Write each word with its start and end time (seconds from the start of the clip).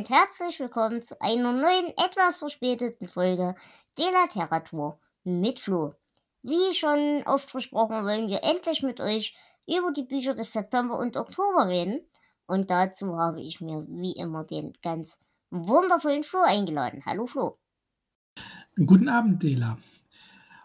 Und 0.00 0.08
herzlich 0.08 0.58
willkommen 0.58 1.02
zu 1.02 1.20
einer 1.20 1.52
neuen, 1.52 1.88
etwas 1.88 2.38
verspäteten 2.38 3.06
Folge 3.06 3.54
de 3.98 4.06
la 4.06 4.24
Literatur 4.24 4.98
mit 5.24 5.60
Flo. 5.60 5.92
Wie 6.42 6.72
schon 6.72 7.22
oft 7.26 7.50
versprochen, 7.50 8.06
wollen 8.06 8.28
wir 8.28 8.42
endlich 8.42 8.82
mit 8.82 8.98
euch 8.98 9.36
über 9.68 9.92
die 9.92 10.04
Bücher 10.04 10.32
des 10.32 10.54
September 10.54 10.98
und 10.98 11.18
Oktober 11.18 11.68
reden. 11.68 12.00
Und 12.46 12.70
dazu 12.70 13.18
habe 13.18 13.42
ich 13.42 13.60
mir 13.60 13.84
wie 13.90 14.12
immer 14.12 14.44
den 14.44 14.72
ganz 14.80 15.20
wundervollen 15.50 16.24
Flo 16.24 16.40
eingeladen. 16.46 17.02
Hallo 17.04 17.26
Flo. 17.26 17.58
Guten 18.76 19.10
Abend, 19.10 19.42
Dela. 19.42 19.76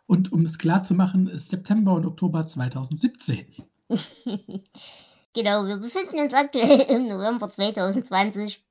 Und 0.07 0.31
um 0.31 0.45
es 0.45 0.57
klar 0.57 0.83
zu 0.83 0.93
machen, 0.93 1.27
ist 1.27 1.49
September 1.49 1.91
und 1.91 2.05
Oktober 2.05 2.47
2017. 2.47 3.47
genau, 5.33 5.65
wir 5.65 5.75
befinden 5.75 6.21
uns 6.21 6.33
aktuell 6.33 6.85
im 6.87 7.09
November 7.09 7.51
2020. 7.51 8.63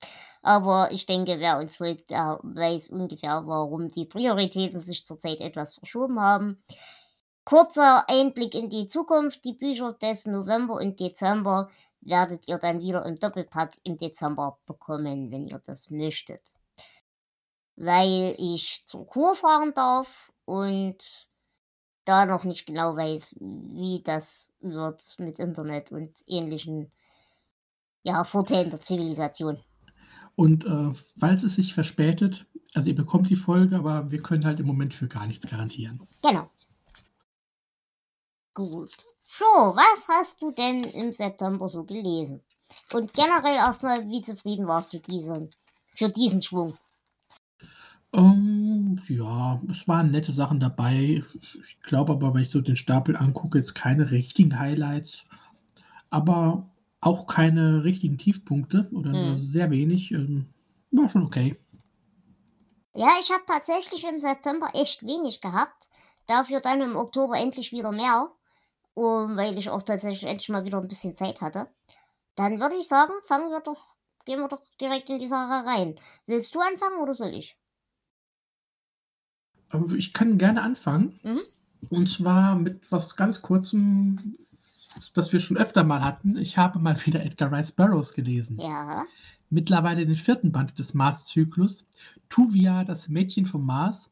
Aber 0.44 0.92
ich 0.92 1.06
denke, 1.06 1.40
wer 1.40 1.58
uns 1.58 1.78
folgt, 1.78 2.10
der 2.10 2.38
weiß 2.42 2.90
ungefähr, 2.90 3.46
warum 3.46 3.88
die 3.88 4.04
Prioritäten 4.04 4.78
sich 4.78 5.02
zurzeit 5.06 5.40
etwas 5.40 5.72
verschoben 5.72 6.20
haben. 6.20 6.62
Kurzer 7.46 8.06
Einblick 8.10 8.54
in 8.54 8.68
die 8.68 8.86
Zukunft. 8.86 9.42
Die 9.46 9.54
Bücher 9.54 9.94
des 9.94 10.26
November 10.26 10.74
und 10.74 11.00
Dezember 11.00 11.70
werdet 12.02 12.46
ihr 12.46 12.58
dann 12.58 12.82
wieder 12.82 13.06
im 13.06 13.18
Doppelpack 13.18 13.78
im 13.84 13.96
Dezember 13.96 14.58
bekommen, 14.66 15.30
wenn 15.30 15.46
ihr 15.46 15.62
das 15.64 15.88
möchtet. 15.88 16.42
Weil 17.76 18.34
ich 18.36 18.84
zur 18.86 19.06
Kur 19.06 19.34
fahren 19.34 19.72
darf 19.72 20.30
und 20.44 21.26
da 22.04 22.26
noch 22.26 22.44
nicht 22.44 22.66
genau 22.66 22.94
weiß, 22.94 23.36
wie 23.40 24.02
das 24.04 24.52
wird 24.60 25.02
mit 25.18 25.38
Internet 25.38 25.90
und 25.90 26.12
ähnlichen 26.26 26.92
ja, 28.02 28.24
Vorteilen 28.24 28.68
der 28.68 28.82
Zivilisation. 28.82 29.58
Und 30.36 30.64
äh, 30.64 30.92
falls 31.18 31.44
es 31.44 31.56
sich 31.56 31.74
verspätet, 31.74 32.46
also 32.74 32.88
ihr 32.88 32.96
bekommt 32.96 33.30
die 33.30 33.36
Folge, 33.36 33.76
aber 33.76 34.10
wir 34.10 34.22
können 34.22 34.44
halt 34.44 34.60
im 34.60 34.66
Moment 34.66 34.94
für 34.94 35.06
gar 35.06 35.26
nichts 35.26 35.46
garantieren. 35.46 36.00
Genau. 36.22 36.50
Gut. 38.52 39.06
So, 39.22 39.44
was 39.44 40.06
hast 40.08 40.42
du 40.42 40.52
denn 40.52 40.84
im 40.84 41.12
September 41.12 41.68
so 41.68 41.84
gelesen? 41.84 42.42
Und 42.92 43.12
generell 43.14 43.54
erstmal, 43.54 44.06
wie 44.08 44.22
zufrieden 44.22 44.66
warst 44.66 44.92
du 44.92 44.98
diesen, 44.98 45.50
für 45.94 46.08
diesen 46.08 46.42
Schwung? 46.42 46.76
Um, 48.10 48.22
ähm, 48.22 49.02
ja, 49.08 49.60
es 49.70 49.88
waren 49.88 50.10
nette 50.10 50.30
Sachen 50.30 50.60
dabei. 50.60 51.24
Ich 51.62 51.80
glaube 51.82 52.12
aber, 52.12 52.34
wenn 52.34 52.42
ich 52.42 52.50
so 52.50 52.60
den 52.60 52.76
Stapel 52.76 53.16
angucke, 53.16 53.58
jetzt 53.58 53.74
keine 53.74 54.10
richtigen 54.10 54.58
Highlights, 54.58 55.24
aber 56.10 56.70
auch 57.04 57.26
keine 57.26 57.84
richtigen 57.84 58.18
Tiefpunkte 58.18 58.88
oder 58.92 59.12
nur 59.12 59.36
Hm. 59.36 59.42
sehr 59.42 59.70
wenig. 59.70 60.12
Ähm, 60.12 60.46
war 60.90 61.08
schon 61.08 61.24
okay. 61.24 61.56
Ja, 62.94 63.10
ich 63.20 63.30
habe 63.30 63.42
tatsächlich 63.46 64.04
im 64.04 64.18
September 64.18 64.70
echt 64.74 65.02
wenig 65.04 65.40
gehabt. 65.40 65.88
Dafür 66.26 66.60
dann 66.60 66.80
im 66.80 66.96
Oktober 66.96 67.36
endlich 67.36 67.72
wieder 67.72 67.92
mehr. 67.92 68.30
Und 68.94 69.36
weil 69.36 69.58
ich 69.58 69.70
auch 69.70 69.82
tatsächlich 69.82 70.24
endlich 70.24 70.48
mal 70.48 70.64
wieder 70.64 70.78
ein 70.78 70.88
bisschen 70.88 71.16
Zeit 71.16 71.40
hatte. 71.40 71.68
Dann 72.36 72.60
würde 72.60 72.76
ich 72.76 72.88
sagen, 72.88 73.12
fangen 73.24 73.50
wir 73.50 73.60
doch, 73.60 73.96
gehen 74.24 74.40
wir 74.40 74.48
doch 74.48 74.62
direkt 74.80 75.10
in 75.10 75.18
die 75.18 75.26
Sache 75.26 75.66
rein. 75.66 75.98
Willst 76.26 76.54
du 76.54 76.60
anfangen 76.60 77.00
oder 77.00 77.14
soll 77.14 77.34
ich? 77.34 77.56
Ich 79.96 80.12
kann 80.12 80.38
gerne 80.38 80.62
anfangen. 80.62 81.18
Mhm. 81.22 81.42
Und 81.90 82.08
zwar 82.08 82.54
mit 82.56 82.90
was 82.90 83.16
ganz 83.16 83.42
Kurzem, 83.42 84.36
das 85.12 85.32
wir 85.32 85.40
schon 85.40 85.56
öfter 85.56 85.84
mal 85.84 86.02
hatten. 86.02 86.36
Ich 86.36 86.58
habe 86.58 86.78
mal 86.78 86.96
wieder 87.04 87.24
Edgar 87.24 87.52
Rice 87.52 87.72
Burroughs 87.72 88.14
gelesen. 88.14 88.58
Ja. 88.58 89.04
Mittlerweile 89.50 90.06
den 90.06 90.16
vierten 90.16 90.52
Band 90.52 90.78
des 90.78 90.94
Mars-Zyklus. 90.94 91.88
Tuvia, 92.28 92.84
das 92.84 93.08
Mädchen 93.08 93.46
vom 93.46 93.64
Mars. 93.64 94.10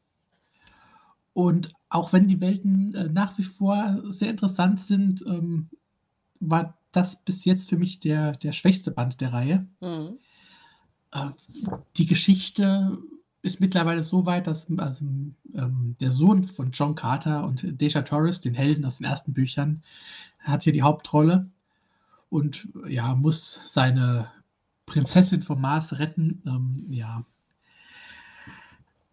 Und 1.33 1.69
auch 1.89 2.13
wenn 2.13 2.27
die 2.27 2.39
Welten 2.39 2.93
äh, 2.93 3.09
nach 3.09 3.37
wie 3.37 3.43
vor 3.43 4.03
sehr 4.09 4.29
interessant 4.29 4.79
sind, 4.79 5.23
ähm, 5.25 5.69
war 6.39 6.77
das 6.91 7.23
bis 7.23 7.43
jetzt 7.45 7.69
für 7.69 7.77
mich 7.77 7.99
der, 7.99 8.33
der 8.33 8.51
schwächste 8.51 8.91
Band 8.91 9.19
der 9.19 9.33
Reihe. 9.33 9.67
Hm. 9.81 10.17
Äh, 11.11 11.29
die 11.97 12.05
Geschichte 12.05 12.97
ist 13.41 13.59
mittlerweile 13.59 14.03
so 14.03 14.25
weit, 14.25 14.47
dass 14.47 14.71
also, 14.77 15.05
ähm, 15.53 15.95
der 15.99 16.11
Sohn 16.11 16.47
von 16.47 16.71
John 16.71 16.95
Carter 16.95 17.45
und 17.45 17.81
Deja 17.81 18.01
Torres, 18.03 18.39
den 18.39 18.53
Helden 18.53 18.85
aus 18.85 18.97
den 18.97 19.05
ersten 19.05 19.33
Büchern, 19.33 19.83
hat 20.43 20.63
hier 20.63 20.73
die 20.73 20.81
Hauptrolle 20.83 21.49
und 22.29 22.67
ja, 22.87 23.15
muss 23.15 23.61
seine 23.65 24.31
Prinzessin 24.85 25.41
vom 25.41 25.61
Mars 25.61 25.99
retten. 25.99 26.41
Ähm, 26.45 26.77
ja. 26.89 27.25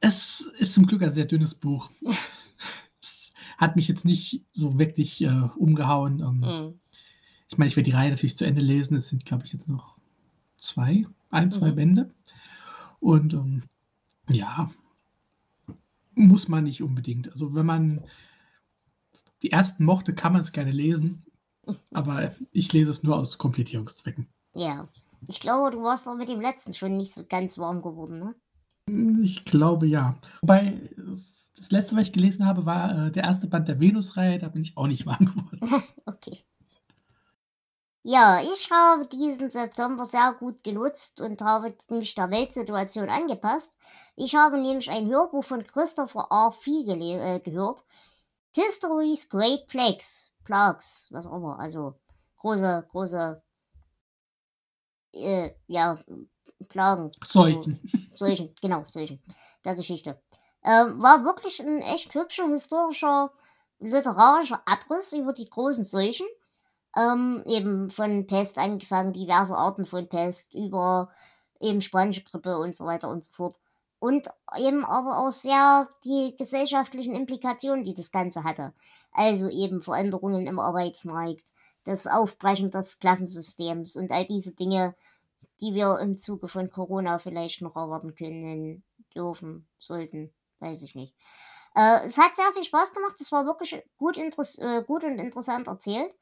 Es 0.00 0.40
ist 0.58 0.74
zum 0.74 0.86
Glück 0.86 1.02
ein 1.02 1.12
sehr 1.12 1.26
dünnes 1.26 1.54
Buch. 1.54 1.90
es 3.02 3.30
hat 3.58 3.76
mich 3.76 3.88
jetzt 3.88 4.04
nicht 4.04 4.44
so 4.52 4.78
wirklich 4.78 5.22
äh, 5.22 5.48
umgehauen. 5.56 6.20
Ähm, 6.20 6.42
Hm. 6.44 6.74
ich 7.50 7.58
meine, 7.58 7.68
ich 7.68 7.76
werde 7.76 7.90
die 7.90 7.96
Reihe 7.96 8.10
natürlich 8.10 8.36
zu 8.36 8.46
Ende 8.46 8.62
lesen. 8.62 8.96
Es 8.96 9.08
sind, 9.08 9.24
glaube 9.24 9.44
ich, 9.44 9.52
jetzt 9.52 9.68
noch 9.68 9.98
zwei, 10.56 11.06
ein, 11.30 11.52
zwei 11.52 11.70
Mhm. 11.72 11.76
Bände. 11.76 12.14
Und 13.00 13.34
ähm, 13.34 13.62
ja, 14.28 14.70
muss 16.14 16.48
man 16.48 16.64
nicht 16.64 16.82
unbedingt. 16.82 17.30
Also 17.32 17.54
wenn 17.54 17.66
man 17.66 18.02
die 19.42 19.52
ersten 19.52 19.84
mochte, 19.84 20.14
kann 20.14 20.32
man 20.32 20.42
es 20.42 20.52
gerne 20.52 20.70
lesen. 20.70 21.22
Aber 21.92 22.34
ich 22.52 22.72
lese 22.72 22.90
es 22.90 23.02
nur 23.02 23.16
aus 23.16 23.38
Komplettierungszwecken. 23.38 24.28
Ja. 24.54 24.88
Ich 25.28 25.40
glaube, 25.40 25.70
du 25.70 25.82
warst 25.82 26.06
doch 26.06 26.16
mit 26.16 26.28
dem 26.28 26.40
letzten 26.40 26.72
schon 26.72 26.96
nicht 26.96 27.14
so 27.14 27.24
ganz 27.28 27.58
warm 27.58 27.82
geworden, 27.82 28.18
ne? 28.18 28.34
Ich 29.22 29.44
glaube 29.44 29.86
ja. 29.86 30.16
Wobei, 30.40 30.80
das 31.56 31.70
letzte, 31.70 31.94
was 31.94 32.08
ich 32.08 32.12
gelesen 32.12 32.46
habe, 32.46 32.66
war 32.66 33.06
äh, 33.06 33.12
der 33.12 33.24
erste 33.24 33.46
Band 33.46 33.68
der 33.68 33.78
Venus-Reihe. 33.78 34.38
Da 34.38 34.48
bin 34.48 34.62
ich 34.62 34.76
auch 34.76 34.86
nicht 34.86 35.06
warm 35.06 35.26
geworden. 35.26 35.84
Okay. 36.06 36.38
Ja, 38.02 38.40
ich 38.42 38.70
habe 38.70 39.06
diesen 39.06 39.50
September 39.50 40.06
sehr 40.06 40.34
gut 40.38 40.64
genutzt 40.64 41.20
und 41.20 41.42
habe 41.42 41.74
mich 41.90 42.14
der 42.14 42.30
Weltsituation 42.30 43.10
angepasst. 43.10 43.76
Ich 44.16 44.34
habe 44.34 44.58
nämlich 44.58 44.90
ein 44.90 45.08
Hörbuch 45.10 45.44
von 45.44 45.66
Christopher 45.66 46.28
R. 46.30 46.50
Fee 46.50 46.84
äh, 46.88 47.40
gehört. 47.40 47.84
History's 48.52 49.28
Great 49.28 49.66
Plagues. 49.66 50.32
Plagues, 50.44 51.08
was 51.10 51.26
auch 51.26 51.36
immer. 51.36 51.58
Also 51.58 51.94
große, 52.36 52.86
große, 52.90 53.42
äh, 55.14 55.50
ja, 55.66 55.98
Plagen. 56.68 57.10
Also, 57.20 57.64
Seuchen. 58.14 58.54
genau, 58.60 58.84
solchen, 58.86 59.20
der 59.64 59.74
Geschichte. 59.74 60.20
Ähm, 60.62 61.00
war 61.00 61.24
wirklich 61.24 61.60
ein 61.60 61.78
echt 61.78 62.14
hübscher, 62.14 62.46
historischer, 62.48 63.32
literarischer 63.78 64.62
Abriss 64.66 65.12
über 65.12 65.32
die 65.32 65.48
großen 65.48 65.84
Seuchen. 65.84 66.26
Ähm, 66.96 67.42
eben 67.46 67.90
von 67.90 68.26
Pest 68.26 68.58
angefangen, 68.58 69.12
diverse 69.12 69.54
Arten 69.54 69.86
von 69.86 70.08
Pest, 70.08 70.54
über 70.54 71.10
eben 71.60 71.82
spanische 71.82 72.24
Grippe 72.24 72.58
und 72.58 72.76
so 72.76 72.84
weiter 72.84 73.08
und 73.08 73.22
so 73.22 73.32
fort. 73.32 73.54
Und 74.00 74.26
eben 74.58 74.84
aber 74.84 75.18
auch 75.18 75.30
sehr 75.30 75.88
die 76.04 76.34
gesellschaftlichen 76.36 77.14
Implikationen, 77.14 77.84
die 77.84 77.94
das 77.94 78.10
Ganze 78.10 78.44
hatte. 78.44 78.72
Also 79.12 79.48
eben 79.48 79.82
Veränderungen 79.82 80.46
im 80.46 80.58
Arbeitsmarkt, 80.58 81.52
das 81.84 82.06
Aufbrechen 82.06 82.70
des 82.70 82.98
Klassensystems 82.98 83.96
und 83.96 84.10
all 84.10 84.26
diese 84.26 84.52
Dinge, 84.54 84.94
die 85.60 85.74
wir 85.74 85.98
im 86.00 86.18
Zuge 86.18 86.48
von 86.48 86.70
Corona 86.70 87.18
vielleicht 87.18 87.60
noch 87.60 87.76
erwarten 87.76 88.14
können, 88.14 88.82
dürfen, 89.14 89.68
sollten, 89.78 90.32
weiß 90.60 90.82
ich 90.82 90.94
nicht. 90.94 91.14
Äh, 91.74 92.06
es 92.06 92.18
hat 92.18 92.34
sehr 92.34 92.50
viel 92.54 92.64
Spaß 92.64 92.94
gemacht, 92.94 93.16
es 93.20 93.30
war 93.32 93.44
wirklich 93.44 93.82
gut, 93.96 94.16
äh, 94.16 94.82
gut 94.84 95.04
und 95.04 95.18
interessant 95.18 95.66
erzählt. 95.66 96.16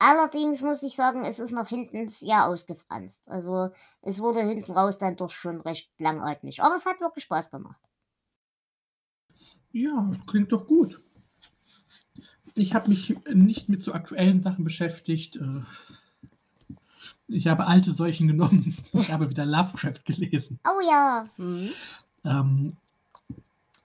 Allerdings 0.00 0.62
muss 0.62 0.82
ich 0.82 0.94
sagen, 0.94 1.24
es 1.24 1.38
ist 1.40 1.50
nach 1.50 1.68
hinten 1.68 2.08
sehr 2.08 2.46
ausgefranst. 2.46 3.28
Also 3.28 3.70
es 4.00 4.20
wurde 4.20 4.42
hinten 4.42 4.72
raus 4.72 4.98
dann 4.98 5.16
doch 5.16 5.30
schon 5.30 5.60
recht 5.60 5.90
langatmig. 5.98 6.62
Aber 6.62 6.74
es 6.76 6.86
hat 6.86 7.00
wirklich 7.00 7.24
Spaß 7.24 7.50
gemacht. 7.50 7.80
Ja, 9.72 10.10
klingt 10.26 10.52
doch 10.52 10.66
gut. 10.66 11.00
Ich 12.54 12.74
habe 12.74 12.88
mich 12.88 13.16
nicht 13.32 13.68
mit 13.68 13.82
so 13.82 13.92
aktuellen 13.92 14.40
Sachen 14.40 14.64
beschäftigt. 14.64 15.36
Äh, 15.36 15.62
Ich 17.26 17.46
habe 17.46 17.66
alte 17.66 17.92
Seuchen 17.92 18.26
genommen. 18.28 18.76
Ich 18.92 19.12
habe 19.12 19.28
wieder 19.30 19.44
Lovecraft 19.44 20.04
gelesen. 20.04 20.58
Oh 20.64 20.80
ja. 20.88 21.28
Hm. 21.36 21.70
Ähm, 22.24 22.76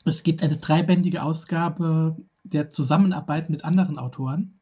Es 0.06 0.24
gibt 0.24 0.44
eine 0.44 0.57
dreibändige 0.57 1.24
Ausgabe 1.24 2.16
der 2.44 2.69
Zusammenarbeit 2.69 3.50
mit 3.50 3.63
anderen 3.66 3.98
Autoren. 3.98 4.53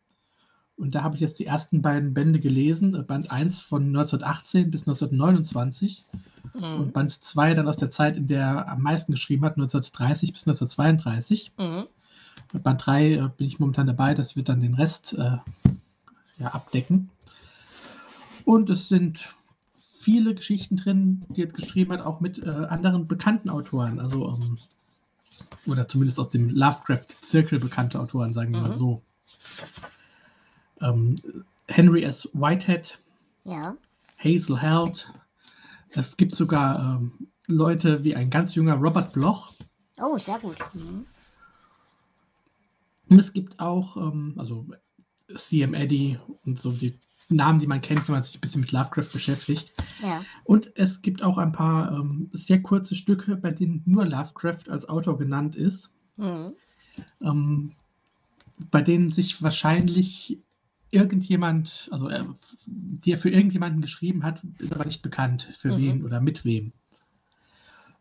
Und 0.82 0.96
da 0.96 1.04
habe 1.04 1.16
ich 1.16 1.22
jetzt 1.22 1.40
die 1.40 1.46
ersten 1.46 1.82
beiden 1.82 2.14
Bände 2.14 2.40
gelesen. 2.40 3.06
Band 3.06 3.32
1 3.32 3.60
von 3.60 3.84
1918 3.86 4.72
bis 4.72 4.82
1929 4.88 6.06
Mhm. 6.54 6.64
und 6.82 6.94
Band 6.94 7.12
2 7.12 7.54
dann 7.54 7.68
aus 7.68 7.78
der 7.78 7.90
Zeit, 7.92 8.18
in 8.18 8.28
der 8.28 8.42
er 8.42 8.68
am 8.70 8.82
meisten 8.82 9.12
geschrieben 9.14 9.46
hat, 9.46 9.54
1930 9.58 10.34
bis 10.34 10.42
1932. 10.48 11.52
Mhm. 11.60 11.84
Mit 12.52 12.64
Band 12.64 12.86
3 12.86 13.12
äh, 13.14 13.30
bin 13.38 13.48
ich 13.48 13.60
momentan 13.60 13.88
dabei, 13.88 14.16
das 14.16 14.36
wird 14.36 14.50
dann 14.50 14.60
den 14.60 14.74
Rest 14.74 15.14
äh, 15.14 15.38
ja, 16.40 16.48
abdecken. 16.48 17.10
Und 18.44 18.70
es 18.72 18.90
sind 18.90 19.20
viele 19.94 20.34
Geschichten 20.34 20.78
drin, 20.78 21.24
die 21.30 21.44
er 21.44 21.48
geschrieben 21.48 21.92
hat, 21.94 22.02
auch 22.02 22.20
mit 22.22 22.44
äh, 22.44 22.50
anderen 22.50 23.08
bekannten 23.08 23.50
Autoren. 23.52 24.00
Also, 24.00 24.30
ähm, 24.30 24.58
oder 25.68 25.88
zumindest 25.88 26.20
aus 26.20 26.32
dem 26.32 26.50
Lovecraft-Zirkel 26.50 27.60
bekannte 27.60 28.00
Autoren, 28.00 28.34
sagen 28.34 28.52
wir 28.52 28.62
mal 28.62 28.70
Mhm. 28.72 28.74
so. 28.74 29.02
Ähm, 30.82 31.22
Henry 31.68 32.04
S. 32.04 32.28
Whitehead, 32.34 33.00
Ja. 33.44 33.76
Hazel 34.18 34.62
Held. 34.62 35.12
Es 35.92 36.16
gibt 36.18 36.34
sogar 36.36 36.80
ähm, 37.00 37.28
Leute 37.48 38.04
wie 38.04 38.16
ein 38.16 38.30
ganz 38.30 38.56
junger 38.56 38.76
Robert 38.76 39.14
Bloch. 39.14 39.54
Oh, 40.00 40.18
sehr 40.18 40.40
gut. 40.40 40.58
Mhm. 40.74 41.06
Und 43.10 43.20
es 43.20 43.34
gibt 43.34 43.60
auch, 43.60 43.98
ähm, 43.98 44.36
also 44.38 44.66
CM 45.36 45.74
Eddy 45.74 46.18
und 46.46 46.60
so 46.60 46.72
die 46.72 46.98
Namen, 47.30 47.60
die 47.60 47.68
man 47.68 47.82
kennt, 47.82 48.08
wenn 48.08 48.16
man 48.16 48.24
sich 48.24 48.36
ein 48.38 48.42
bisschen 48.42 48.62
mit 48.62 48.72
Lovecraft 48.72 49.10
beschäftigt. 49.14 49.72
Ja. 50.02 50.22
Und 50.44 50.72
es 50.76 51.02
gibt 51.02 51.24
auch 51.24 51.38
ein 51.38 51.52
paar 51.54 51.92
ähm, 51.94 52.30
sehr 52.34 52.62
kurze 52.62 52.96
Stücke, 52.96 53.38
bei 53.38 53.52
denen 53.52 53.82
nur 53.86 54.06
Lovecraft 54.06 54.70
als 54.70 54.88
Autor 54.88 55.18
genannt 55.18 55.56
ist, 55.56 55.90
Mhm. 56.18 56.54
ähm, 57.24 57.72
bei 58.70 58.82
denen 58.82 59.12
sich 59.12 59.42
wahrscheinlich 59.42 60.40
irgendjemand, 60.92 61.88
also 61.92 62.10
äh, 62.10 62.26
die 62.68 63.12
er 63.14 63.18
für 63.18 63.30
irgendjemanden 63.30 63.82
geschrieben 63.82 64.24
hat, 64.24 64.42
ist 64.60 64.74
aber 64.74 64.86
nicht 64.86 65.02
bekannt, 65.02 65.48
für 65.58 65.70
Mhm. 65.70 65.78
wen 65.78 66.04
oder 66.06 66.22
mit 66.22 66.46
wem. 66.46 66.74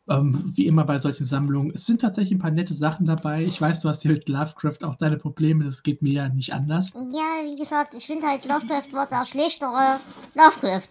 Ähm, 0.09 0.53
wie 0.57 0.67
immer 0.67 0.85
bei 0.85 0.99
solchen 0.99 1.25
Sammlungen. 1.25 1.71
Es 1.73 1.87
sind 1.87 2.01
tatsächlich 2.01 2.37
ein 2.37 2.41
paar 2.41 2.51
nette 2.51 2.75
Sachen 2.75 3.07
dabei. 3.07 3.45
Ich 3.45 3.61
weiß, 3.61 3.79
du 3.81 3.89
hast 3.89 4.03
hier 4.03 4.11
mit 4.11 4.29
Lovecraft 4.29 4.83
auch 4.83 4.97
deine 4.97 5.17
Probleme, 5.19 5.65
das 5.65 5.85
geht 5.85 6.03
mir 6.03 6.13
ja 6.13 6.29
nicht 6.29 6.53
anders. 6.53 6.93
Ja, 6.95 7.45
wie 7.45 7.57
gesagt, 7.57 7.95
ich 7.95 8.07
finde 8.07 8.27
halt, 8.27 8.47
Lovecraft 8.49 8.93
war 8.93 9.07
der 9.07 9.25
schlechtere 9.25 10.01
Lovecraft. 10.35 10.89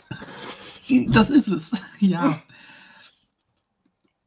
Das 1.13 1.29
ist 1.29 1.49
es, 1.49 1.71
ja. 1.99 2.33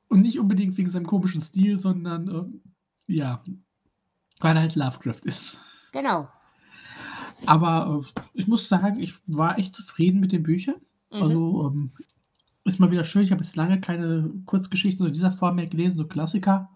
Und 0.08 0.20
nicht 0.20 0.38
unbedingt 0.38 0.76
wegen 0.76 0.90
seinem 0.90 1.06
komischen 1.06 1.40
Stil, 1.40 1.80
sondern 1.80 2.28
ähm, 2.28 2.62
ja, 3.06 3.42
weil 4.40 4.56
er 4.56 4.60
halt 4.62 4.76
Lovecraft 4.76 5.20
ist. 5.24 5.56
Genau. 5.92 6.28
Aber 7.46 8.02
äh, 8.04 8.22
ich 8.34 8.46
muss 8.46 8.68
sagen, 8.68 9.00
ich 9.00 9.14
war 9.26 9.58
echt 9.58 9.74
zufrieden 9.74 10.20
mit 10.20 10.32
den 10.32 10.42
Büchern. 10.42 10.76
Mhm. 11.12 11.22
Also 11.22 11.66
ähm, 11.68 11.92
ist 12.64 12.78
mal 12.78 12.90
wieder 12.90 13.04
schön. 13.04 13.22
Ich 13.22 13.32
habe 13.32 13.42
jetzt 13.42 13.56
lange 13.56 13.80
keine 13.80 14.30
Kurzgeschichten 14.46 15.06
in 15.06 15.12
dieser 15.12 15.32
Form 15.32 15.56
mehr 15.56 15.66
gelesen, 15.66 15.98
so 15.98 16.06
Klassiker. 16.06 16.70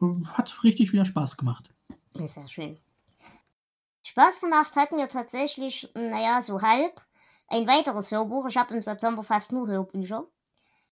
Ähm, 0.00 0.26
hat 0.32 0.64
richtig 0.64 0.92
wieder 0.92 1.04
Spaß 1.04 1.36
gemacht. 1.36 1.70
Ist 2.14 2.36
ja 2.36 2.48
schön. 2.48 2.78
Spaß 4.02 4.40
gemacht 4.40 4.76
hat 4.76 4.92
mir 4.92 5.08
tatsächlich, 5.08 5.90
naja, 5.94 6.40
so 6.40 6.62
halb, 6.62 7.00
ein 7.48 7.66
weiteres 7.66 8.10
Hörbuch. 8.10 8.46
Ich 8.46 8.56
habe 8.56 8.74
im 8.74 8.82
September 8.82 9.22
fast 9.22 9.52
nur 9.52 9.66
Hörbücher. 9.66 10.26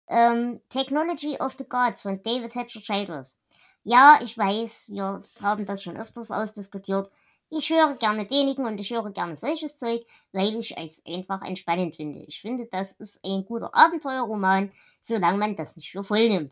Ähm, 0.08 0.62
Technology 0.70 1.38
of 1.40 1.56
the 1.58 1.68
Gods 1.68 2.02
von 2.02 2.22
David 2.22 2.54
Hatcher 2.56 2.82
Childress. 2.82 3.40
Ja, 3.84 4.20
ich 4.22 4.38
weiß, 4.38 4.90
wir 4.92 5.22
haben 5.42 5.66
das 5.66 5.84
schon 5.84 5.98
öfters 5.98 6.32
ausdiskutiert. 6.32 7.10
Ich 7.56 7.70
höre 7.70 7.96
gerne 7.98 8.26
denigen 8.26 8.66
und 8.66 8.80
ich 8.80 8.90
höre 8.90 9.12
gerne 9.12 9.36
solches 9.38 9.78
Zeug, 9.78 10.04
weil 10.32 10.56
ich 10.56 10.76
es 10.76 11.06
einfach 11.06 11.44
entspannend 11.44 11.96
finde. 11.96 12.24
Ich 12.26 12.42
finde, 12.42 12.66
das 12.66 12.94
ist 12.94 13.24
ein 13.24 13.46
guter 13.46 13.76
Abenteuerroman, 13.76 14.72
solange 15.02 15.38
man 15.38 15.56
das 15.56 15.76
nicht 15.76 15.92
für 15.92 16.04
voll 16.04 16.30
nimmt. 16.30 16.52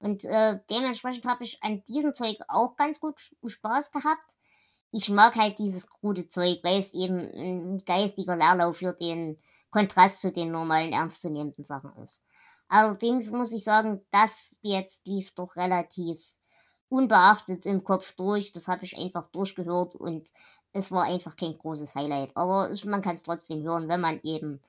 Und 0.00 0.24
äh, 0.24 0.58
dementsprechend 0.68 1.26
habe 1.26 1.44
ich 1.44 1.62
an 1.62 1.84
diesem 1.84 2.12
Zeug 2.12 2.38
auch 2.48 2.74
ganz 2.74 2.98
gut 2.98 3.20
Spaß 3.46 3.92
gehabt. 3.92 4.36
Ich 4.90 5.10
mag 5.10 5.36
halt 5.36 5.60
dieses 5.60 5.88
krude 5.88 6.26
Zeug, 6.26 6.58
weil 6.64 6.80
es 6.80 6.92
eben 6.92 7.18
ein 7.20 7.84
geistiger 7.84 8.34
Leerlauf 8.34 8.78
für 8.78 8.94
den 8.94 9.38
Kontrast 9.70 10.22
zu 10.22 10.32
den 10.32 10.50
normalen 10.50 10.92
ernstzunehmenden 10.92 11.64
Sachen 11.64 11.92
ist. 12.02 12.24
Allerdings 12.66 13.30
muss 13.30 13.52
ich 13.52 13.62
sagen, 13.62 14.04
das 14.10 14.58
jetzt 14.62 15.06
lief 15.06 15.30
doch 15.34 15.54
relativ 15.54 16.18
unbeachtet 16.92 17.64
im 17.64 17.82
Kopf 17.82 18.12
durch. 18.12 18.52
Das 18.52 18.68
habe 18.68 18.84
ich 18.84 18.96
einfach 18.98 19.26
durchgehört 19.28 19.94
und 19.94 20.30
es 20.74 20.92
war 20.92 21.04
einfach 21.04 21.36
kein 21.36 21.56
großes 21.56 21.94
Highlight. 21.94 22.36
Aber 22.36 22.70
man 22.84 23.02
kann 23.02 23.14
es 23.14 23.22
trotzdem 23.22 23.62
hören, 23.62 23.88
wenn 23.88 24.00
man 24.00 24.20
eben 24.22 24.60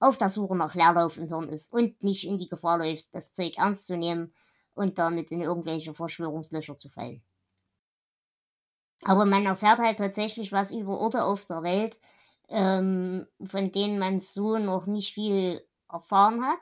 auf 0.00 0.16
der 0.16 0.30
Suche 0.30 0.56
nach 0.56 0.74
Leerlauf 0.74 1.16
im 1.16 1.28
Hirn 1.28 1.48
ist 1.48 1.72
und 1.72 2.02
nicht 2.02 2.26
in 2.26 2.38
die 2.38 2.48
Gefahr 2.48 2.78
läuft, 2.78 3.06
das 3.12 3.32
Zeug 3.32 3.56
ernst 3.56 3.86
zu 3.86 3.96
nehmen 3.96 4.34
und 4.74 4.98
damit 4.98 5.30
in 5.30 5.42
irgendwelche 5.42 5.94
Verschwörungslöcher 5.94 6.76
zu 6.76 6.88
fallen. 6.88 7.22
Aber 9.04 9.24
man 9.24 9.46
erfährt 9.46 9.78
halt 9.78 9.98
tatsächlich 9.98 10.52
was 10.52 10.72
über 10.72 10.98
Orte 10.98 11.24
auf 11.24 11.46
der 11.46 11.62
Welt, 11.62 12.00
ähm, 12.48 13.26
von 13.44 13.70
denen 13.70 13.98
man 13.98 14.20
so 14.20 14.58
noch 14.58 14.86
nicht 14.86 15.14
viel 15.14 15.64
erfahren 15.90 16.44
hat. 16.44 16.60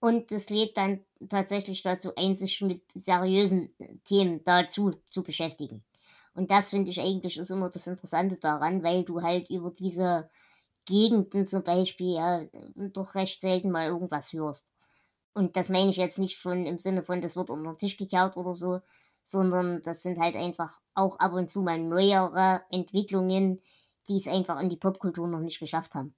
Und 0.00 0.30
das 0.30 0.50
lädt 0.50 0.76
dann 0.76 1.04
tatsächlich 1.28 1.82
dazu 1.82 2.14
ein, 2.16 2.34
sich 2.36 2.60
mit 2.60 2.92
seriösen 2.92 3.70
äh, 3.78 3.96
Themen 4.04 4.42
dazu 4.44 4.92
zu 5.08 5.22
beschäftigen. 5.22 5.84
Und 6.34 6.50
das 6.50 6.70
finde 6.70 6.90
ich 6.90 7.00
eigentlich 7.00 7.38
ist 7.38 7.50
immer 7.50 7.70
das 7.70 7.86
Interessante 7.86 8.36
daran, 8.36 8.82
weil 8.82 9.04
du 9.04 9.22
halt 9.22 9.48
über 9.50 9.70
diese 9.70 10.28
Gegenden 10.84 11.46
zum 11.46 11.64
Beispiel 11.64 12.14
ja 12.14 12.44
doch 12.76 13.14
recht 13.14 13.40
selten 13.40 13.70
mal 13.70 13.88
irgendwas 13.88 14.32
hörst. 14.32 14.70
Und 15.34 15.56
das 15.56 15.70
meine 15.70 15.90
ich 15.90 15.96
jetzt 15.96 16.18
nicht 16.18 16.38
von 16.38 16.66
im 16.66 16.78
Sinne 16.78 17.02
von, 17.02 17.20
das 17.20 17.36
wird 17.36 17.50
unter 17.50 17.72
den 17.72 17.78
Tisch 17.78 17.96
gekehrt 17.96 18.36
oder 18.36 18.54
so, 18.54 18.80
sondern 19.22 19.82
das 19.82 20.02
sind 20.02 20.18
halt 20.18 20.36
einfach 20.36 20.80
auch 20.94 21.18
ab 21.18 21.32
und 21.32 21.50
zu 21.50 21.62
mal 21.62 21.78
neuere 21.78 22.62
Entwicklungen, 22.70 23.60
die 24.08 24.16
es 24.16 24.28
einfach 24.28 24.60
in 24.60 24.70
die 24.70 24.76
Popkultur 24.76 25.26
noch 25.28 25.40
nicht 25.40 25.58
geschafft 25.58 25.94
haben. 25.94 26.14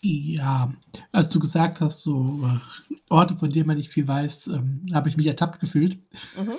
Ja, 0.00 0.72
als 1.10 1.28
du 1.28 1.40
gesagt 1.40 1.80
hast, 1.80 2.02
so 2.02 2.40
äh, 2.44 2.94
Orte, 3.08 3.36
von 3.36 3.50
denen 3.50 3.66
man 3.66 3.76
nicht 3.76 3.92
viel 3.92 4.06
weiß, 4.06 4.48
ähm, 4.48 4.86
habe 4.92 5.08
ich 5.08 5.16
mich 5.16 5.26
ertappt 5.26 5.60
gefühlt. 5.60 5.98
Mhm. 6.36 6.52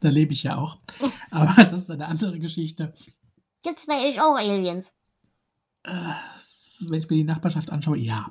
Da 0.00 0.10
lebe 0.10 0.34
ich 0.34 0.42
ja 0.42 0.58
auch. 0.58 0.76
Aber 1.30 1.64
das 1.64 1.80
ist 1.80 1.90
eine 1.90 2.06
andere 2.06 2.38
Geschichte. 2.38 2.92
Gibt's 3.62 3.86
bei 3.86 4.06
euch 4.06 4.20
auch 4.20 4.36
Aliens? 4.36 4.94
Äh, 5.84 6.12
wenn 6.80 6.98
ich 6.98 7.08
mir 7.08 7.16
die 7.16 7.24
Nachbarschaft 7.24 7.70
anschaue, 7.70 7.96
ja. 7.96 8.30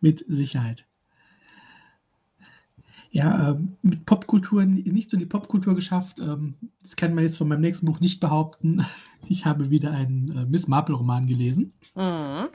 Mit 0.00 0.24
Sicherheit. 0.28 0.86
Ja, 3.14 3.50
ähm, 3.50 3.76
mit 3.82 4.06
Popkultur 4.06 4.64
nicht 4.64 5.10
so 5.10 5.18
die 5.18 5.26
Popkultur 5.26 5.74
geschafft. 5.74 6.18
Ähm, 6.18 6.54
das 6.82 6.96
kann 6.96 7.14
man 7.14 7.24
jetzt 7.24 7.36
von 7.36 7.46
meinem 7.46 7.60
nächsten 7.60 7.86
Buch 7.86 8.00
nicht 8.00 8.20
behaupten. 8.20 8.84
Ich 9.28 9.46
habe 9.46 9.70
wieder 9.70 9.92
einen 9.92 10.32
äh, 10.36 10.46
Miss 10.46 10.66
Marple-Roman 10.66 11.28
gelesen. 11.28 11.72
Mhm. 11.94 12.48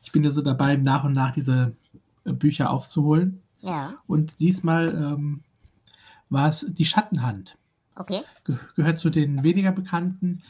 Ich 0.00 0.12
bin 0.12 0.24
also 0.24 0.40
dabei, 0.40 0.76
nach 0.76 1.02
und 1.02 1.10
nach 1.10 1.32
diese 1.32 1.74
äh, 2.24 2.32
Bücher 2.32 2.70
aufzuholen. 2.70 3.42
Ja, 3.62 3.94
Und 4.06 4.38
diesmal 4.38 4.90
ähm, 4.90 5.42
war 6.30 6.48
es 6.48 6.64
Die 6.72 6.84
Schattenhand. 6.84 7.58
okay. 7.96 8.20
Ge 8.44 8.58
gehört 8.76 8.96
zu 8.96 9.10
den 9.10 9.42
weniger 9.42 9.72
bekannten. 9.72 10.42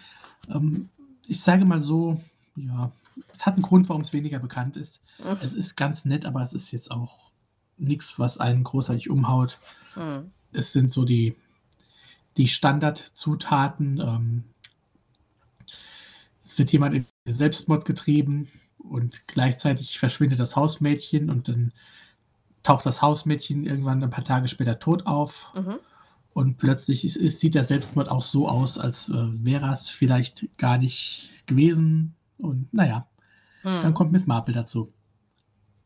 Ähm, 0.50 0.90
ich 1.26 1.40
sage 1.40 1.64
mal 1.64 1.80
so, 1.80 2.20
ja, 2.54 2.92
es 3.32 3.46
hat 3.46 3.54
einen 3.54 3.62
Grund, 3.62 3.88
warum 3.88 4.02
es 4.02 4.12
weniger 4.12 4.38
bekannt 4.38 4.76
ist. 4.76 5.02
Mhm. 5.18 5.38
Es 5.42 5.54
ist 5.54 5.76
ganz 5.76 6.04
nett, 6.04 6.26
aber 6.26 6.42
es 6.42 6.52
ist 6.52 6.70
jetzt 6.72 6.90
auch 6.90 7.31
nichts, 7.78 8.18
was 8.18 8.38
einen 8.38 8.64
großartig 8.64 9.10
umhaut. 9.10 9.58
Mhm. 9.96 10.30
Es 10.52 10.72
sind 10.72 10.92
so 10.92 11.04
die, 11.04 11.34
die 12.36 12.48
Standardzutaten. 12.48 14.00
Ähm, 14.00 14.44
es 16.42 16.58
wird 16.58 16.72
jemand 16.72 16.94
in 16.94 17.06
Selbstmord 17.24 17.84
getrieben 17.84 18.48
und 18.78 19.26
gleichzeitig 19.26 19.98
verschwindet 19.98 20.40
das 20.40 20.56
Hausmädchen 20.56 21.30
und 21.30 21.48
dann 21.48 21.72
taucht 22.62 22.86
das 22.86 23.02
Hausmädchen 23.02 23.66
irgendwann 23.66 24.02
ein 24.02 24.10
paar 24.10 24.24
Tage 24.24 24.48
später 24.48 24.78
tot 24.78 25.06
auf. 25.06 25.50
Mhm. 25.54 25.78
Und 26.34 26.56
plötzlich 26.56 27.04
ist, 27.04 27.16
ist, 27.16 27.40
sieht 27.40 27.54
der 27.54 27.64
Selbstmord 27.64 28.08
auch 28.10 28.22
so 28.22 28.48
aus, 28.48 28.78
als 28.78 29.08
äh, 29.10 29.14
wäre 29.44 29.70
es 29.72 29.90
vielleicht 29.90 30.56
gar 30.56 30.78
nicht 30.78 31.28
gewesen. 31.46 32.14
Und 32.38 32.72
naja, 32.72 33.06
dann 33.62 33.90
Mhm. 33.90 33.94
kommt 33.94 34.12
Miss 34.12 34.26
Marple 34.26 34.54
dazu. 34.54 34.92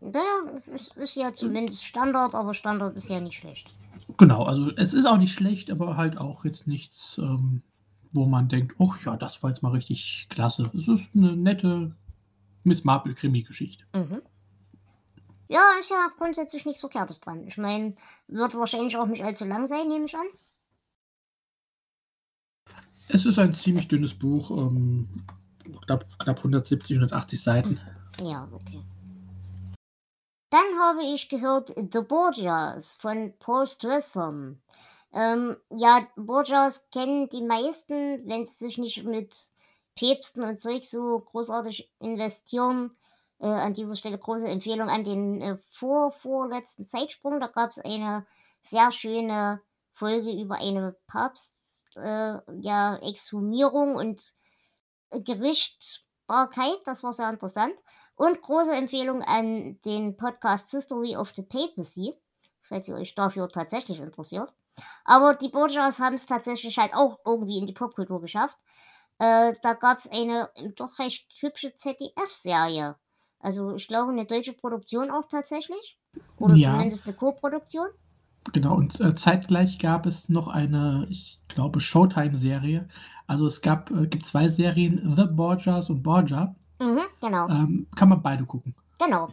Naja, 0.00 0.60
es 0.74 0.88
ist 0.96 1.16
ja 1.16 1.32
zumindest 1.32 1.84
Standard, 1.84 2.34
aber 2.34 2.54
Standard 2.54 2.96
ist 2.96 3.08
ja 3.08 3.20
nicht 3.20 3.38
schlecht. 3.38 3.70
Genau, 4.18 4.44
also 4.44 4.70
es 4.76 4.94
ist 4.94 5.06
auch 5.06 5.16
nicht 5.16 5.32
schlecht, 5.32 5.70
aber 5.70 5.96
halt 5.96 6.18
auch 6.18 6.44
jetzt 6.44 6.66
nichts, 6.66 7.18
ähm, 7.18 7.62
wo 8.12 8.26
man 8.26 8.48
denkt, 8.48 8.74
oh 8.78 8.92
ja, 9.04 9.16
das 9.16 9.42
war 9.42 9.50
jetzt 9.50 9.62
mal 9.62 9.72
richtig 9.72 10.26
klasse. 10.28 10.70
Es 10.76 10.86
ist 10.86 11.16
eine 11.16 11.34
nette 11.34 11.94
Miss 12.62 12.84
Marple-Krimi-Geschichte. 12.84 13.84
Mhm. 13.94 14.22
Ja, 15.48 15.60
ist 15.78 15.90
ja 15.90 16.08
grundsätzlich 16.18 16.66
nichts 16.66 16.80
Verkehrtes 16.80 17.20
dran. 17.20 17.46
Ich 17.46 17.56
meine, 17.56 17.94
wird 18.26 18.54
wahrscheinlich 18.56 18.96
auch 18.96 19.06
nicht 19.06 19.24
allzu 19.24 19.44
lang 19.44 19.66
sein, 19.66 19.88
nehme 19.88 20.06
ich 20.06 20.14
an. 20.16 20.26
Es 23.08 23.24
ist 23.24 23.38
ein 23.38 23.52
ziemlich 23.52 23.86
dünnes 23.86 24.14
Buch, 24.14 24.50
ähm, 24.50 25.24
knapp, 25.86 26.06
knapp 26.18 26.38
170, 26.38 26.96
180 26.96 27.40
Seiten. 27.40 27.80
Ja, 28.22 28.48
okay. 28.50 28.82
Dann 30.50 30.78
habe 30.80 31.02
ich 31.04 31.28
gehört 31.28 31.74
The 31.76 32.00
Borgias 32.00 32.96
von 33.00 33.34
Paul 33.38 33.66
Stresson. 33.66 34.62
Ähm, 35.12 35.56
ja, 35.70 36.06
Borgias 36.16 36.88
kennen 36.90 37.28
die 37.28 37.42
meisten, 37.42 38.28
wenn 38.28 38.44
sie 38.44 38.66
sich 38.66 38.78
nicht 38.78 39.04
mit 39.04 39.34
Päpsten 39.96 40.44
und 40.44 40.60
Zeug 40.60 40.84
so 40.84 41.20
großartig 41.20 41.90
investieren. 42.00 42.96
Äh, 43.38 43.46
an 43.48 43.74
dieser 43.74 43.96
Stelle 43.96 44.18
große 44.18 44.48
Empfehlung 44.48 44.88
an 44.88 45.04
den 45.04 45.42
äh, 45.42 45.58
vor, 45.70 46.12
vorletzten 46.12 46.86
Zeitsprung. 46.86 47.40
Da 47.40 47.48
gab 47.48 47.70
es 47.70 47.78
eine 47.78 48.26
sehr 48.60 48.90
schöne 48.92 49.60
Folge 49.90 50.30
über 50.32 50.56
eine 50.56 50.96
Papst, 51.06 51.84
äh, 51.96 52.38
ja, 52.60 52.96
Exhumierung 52.96 53.96
und 53.96 54.22
Gerichtbarkeit. 55.10 56.80
Das 56.84 57.02
war 57.02 57.12
sehr 57.12 57.30
interessant. 57.30 57.74
Und 58.16 58.40
große 58.42 58.72
Empfehlung 58.72 59.22
an 59.22 59.78
den 59.84 60.16
Podcast 60.16 60.70
History 60.70 61.16
of 61.16 61.32
the 61.36 61.42
Papacy, 61.42 62.14
falls 62.62 62.88
ihr 62.88 62.96
euch 62.96 63.14
dafür 63.14 63.48
tatsächlich 63.48 64.00
interessiert. 64.00 64.48
Aber 65.04 65.34
die 65.34 65.48
Borgias 65.48 66.00
haben 66.00 66.14
es 66.14 66.26
tatsächlich 66.26 66.78
halt 66.78 66.94
auch 66.94 67.18
irgendwie 67.24 67.58
in 67.58 67.66
die 67.66 67.72
Popkultur 67.72 68.20
geschafft. 68.20 68.58
Äh, 69.18 69.54
da 69.62 69.74
gab 69.74 69.98
es 69.98 70.10
eine 70.10 70.50
doch 70.76 70.98
recht 70.98 71.26
hübsche 71.40 71.74
ZDF-Serie. 71.74 72.96
Also 73.38 73.74
ich 73.74 73.86
glaube 73.88 74.12
eine 74.12 74.26
deutsche 74.26 74.52
Produktion 74.52 75.10
auch 75.10 75.28
tatsächlich. 75.28 75.98
Oder 76.38 76.54
Ja. 76.56 76.72
zumindest 76.72 77.06
eine 77.06 77.16
Co-Produktion. 77.16 77.88
Genau, 78.52 78.74
und 78.76 79.00
äh, 79.00 79.14
zeitgleich 79.14 79.78
gab 79.78 80.06
es 80.06 80.28
noch 80.28 80.48
eine, 80.48 81.06
ich 81.10 81.40
glaube, 81.48 81.80
Showtime-Serie. 81.80 82.88
Also 83.26 83.46
es 83.46 83.60
gab, 83.60 83.90
äh, 83.90 84.06
gibt 84.06 84.24
zwei 84.26 84.48
Serien, 84.48 85.14
The 85.16 85.24
Borgias 85.24 85.90
und 85.90 86.02
Borgia. 86.02 86.54
Mhm, 86.78 87.02
genau. 87.20 87.48
Ähm, 87.48 87.86
kann 87.94 88.08
man 88.08 88.22
beide 88.22 88.44
gucken. 88.44 88.74
Genau. 88.98 89.28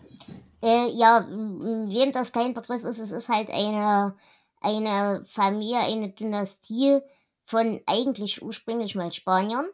Äh, 0.62 0.91
ja, 0.91 1.25
wem 1.27 2.12
das 2.13 2.31
kein 2.31 2.53
Begriff 2.53 2.83
ist, 2.83 3.00
es 3.00 3.12
ist 3.12 3.29
halt 3.29 3.50
eine, 3.50 4.15
eine 4.62 5.23
Familie, 5.25 5.79
eine 5.79 6.09
Dynastie 6.09 7.01
von 7.45 7.81
eigentlich 7.85 8.41
ursprünglich 8.41 8.95
mal 8.95 9.12
Spaniern, 9.12 9.67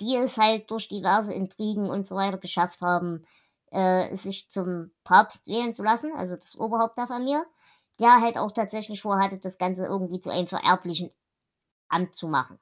die 0.00 0.16
es 0.16 0.36
halt 0.36 0.70
durch 0.70 0.88
diverse 0.88 1.32
Intrigen 1.32 1.88
und 1.88 2.06
so 2.06 2.16
weiter 2.16 2.38
geschafft 2.38 2.82
haben, 2.82 3.24
äh, 3.70 4.14
sich 4.14 4.50
zum 4.50 4.90
Papst 5.04 5.46
wählen 5.46 5.72
zu 5.72 5.82
lassen, 5.82 6.12
also 6.12 6.36
das 6.36 6.58
Oberhaupt 6.58 6.98
der 6.98 7.06
Familie, 7.06 7.44
der 8.00 8.20
halt 8.20 8.38
auch 8.38 8.52
tatsächlich 8.52 9.00
vorhatte, 9.02 9.38
das 9.38 9.58
Ganze 9.58 9.86
irgendwie 9.86 10.20
zu 10.20 10.30
einem 10.30 10.46
vererblichen 10.46 11.10
Amt 11.88 12.14
zu 12.14 12.28
machen. 12.28 12.58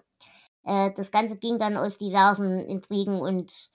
Äh, 0.62 0.92
das 0.94 1.10
Ganze 1.10 1.38
ging 1.38 1.58
dann 1.58 1.76
aus 1.76 1.98
diversen 1.98 2.58
Intrigen 2.60 3.20
und 3.20 3.70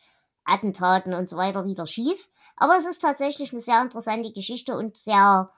Attentaten 0.52 1.14
und 1.14 1.30
so 1.30 1.38
weiter 1.38 1.66
wieder 1.66 1.88
schief. 1.88 2.30
Aber 2.58 2.76
es 2.76 2.86
ist 2.86 3.00
tatsächlich 3.00 3.52
eine 3.52 3.62
sehr 3.62 3.82
interessante 3.82 4.32
Geschichte 4.32 4.76
und 4.76 4.98
sehr, 4.98 5.52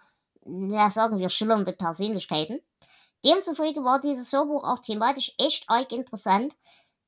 ja, 0.45 0.91
sagen 0.91 1.17
wir, 1.17 1.29
schillernde 1.29 1.73
Persönlichkeiten. 1.73 2.59
Demzufolge 3.25 3.83
war 3.83 4.01
dieses 4.01 4.31
Hörbuch 4.33 4.63
auch 4.63 4.79
thematisch 4.79 5.33
echt 5.37 5.69
arg 5.69 5.91
interessant. 5.91 6.53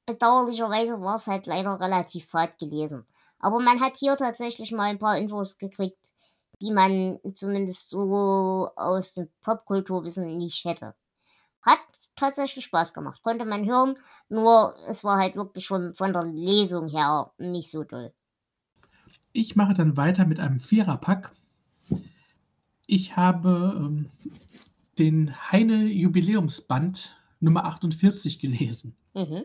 Bedauerlicherweise 0.05 1.01
war 1.01 1.15
es 1.15 1.27
halt 1.27 1.45
leider 1.45 1.79
relativ 1.79 2.27
fad 2.29 2.57
gelesen. 2.57 3.05
Aber 3.39 3.59
man 3.59 3.81
hat 3.81 3.97
hier 3.97 4.15
tatsächlich 4.15 4.71
mal 4.71 4.85
ein 4.85 4.99
paar 4.99 5.17
Infos 5.17 5.57
gekriegt, 5.57 5.99
die 6.61 6.71
man 6.71 7.19
zumindest 7.33 7.89
so 7.89 8.69
aus 8.75 9.13
dem 9.13 9.29
Popkulturwissen 9.41 10.37
nicht 10.37 10.63
hätte. 10.63 10.95
Hat 11.61 11.79
tatsächlich 12.15 12.65
Spaß 12.65 12.93
gemacht, 12.93 13.22
konnte 13.24 13.45
man 13.45 13.65
hören, 13.65 13.98
nur 14.29 14.75
es 14.88 15.03
war 15.03 15.17
halt 15.17 15.36
wirklich 15.36 15.65
schon 15.65 15.93
von 15.93 16.13
der 16.13 16.24
Lesung 16.24 16.88
her 16.89 17.31
nicht 17.38 17.69
so 17.69 17.84
doll. 17.84 18.13
Ich 19.34 19.55
mache 19.55 19.74
dann 19.74 19.98
weiter 19.98 20.25
mit 20.25 20.39
einem 20.39 20.60
Viererpack. 20.60 21.31
Ich 22.88 23.17
habe 23.17 23.75
ähm, 23.77 24.10
den 24.98 25.51
Heine 25.51 25.86
Jubiläumsband 25.86 27.17
Nummer 27.39 27.65
48 27.65 28.39
gelesen. 28.39 28.95
Mhm. 29.13 29.43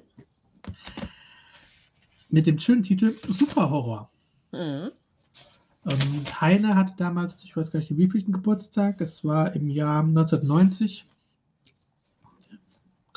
Mit 2.28 2.46
dem 2.46 2.58
schönen 2.60 2.82
Titel 2.84 3.14
Superhorror. 3.28 4.10
Mhm. 4.52 4.90
Ähm, 5.90 6.40
Heine 6.40 6.76
hatte 6.76 6.94
damals, 6.96 7.42
ich 7.42 7.56
weiß 7.56 7.70
gar 7.70 7.80
nicht, 7.80 7.96
wievielten 7.96 8.32
Geburtstag. 8.32 9.00
Es 9.00 9.24
war 9.24 9.54
im 9.54 9.68
Jahr 9.68 10.02
1990. 10.02 11.06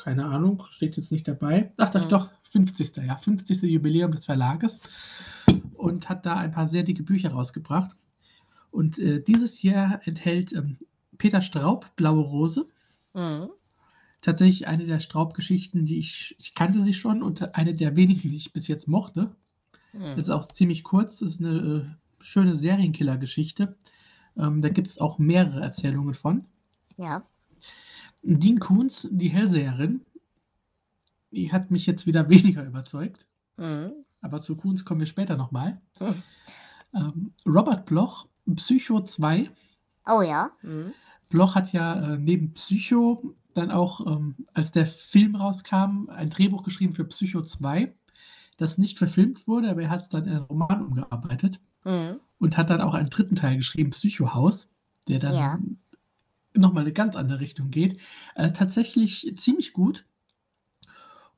Keine 0.04 0.26
Ahnung, 0.26 0.62
steht 0.68 0.98
jetzt 0.98 1.10
nicht 1.12 1.26
dabei. 1.26 1.72
Ach, 1.78 1.88
doch, 1.90 2.04
Mhm. 2.04 2.08
doch, 2.10 2.30
50. 2.50 3.06
Ja, 3.06 3.16
50. 3.16 3.62
Jubiläum 3.62 4.12
des 4.12 4.26
Verlages. 4.26 4.82
Und 5.72 6.10
hat 6.10 6.26
da 6.26 6.34
ein 6.36 6.52
paar 6.52 6.68
sehr 6.68 6.82
dicke 6.82 7.02
Bücher 7.02 7.30
rausgebracht. 7.30 7.96
Und 8.70 8.98
äh, 8.98 9.22
dieses 9.22 9.62
Jahr 9.62 10.06
enthält 10.06 10.52
ähm, 10.52 10.76
Peter 11.16 11.40
Straub 11.40 11.96
Blaue 11.96 12.22
Rose. 12.22 12.66
Mhm. 13.14 13.48
Tatsächlich 14.20 14.68
eine 14.68 14.84
der 14.84 15.00
Straub-Geschichten, 15.00 15.86
die 15.86 15.98
ich, 15.98 16.36
ich 16.38 16.54
kannte 16.54 16.80
sie 16.80 16.92
schon 16.92 17.22
und 17.22 17.54
eine 17.54 17.72
der 17.74 17.96
wenigen, 17.96 18.28
die 18.30 18.36
ich 18.36 18.52
bis 18.52 18.68
jetzt 18.68 18.88
mochte. 18.88 19.34
Mhm. 19.94 20.18
Ist 20.18 20.30
auch 20.30 20.44
ziemlich 20.44 20.82
kurz. 20.82 21.20
Das 21.20 21.32
ist 21.32 21.40
eine 21.40 21.86
äh, 21.86 22.22
schöne 22.22 22.56
Serienkiller-Geschichte. 22.56 23.74
Ähm, 24.36 24.60
da 24.60 24.68
gibt 24.68 24.88
es 24.88 25.00
auch 25.00 25.18
mehrere 25.18 25.62
Erzählungen 25.62 26.12
von. 26.12 26.44
Ja. 26.98 27.22
Dean 28.24 28.58
Koons, 28.58 29.08
die 29.10 29.28
Hellseherin, 29.28 30.02
die 31.30 31.52
hat 31.52 31.70
mich 31.70 31.86
jetzt 31.86 32.06
wieder 32.06 32.28
weniger 32.28 32.64
überzeugt. 32.64 33.26
Mhm. 33.56 33.92
Aber 34.20 34.40
zu 34.40 34.56
Koons 34.56 34.84
kommen 34.84 35.00
wir 35.00 35.06
später 35.06 35.36
nochmal. 35.36 35.80
Mhm. 36.00 36.22
Ähm, 36.94 37.32
Robert 37.46 37.86
Bloch, 37.86 38.26
Psycho 38.56 39.00
2. 39.00 39.50
Oh 40.06 40.22
ja. 40.22 40.50
Mhm. 40.62 40.92
Bloch 41.30 41.54
hat 41.54 41.72
ja 41.72 42.14
äh, 42.14 42.18
neben 42.18 42.52
Psycho 42.52 43.34
dann 43.54 43.70
auch, 43.70 44.06
ähm, 44.06 44.34
als 44.52 44.70
der 44.72 44.86
Film 44.86 45.36
rauskam, 45.36 46.08
ein 46.08 46.30
Drehbuch 46.30 46.62
geschrieben 46.62 46.92
für 46.94 47.04
Psycho 47.04 47.42
2, 47.42 47.94
das 48.56 48.78
nicht 48.78 48.98
verfilmt 48.98 49.46
wurde, 49.46 49.70
aber 49.70 49.82
er 49.82 49.90
hat 49.90 50.02
es 50.02 50.08
dann 50.08 50.24
in 50.24 50.30
einen 50.30 50.44
Roman 50.44 50.84
umgearbeitet. 50.86 51.60
Mhm. 51.86 52.18
und 52.38 52.56
hat 52.56 52.70
dann 52.70 52.80
auch 52.80 52.94
einen 52.94 53.10
dritten 53.10 53.36
Teil 53.36 53.58
geschrieben, 53.58 53.90
Psycho 53.90 54.32
House, 54.32 54.70
der 55.06 55.18
dann 55.18 55.34
Ja. 55.34 55.58
Nochmal 56.54 56.84
eine 56.84 56.92
ganz 56.92 57.16
andere 57.16 57.40
Richtung 57.40 57.70
geht. 57.70 58.00
Äh, 58.34 58.52
tatsächlich 58.52 59.34
ziemlich 59.36 59.72
gut. 59.72 60.04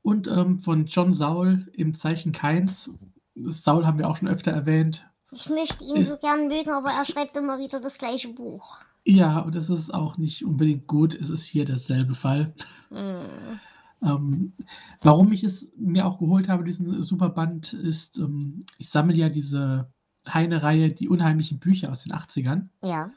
Und 0.01 0.27
ähm, 0.27 0.61
von 0.61 0.85
John 0.85 1.13
Saul 1.13 1.67
im 1.73 1.93
Zeichen 1.93 2.31
Keins. 2.31 2.91
Saul 3.35 3.85
haben 3.85 3.99
wir 3.99 4.09
auch 4.09 4.17
schon 4.17 4.27
öfter 4.29 4.51
erwähnt. 4.51 5.05
Ich 5.31 5.49
möchte 5.49 5.83
ihn 5.83 5.97
Ist- 5.97 6.09
so 6.09 6.17
gern 6.17 6.47
mögen, 6.47 6.69
aber 6.71 6.89
er 6.91 7.05
schreibt 7.05 7.35
immer 7.37 7.59
wieder 7.59 7.79
das 7.79 7.97
gleiche 7.97 8.29
Buch. 8.29 8.77
Ja, 9.03 9.39
und 9.39 9.55
es 9.55 9.69
ist 9.69 9.93
auch 9.93 10.17
nicht 10.17 10.43
unbedingt 10.45 10.87
gut. 10.87 11.13
Es 11.13 11.29
ist 11.29 11.45
hier 11.45 11.65
derselbe 11.65 12.13
Fall. 12.15 12.53
Mhm. 12.89 13.59
Ähm, 14.01 14.53
warum 15.01 15.31
ich 15.31 15.43
es 15.43 15.71
mir 15.77 16.05
auch 16.05 16.19
geholt 16.19 16.49
habe, 16.49 16.63
diesen 16.63 17.01
Superband, 17.01 17.73
ist, 17.73 18.17
ähm, 18.17 18.65
ich 18.77 18.89
sammle 18.89 19.15
ja 19.15 19.29
diese 19.29 19.91
Heine-Reihe, 20.27 20.91
die 20.91 21.09
unheimlichen 21.09 21.59
Bücher 21.59 21.91
aus 21.91 22.03
den 22.03 22.13
80ern. 22.13 22.67
Ja. 22.83 23.11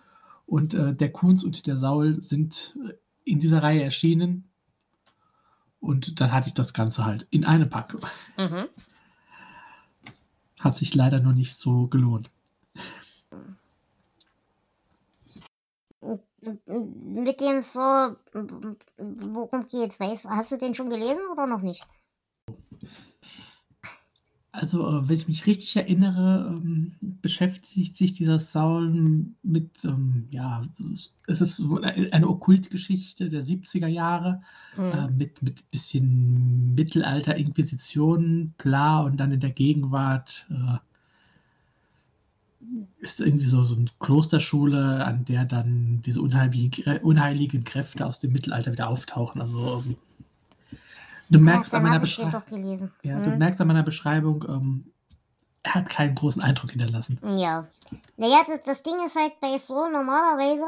Und 0.50 0.75
äh, 0.75 0.92
der 0.92 1.12
Kunz 1.12 1.45
und 1.45 1.69
der 1.69 1.78
Saul 1.78 2.21
sind 2.21 2.76
äh, 2.85 2.95
in 3.23 3.38
dieser 3.38 3.62
Reihe 3.62 3.85
erschienen. 3.85 4.50
Und 5.78 6.21
dann 6.21 6.33
hatte 6.33 6.49
ich 6.49 6.54
das 6.54 6.75
Ganze 6.75 7.04
halt 7.04 7.28
in 7.30 7.45
einem 7.45 7.71
Pack. 7.71 7.95
Mhm. 8.37 8.66
Hat 10.59 10.75
sich 10.75 10.92
leider 10.97 11.21
noch 11.21 11.35
nicht 11.35 11.54
so 11.54 11.87
gelohnt. 11.87 12.30
Mit 16.40 17.40
dem 17.40 17.62
so, 17.62 18.16
worum 18.99 19.66
geht's? 19.66 20.00
Weißt, 20.00 20.28
hast 20.28 20.50
du 20.50 20.59
den 20.59 20.75
schon 20.75 20.90
gelesen 20.90 21.23
oder 21.30 21.47
noch 21.47 21.62
nicht? 21.62 21.87
Also, 24.52 24.85
äh, 24.88 25.09
wenn 25.09 25.16
ich 25.16 25.28
mich 25.28 25.47
richtig 25.47 25.76
erinnere, 25.76 26.49
ähm, 26.50 26.92
beschäftigt 27.23 27.95
sich 27.95 28.14
dieser 28.14 28.40
Saul 28.40 28.90
mit, 29.45 29.85
ähm, 29.85 30.26
ja, 30.33 30.62
es 31.28 31.40
ist- 31.40 31.57
so 31.59 31.80
eine, 31.80 32.28
Okkultgeschichte 32.28 33.28
der 33.28 33.42
70er 33.42 33.87
Jahre. 33.88 34.42
äh, 34.76 35.07
Mhm. 35.09 35.16
mit, 35.19 35.42
mit 35.42 35.71
bisschen 35.71 36.75
Mittelalter, 36.75 37.37
Inquisition, 37.37 38.54
bla, 38.59 39.00
und 39.02 39.19
dann 39.19 39.30
in 39.33 39.40
der 39.40 39.50
Gegenwart 39.50 40.47
äh, 40.50 40.78
ist 43.00 43.21
irgendwie 43.21 43.45
so, 43.45 43.64
so 43.64 43.75
eine 43.76 43.87
Klosterschule, 43.99 45.04
an 45.04 45.25
der 45.25 45.45
dann 45.45 46.02
diese 46.04 46.21
unheiligen 46.23 47.64
Kräfte 47.64 48.07
aus 48.07 48.21
dem 48.21 48.33
Mittelalter 48.33 48.73
wieder 48.73 48.88
auftauchen. 48.88 49.40
Also 49.40 49.83
ähm, 49.87 49.97
du 51.30 51.38
merkst 51.38 51.72
an 51.75 51.82
meiner. 51.82 52.00
Ja, 53.02 53.20
du 53.20 53.30
Mhm. 53.30 53.38
merkst 53.38 53.60
an 53.60 53.66
meiner 53.68 53.82
Beschreibung, 53.82 54.44
ähm, 54.49 54.92
er 55.62 55.75
hat 55.75 55.88
keinen 55.90 56.14
großen 56.14 56.42
Eindruck 56.42 56.70
hinterlassen. 56.70 57.18
Ja. 57.22 57.66
Naja, 58.16 58.42
das, 58.46 58.60
das 58.64 58.82
Ding 58.82 59.04
ist 59.04 59.16
halt 59.16 59.38
bei 59.40 59.58
so 59.58 59.88
normalerweise, 59.88 60.64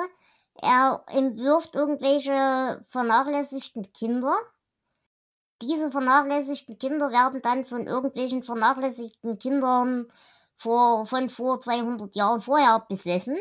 er 0.55 1.03
entwirft 1.09 1.75
irgendwelche 1.75 2.85
vernachlässigten 2.91 3.91
Kinder. 3.93 4.35
Diese 5.63 5.91
vernachlässigten 5.91 6.79
Kinder 6.79 7.11
werden 7.11 7.41
dann 7.43 7.65
von 7.65 7.87
irgendwelchen 7.87 8.43
vernachlässigten 8.43 9.39
Kindern 9.39 10.07
vor, 10.57 11.07
von 11.07 11.29
vor 11.29 11.61
200 11.61 12.15
Jahren 12.15 12.41
vorher 12.41 12.85
besessen, 12.89 13.39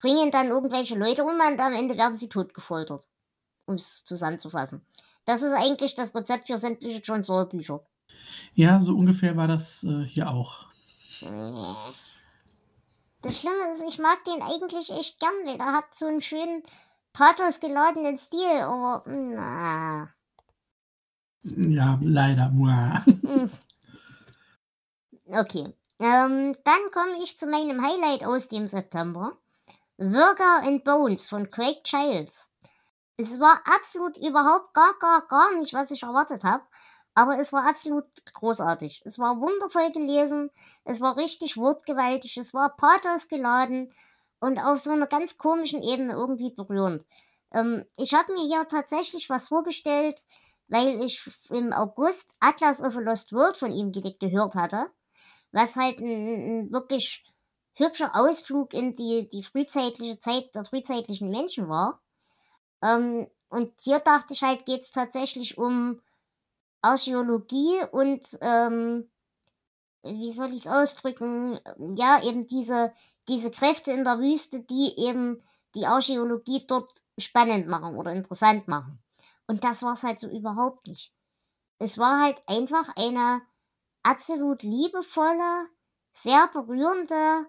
bringen 0.00 0.30
dann 0.30 0.48
irgendwelche 0.48 0.96
Leute 0.96 1.24
um 1.24 1.30
und 1.40 1.60
am 1.60 1.72
Ende 1.72 1.96
werden 1.96 2.16
sie 2.16 2.28
totgefoltert. 2.28 3.08
Um 3.66 3.74
es 3.74 4.04
zusammenzufassen. 4.04 4.86
Das 5.26 5.42
ist 5.42 5.52
eigentlich 5.52 5.94
das 5.94 6.14
Rezept 6.14 6.46
für 6.46 6.56
sämtliche 6.56 7.00
John 7.00 7.22
Saul-Bücher. 7.22 7.84
Ja, 8.54 8.80
so 8.80 8.94
ungefähr 8.96 9.36
war 9.36 9.48
das 9.48 9.84
äh, 9.84 10.04
hier 10.04 10.30
auch. 10.30 10.66
Das 13.22 13.38
Schlimme 13.40 13.72
ist, 13.72 13.84
ich 13.86 13.98
mag 13.98 14.24
den 14.24 14.40
eigentlich 14.40 14.90
echt 14.90 15.18
gern, 15.18 15.34
weil 15.44 15.58
er 15.58 15.72
hat 15.74 15.94
so 15.94 16.06
einen 16.06 16.22
schönen 16.22 16.62
pathos 17.12 17.60
geladenen 17.60 18.16
Stil, 18.18 18.60
aber 18.60 19.02
na. 19.06 20.08
Ja, 21.42 21.98
leider. 22.02 22.46
Hm. 22.46 23.50
Okay. 25.28 25.74
Ähm, 25.98 26.54
dann 26.62 26.90
komme 26.92 27.22
ich 27.22 27.38
zu 27.38 27.46
meinem 27.46 27.82
Highlight 27.82 28.24
aus 28.24 28.48
dem 28.48 28.68
September. 28.68 29.36
Virga 29.96 30.58
and 30.58 30.84
Bones 30.84 31.28
von 31.28 31.50
Craig 31.50 31.82
Childs. 31.84 32.52
Es 33.16 33.40
war 33.40 33.60
absolut 33.64 34.16
überhaupt 34.18 34.74
gar, 34.74 34.94
gar, 34.98 35.26
gar 35.26 35.54
nicht, 35.58 35.72
was 35.72 35.90
ich 35.90 36.02
erwartet 36.02 36.44
habe. 36.44 36.62
Aber 37.14 37.38
es 37.38 37.52
war 37.52 37.66
absolut 37.66 38.04
großartig. 38.34 39.00
Es 39.06 39.18
war 39.18 39.40
wundervoll 39.40 39.90
gelesen. 39.90 40.50
Es 40.84 41.00
war 41.00 41.16
richtig 41.16 41.56
wortgewaltig. 41.56 42.36
Es 42.36 42.52
war 42.52 42.76
pathos 42.76 43.28
geladen 43.28 43.90
und 44.38 44.58
auf 44.58 44.78
so 44.80 44.90
einer 44.90 45.06
ganz 45.06 45.38
komischen 45.38 45.82
Ebene 45.82 46.12
irgendwie 46.12 46.50
berührend. 46.50 47.06
Ähm, 47.52 47.86
ich 47.96 48.12
habe 48.12 48.32
mir 48.34 48.46
hier 48.46 48.68
tatsächlich 48.68 49.30
was 49.30 49.48
vorgestellt, 49.48 50.20
weil 50.68 51.02
ich 51.02 51.30
im 51.48 51.72
August 51.72 52.30
Atlas 52.40 52.82
of 52.82 52.96
a 52.96 53.00
Lost 53.00 53.32
World 53.32 53.56
von 53.56 53.72
ihm 53.72 53.92
gehört 53.92 54.54
hatte, 54.54 54.86
was 55.52 55.76
halt 55.76 56.00
ein, 56.00 56.06
ein 56.06 56.72
wirklich 56.72 57.24
hübscher 57.74 58.10
Ausflug 58.14 58.74
in 58.74 58.96
die, 58.96 59.28
die 59.30 59.42
frühzeitliche 59.42 60.18
Zeit 60.18 60.54
der 60.54 60.64
frühzeitlichen 60.64 61.30
Menschen 61.30 61.68
war. 61.68 62.00
Ähm, 62.86 63.26
und 63.48 63.72
hier 63.80 63.98
dachte 63.98 64.34
ich 64.34 64.42
halt, 64.42 64.64
geht 64.64 64.82
es 64.82 64.90
tatsächlich 64.90 65.58
um 65.58 66.00
Archäologie 66.82 67.80
und, 67.92 68.38
ähm, 68.40 69.10
wie 70.02 70.30
soll 70.30 70.50
ich 70.54 70.66
es 70.66 70.70
ausdrücken, 70.70 71.58
ja, 71.96 72.22
eben 72.22 72.46
diese, 72.46 72.92
diese 73.28 73.50
Kräfte 73.50 73.90
in 73.90 74.04
der 74.04 74.20
Wüste, 74.20 74.60
die 74.60 74.94
eben 74.98 75.42
die 75.74 75.86
Archäologie 75.86 76.64
dort 76.66 76.92
spannend 77.18 77.66
machen 77.66 77.96
oder 77.96 78.12
interessant 78.12 78.68
machen. 78.68 79.02
Und 79.46 79.64
das 79.64 79.82
war 79.82 79.94
es 79.94 80.02
halt 80.02 80.20
so 80.20 80.28
überhaupt 80.28 80.86
nicht. 80.86 81.12
Es 81.78 81.98
war 81.98 82.22
halt 82.22 82.40
einfach 82.46 82.94
eine 82.96 83.42
absolut 84.02 84.62
liebevolle, 84.62 85.68
sehr 86.12 86.48
berührende 86.48 87.46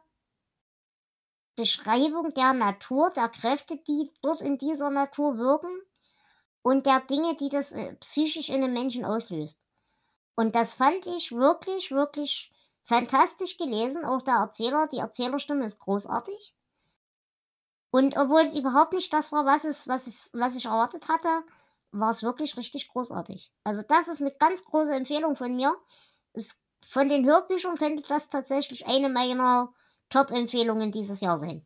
Beschreibung 1.58 2.30
der 2.36 2.54
Natur, 2.54 3.10
der 3.10 3.30
Kräfte, 3.30 3.78
die 3.78 4.12
dort 4.22 4.42
in 4.42 4.60
dieser 4.60 4.92
Natur 4.92 5.38
wirken 5.38 5.76
und 6.62 6.86
der 6.86 7.02
Dinge, 7.02 7.36
die 7.36 7.50
das 7.50 7.72
äh, 7.72 7.96
psychisch 7.96 8.50
in 8.50 8.62
den 8.62 8.74
Menschen 8.74 9.04
auslöst. 9.04 9.60
Und 10.36 10.56
das 10.56 10.76
fand 10.76 11.08
ich 11.08 11.32
wirklich, 11.32 11.92
wirklich 11.92 12.52
fantastisch 12.84 13.58
gelesen. 13.58 14.06
Auch 14.06 14.22
der 14.22 14.36
Erzähler, 14.36 14.88
die 14.88 15.00
Erzählerstimme 15.00 15.66
ist 15.66 15.80
großartig. 15.80 16.56
Und 17.90 18.16
obwohl 18.16 18.42
es 18.42 18.56
überhaupt 18.56 18.94
nicht 18.94 19.12
das 19.12 19.32
war, 19.32 19.46
was, 19.46 19.66
es, 19.66 19.88
was, 19.88 20.06
es, 20.06 20.30
was 20.34 20.56
ich 20.56 20.66
erwartet 20.66 21.10
hatte, 21.10 21.44
war 21.92 22.12
es 22.12 22.22
wirklich 22.22 22.56
richtig 22.56 22.90
großartig. 22.90 23.52
Also 23.64 23.82
das 23.88 24.08
ist 24.08 24.22
eine 24.22 24.32
ganz 24.32 24.64
große 24.64 24.94
Empfehlung 24.94 25.36
von 25.36 25.56
mir. 25.56 25.76
Es, 26.34 26.62
von 26.86 27.10
den 27.10 27.26
Hörbüchern 27.26 27.78
könnte 27.78 28.04
das 28.08 28.30
tatsächlich 28.30 28.86
eine 28.86 29.10
meiner 29.10 29.74
Top-Empfehlungen 30.10 30.92
dieses 30.92 31.22
Jahr 31.22 31.38
sein. 31.38 31.66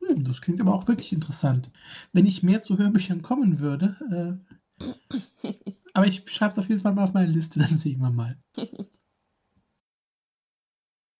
Hm, 0.00 0.24
das 0.24 0.40
klingt 0.40 0.60
aber 0.60 0.74
auch 0.74 0.88
wirklich 0.88 1.12
interessant. 1.12 1.70
Wenn 2.12 2.26
ich 2.26 2.42
mehr 2.42 2.60
zu 2.60 2.78
Hörbüchern 2.78 3.22
kommen 3.22 3.60
würde, 3.60 4.40
äh, 4.80 4.84
aber 5.94 6.06
ich 6.06 6.30
schreibe 6.30 6.52
es 6.52 6.58
auf 6.58 6.68
jeden 6.68 6.80
Fall 6.80 6.94
mal 6.94 7.04
auf 7.04 7.14
meine 7.14 7.30
Liste, 7.30 7.58
dann 7.58 7.78
sehen 7.78 8.00
wir 8.00 8.10
mal. 8.10 8.38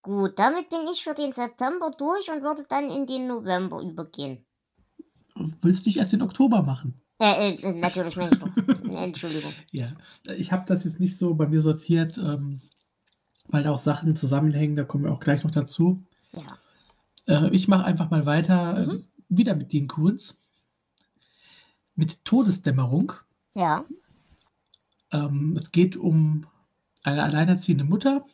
Gut, 0.02 0.38
damit 0.38 0.70
bin 0.70 0.86
ich 0.90 1.02
für 1.02 1.12
den 1.12 1.32
September 1.32 1.90
durch 1.90 2.30
und 2.30 2.42
würde 2.42 2.64
dann 2.68 2.88
in 2.88 3.06
den 3.06 3.26
November 3.26 3.82
übergehen. 3.82 4.46
Willst 5.60 5.84
du 5.84 5.90
dich 5.90 5.98
erst 5.98 6.12
den 6.12 6.22
Oktober 6.22 6.62
machen? 6.62 7.00
Äh, 7.20 7.56
äh 7.56 7.72
natürlich, 7.74 8.16
Mensch, 8.16 8.38
Entschuldigung. 8.88 9.52
Ja, 9.70 9.92
ich 10.36 10.52
habe 10.52 10.64
das 10.66 10.84
jetzt 10.84 11.00
nicht 11.00 11.18
so 11.18 11.34
bei 11.34 11.46
mir 11.46 11.60
sortiert. 11.60 12.16
Ähm, 12.16 12.62
weil 13.48 13.62
da 13.62 13.70
auch 13.72 13.78
Sachen 13.78 14.14
zusammenhängen, 14.16 14.76
da 14.76 14.84
kommen 14.84 15.04
wir 15.04 15.12
auch 15.12 15.20
gleich 15.20 15.44
noch 15.44 15.50
dazu. 15.50 16.02
Ja. 16.32 16.58
Äh, 17.26 17.50
ich 17.54 17.68
mache 17.68 17.84
einfach 17.84 18.10
mal 18.10 18.26
weiter, 18.26 18.86
mhm. 18.86 18.90
äh, 18.90 19.02
wieder 19.28 19.54
mit 19.54 19.72
Dean 19.72 19.88
Kuhns. 19.88 20.38
Mit 21.94 22.24
Todesdämmerung. 22.24 23.12
Ja. 23.54 23.84
Ähm, 25.10 25.56
es 25.58 25.72
geht 25.72 25.96
um 25.96 26.46
eine 27.02 27.22
alleinerziehende 27.22 27.84
Mutter. 27.84 28.24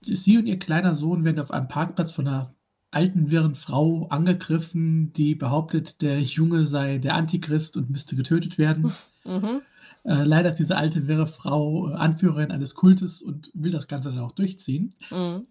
Sie 0.00 0.38
und 0.38 0.46
ihr 0.46 0.58
kleiner 0.58 0.94
Sohn 0.94 1.24
werden 1.24 1.40
auf 1.40 1.50
einem 1.50 1.68
Parkplatz 1.68 2.12
von 2.12 2.28
einer 2.28 2.54
alten, 2.90 3.30
wirren 3.30 3.54
Frau 3.54 4.06
angegriffen, 4.08 5.12
die 5.12 5.34
behauptet, 5.34 6.00
der 6.00 6.20
Junge 6.22 6.64
sei 6.64 6.98
der 6.98 7.14
Antichrist 7.14 7.76
und 7.76 7.90
müsste 7.90 8.16
getötet 8.16 8.58
werden. 8.58 8.92
Mhm. 9.28 9.62
Äh, 10.04 10.24
leider 10.24 10.50
ist 10.50 10.58
diese 10.58 10.76
alte, 10.76 11.06
wirre 11.06 11.26
Frau 11.26 11.90
äh, 11.90 11.94
Anführerin 11.94 12.50
eines 12.50 12.74
Kultes 12.74 13.20
und 13.22 13.50
will 13.54 13.72
das 13.72 13.88
Ganze 13.88 14.10
dann 14.10 14.20
auch 14.20 14.32
durchziehen. 14.32 14.94
Mhm. 15.10 15.46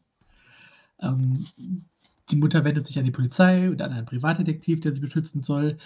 Ähm, 1.00 1.46
die 2.30 2.36
Mutter 2.36 2.64
wendet 2.64 2.86
sich 2.86 2.98
an 2.98 3.06
die 3.06 3.12
Polizei 3.12 3.70
und 3.70 3.82
an 3.82 3.94
einen 3.94 4.06
Privatdetektiv, 4.06 4.82
der 4.82 4.94
sie 4.94 5.00
beschützen 5.00 5.44
soll. 5.44 5.78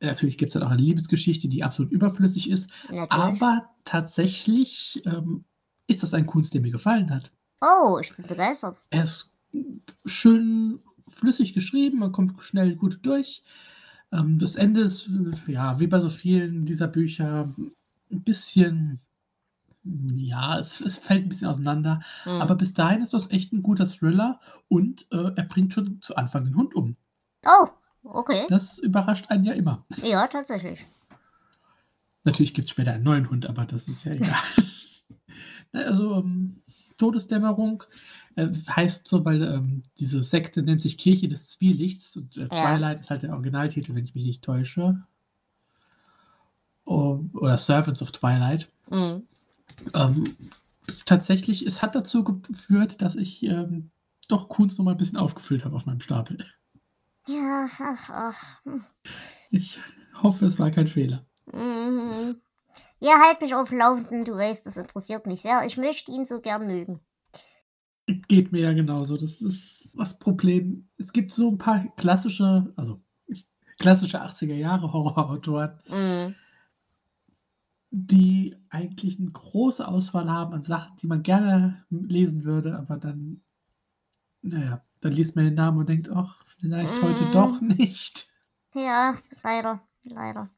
Natürlich 0.00 0.38
gibt 0.38 0.48
es 0.48 0.54
dann 0.54 0.62
auch 0.62 0.70
eine 0.70 0.82
Liebesgeschichte, 0.82 1.48
die 1.48 1.62
absolut 1.62 1.92
überflüssig 1.92 2.50
ist. 2.50 2.70
Natürlich. 2.90 3.10
Aber 3.10 3.70
tatsächlich 3.84 5.02
ähm, 5.06 5.44
ist 5.86 6.02
das 6.02 6.14
ein 6.14 6.26
Kunst, 6.26 6.54
der 6.54 6.60
mir 6.60 6.72
gefallen 6.72 7.10
hat. 7.10 7.30
Oh, 7.60 7.98
ich 8.00 8.14
bin 8.14 8.26
begeistert. 8.26 8.84
Er 8.90 9.04
ist 9.04 9.34
schön 10.04 10.80
flüssig 11.08 11.52
geschrieben, 11.52 11.98
man 11.98 12.12
kommt 12.12 12.42
schnell 12.42 12.74
gut 12.74 13.00
durch. 13.02 13.42
Ähm, 14.14 14.38
das 14.38 14.56
Ende 14.56 14.82
ist, 14.82 15.08
ja, 15.46 15.80
wie 15.80 15.86
bei 15.86 16.00
so 16.00 16.10
vielen 16.10 16.64
dieser 16.64 16.86
Bücher, 16.86 17.52
ein 18.10 18.22
bisschen, 18.22 19.00
ja, 19.82 20.58
es, 20.58 20.80
es 20.80 20.96
fällt 20.96 21.24
ein 21.24 21.28
bisschen 21.28 21.48
auseinander. 21.48 22.00
Mhm. 22.24 22.40
Aber 22.40 22.54
bis 22.54 22.74
dahin 22.74 23.02
ist 23.02 23.14
das 23.14 23.30
echt 23.30 23.52
ein 23.52 23.62
guter 23.62 23.86
Thriller 23.86 24.40
und 24.68 25.06
äh, 25.10 25.32
er 25.34 25.44
bringt 25.44 25.74
schon 25.74 26.00
zu 26.00 26.16
Anfang 26.16 26.44
den 26.44 26.56
Hund 26.56 26.74
um. 26.74 26.96
Oh, 27.44 27.68
okay. 28.04 28.46
Das 28.48 28.78
überrascht 28.78 29.26
einen 29.28 29.44
ja 29.44 29.52
immer. 29.52 29.84
Ja, 30.02 30.26
tatsächlich. 30.28 30.86
Natürlich 32.22 32.54
gibt 32.54 32.66
es 32.66 32.70
später 32.70 32.92
einen 32.92 33.04
neuen 33.04 33.28
Hund, 33.28 33.46
aber 33.46 33.66
das 33.66 33.88
ist 33.88 34.04
ja 34.04 34.12
egal. 34.12 34.38
also, 35.72 36.20
ähm, 36.20 36.62
Todesdämmerung 37.04 37.82
äh, 38.36 38.48
heißt 38.66 39.06
so, 39.06 39.26
weil 39.26 39.42
ähm, 39.42 39.82
diese 39.98 40.22
Sekte 40.22 40.62
nennt 40.62 40.80
sich 40.80 40.96
Kirche 40.96 41.28
des 41.28 41.50
Zwielichts 41.50 42.16
und 42.16 42.38
äh, 42.38 42.48
Twilight 42.48 43.00
ist 43.00 43.10
halt 43.10 43.24
der 43.24 43.34
Originaltitel, 43.34 43.94
wenn 43.94 44.04
ich 44.04 44.14
mich 44.14 44.24
nicht 44.24 44.42
täusche. 44.42 45.02
Oh, 46.86 47.20
oder 47.34 47.58
Servants 47.58 48.02
of 48.02 48.12
Twilight. 48.12 48.72
Mhm. 48.90 49.22
Ähm, 49.92 50.24
tatsächlich, 51.04 51.66
es 51.66 51.82
hat 51.82 51.94
dazu 51.94 52.24
geführt, 52.24 53.02
dass 53.02 53.16
ich 53.16 53.42
ähm, 53.42 53.90
doch 54.28 54.48
Kunst 54.48 54.78
noch 54.78 54.86
mal 54.86 54.92
ein 54.92 54.96
bisschen 54.96 55.18
aufgefüllt 55.18 55.66
habe 55.66 55.76
auf 55.76 55.84
meinem 55.84 56.00
Stapel. 56.00 56.38
Ja, 57.28 57.66
ach, 57.80 58.10
ach. 58.10 58.60
Ich 59.50 59.78
hoffe, 60.22 60.46
es 60.46 60.58
war 60.58 60.70
kein 60.70 60.86
Fehler. 60.86 61.26
Mhm. 61.52 62.40
Ja, 62.98 63.20
halt 63.24 63.40
mich 63.40 63.54
auf 63.54 63.70
Laufenden, 63.70 64.24
du 64.24 64.34
weißt, 64.34 64.66
das 64.66 64.76
interessiert 64.76 65.26
mich 65.26 65.42
sehr. 65.42 65.64
Ich 65.66 65.76
möchte 65.76 66.12
ihn 66.12 66.24
so 66.24 66.40
gern 66.40 66.66
mögen. 66.66 67.00
Geht 68.28 68.52
mir 68.52 68.60
ja 68.60 68.72
genauso. 68.72 69.16
Das 69.16 69.40
ist 69.40 69.88
das 69.94 70.18
Problem. 70.18 70.88
Es 70.98 71.12
gibt 71.12 71.32
so 71.32 71.50
ein 71.50 71.58
paar 71.58 71.84
klassische, 71.96 72.72
also 72.76 73.00
klassische 73.78 74.22
80er 74.22 74.54
Jahre 74.54 74.92
Horrorautoren, 74.92 75.78
mhm. 75.88 76.34
die 77.90 78.56
eigentlich 78.68 79.18
eine 79.18 79.30
große 79.30 79.86
Auswahl 79.86 80.30
haben 80.30 80.54
an 80.54 80.62
Sachen, 80.62 80.96
die 80.98 81.06
man 81.06 81.22
gerne 81.22 81.84
lesen 81.90 82.44
würde, 82.44 82.78
aber 82.78 82.98
dann, 82.98 83.42
naja, 84.42 84.84
dann 85.00 85.12
liest 85.12 85.36
man 85.36 85.46
den 85.46 85.54
Namen 85.54 85.78
und 85.78 85.88
denkt, 85.88 86.10
ach, 86.10 86.42
vielleicht 86.58 86.94
mhm. 86.94 87.02
heute 87.02 87.30
doch 87.32 87.60
nicht. 87.60 88.28
Ja, 88.74 89.16
leider, 89.42 89.80
leider. 90.04 90.50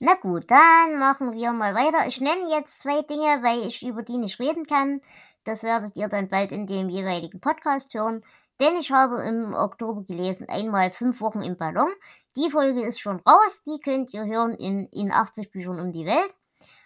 Na 0.00 0.14
gut, 0.14 0.48
dann 0.48 0.96
machen 0.98 1.32
wir 1.32 1.52
mal 1.52 1.74
weiter. 1.74 2.06
Ich 2.06 2.20
nenne 2.20 2.48
jetzt 2.50 2.80
zwei 2.80 3.02
Dinge, 3.02 3.42
weil 3.42 3.66
ich 3.66 3.84
über 3.84 4.02
die 4.02 4.16
nicht 4.16 4.38
reden 4.38 4.64
kann. 4.64 5.00
Das 5.42 5.64
werdet 5.64 5.96
ihr 5.96 6.06
dann 6.06 6.28
bald 6.28 6.52
in 6.52 6.66
dem 6.66 6.88
jeweiligen 6.88 7.40
Podcast 7.40 7.94
hören. 7.94 8.22
Denn 8.60 8.76
ich 8.76 8.92
habe 8.92 9.20
im 9.24 9.54
Oktober 9.54 10.04
gelesen, 10.04 10.48
einmal 10.48 10.92
fünf 10.92 11.20
Wochen 11.20 11.40
im 11.40 11.56
Ballon. 11.56 11.90
Die 12.36 12.48
Folge 12.48 12.82
ist 12.82 13.00
schon 13.00 13.18
raus. 13.20 13.64
Die 13.64 13.80
könnt 13.82 14.14
ihr 14.14 14.24
hören 14.24 14.54
in, 14.54 14.86
in 14.92 15.10
80 15.10 15.50
Büchern 15.50 15.80
um 15.80 15.90
die 15.90 16.06
Welt. 16.06 16.38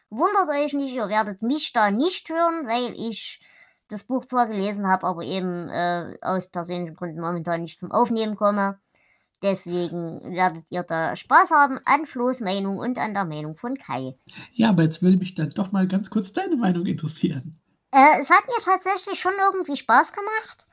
Wundert 0.09 0.49
euch 0.49 0.73
nicht, 0.73 0.95
ihr 0.95 1.09
werdet 1.09 1.43
mich 1.43 1.73
da 1.75 1.91
nicht 1.91 2.31
hören, 2.31 2.67
weil 2.67 2.95
ich 2.95 3.43
das 3.89 4.05
Buch 4.05 4.25
zwar 4.25 4.47
gelesen 4.47 4.89
habe, 4.89 5.07
aber 5.07 5.23
eben 5.23 5.69
äh, 5.69 6.17
aus 6.23 6.51
persönlichen 6.51 6.97
Gründen 6.97 7.21
momentan 7.21 7.61
nicht 7.61 7.79
zum 7.79 7.93
Aufnehmen 7.93 8.37
komme. 8.37 8.79
Deswegen 9.43 10.37
werdet 10.37 10.71
ihr 10.71 10.85
da 10.85 11.17
Spaß 11.17 11.51
haben 11.51 11.81
an 11.85 12.07
Flo's 12.07 12.41
Meinung 12.41 12.79
und 12.79 12.99
an 12.99 13.13
der 13.13 13.25
Meinung 13.25 13.57
von 13.57 13.77
Kai. 13.77 14.17
Ja, 14.53 14.69
aber 14.71 14.85
jetzt 14.85 15.03
würde 15.03 15.17
mich 15.17 15.35
dann 15.35 15.51
doch 15.51 15.73
mal 15.73 15.89
ganz 15.89 16.11
kurz 16.11 16.33
deine 16.33 16.57
Meinung 16.57 16.87
interessieren. 16.87 17.61
Äh, 17.91 18.21
es 18.21 18.31
hat 18.31 18.47
mir 18.47 18.63
tatsächlich 18.63 19.21
schon 19.21 19.35
irgendwie 19.39 19.77
Spaß 19.77 20.13
gemacht. 20.13 20.67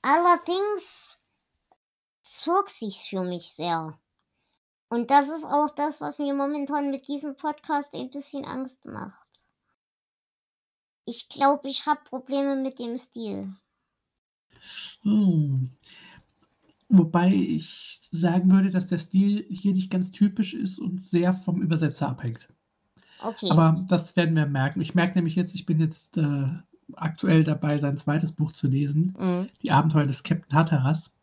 Allerdings 0.00 1.18
zog 2.22 2.70
sich's 2.70 3.06
für 3.08 3.22
mich 3.22 3.52
sehr. 3.52 3.98
Und 4.88 5.10
das 5.10 5.28
ist 5.28 5.44
auch 5.44 5.70
das, 5.70 6.00
was 6.00 6.18
mir 6.18 6.32
momentan 6.34 6.90
mit 6.90 7.08
diesem 7.08 7.36
Podcast 7.36 7.94
ein 7.94 8.10
bisschen 8.10 8.44
Angst 8.44 8.86
macht. 8.86 9.28
Ich 11.04 11.28
glaube, 11.28 11.68
ich 11.68 11.86
habe 11.86 12.00
Probleme 12.04 12.56
mit 12.56 12.78
dem 12.78 12.96
Stil. 12.96 13.54
Hm. 15.02 15.76
Wobei 16.88 17.28
ich 17.28 18.00
sagen 18.10 18.50
würde, 18.50 18.70
dass 18.70 18.86
der 18.86 18.98
Stil 18.98 19.44
hier 19.50 19.74
nicht 19.74 19.90
ganz 19.90 20.10
typisch 20.10 20.54
ist 20.54 20.78
und 20.78 21.02
sehr 21.02 21.32
vom 21.32 21.60
Übersetzer 21.60 22.08
abhängt. 22.08 22.48
Okay. 23.20 23.50
Aber 23.50 23.84
das 23.88 24.16
werden 24.16 24.36
wir 24.36 24.46
merken. 24.46 24.80
Ich 24.80 24.94
merke 24.94 25.14
nämlich 25.14 25.34
jetzt, 25.34 25.54
ich 25.54 25.66
bin 25.66 25.80
jetzt 25.80 26.16
äh, 26.16 26.46
aktuell 26.94 27.44
dabei, 27.44 27.78
sein 27.78 27.98
zweites 27.98 28.32
Buch 28.32 28.52
zu 28.52 28.66
lesen, 28.68 29.14
Mhm. 29.18 29.48
Die 29.62 29.70
Abenteuer 29.70 30.06
des 30.06 30.22
Captain 30.22 30.56
Hatteras. 30.56 31.14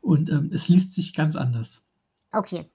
Und 0.00 0.30
ähm, 0.30 0.50
es 0.52 0.68
liest 0.68 0.94
sich 0.94 1.14
ganz 1.14 1.36
anders. 1.36 1.84
Okay. 2.32 2.70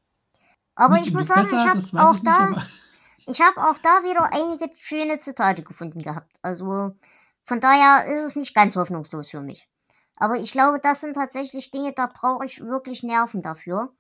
Aber 0.76 0.96
Nicht 0.96 1.08
ich 1.08 1.14
muss 1.14 1.28
sagen, 1.28 1.46
ich 1.46 1.52
besser, 1.52 1.70
habe 1.70 1.80
das 1.80 1.94
weiß 1.94 2.02
auch 2.02 2.16
ich 2.16 2.24
nicht, 2.24 2.28
da, 2.28 2.62
ich 3.28 3.42
habe 3.42 3.62
auch 3.62 3.78
da 3.80 4.04
wieder 4.04 4.30
einige 4.34 4.70
schöne 4.74 5.20
Zitate 5.20 5.64
gefunden 5.64 6.02
gehabt. 6.02 6.38
Also 6.42 6.96
von 7.44 7.60
daher 7.60 8.14
ist 8.14 8.26
es 8.26 8.36
nicht 8.36 8.54
ganz 8.54 8.76
hoffnungslos 8.76 9.32
für 9.32 9.42
mich. 9.42 9.68
Aber 10.18 10.38
ich 10.38 10.52
glaube, 10.52 10.80
das 10.82 11.02
sind 11.02 11.14
tatsächlich 11.16 11.72
Dinge, 11.72 11.94
da 11.94 12.08
brauche 12.08 12.46
ich 12.46 12.62
wirklich 12.62 13.04
Nerven 13.04 13.42
dafür. 13.42 13.92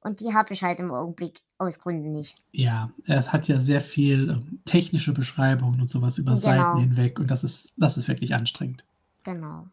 Und 0.00 0.20
die 0.20 0.34
habe 0.34 0.52
ich 0.52 0.62
halt 0.62 0.78
im 0.78 0.92
Augenblick 0.92 1.40
aus 1.58 1.80
Gründen 1.80 2.12
nicht. 2.12 2.36
ja, 2.52 2.90
es 3.06 3.32
hat 3.32 3.48
ja 3.48 3.58
sehr 3.58 3.80
viel 3.80 4.30
ähm, 4.30 4.60
technische 4.64 5.12
Beschreibungen 5.12 5.80
und 5.80 5.88
sowas 5.88 6.18
über 6.18 6.32
Genau. 6.34 6.42
Seiten 6.42 6.78
hinweg. 6.80 7.18
Und 7.18 7.30
das 7.30 7.42
ist, 7.42 7.72
das 7.76 7.96
ist 7.96 8.06
wirklich 8.06 8.34
anstrengend. 8.34 8.84
Genau. 9.24 9.66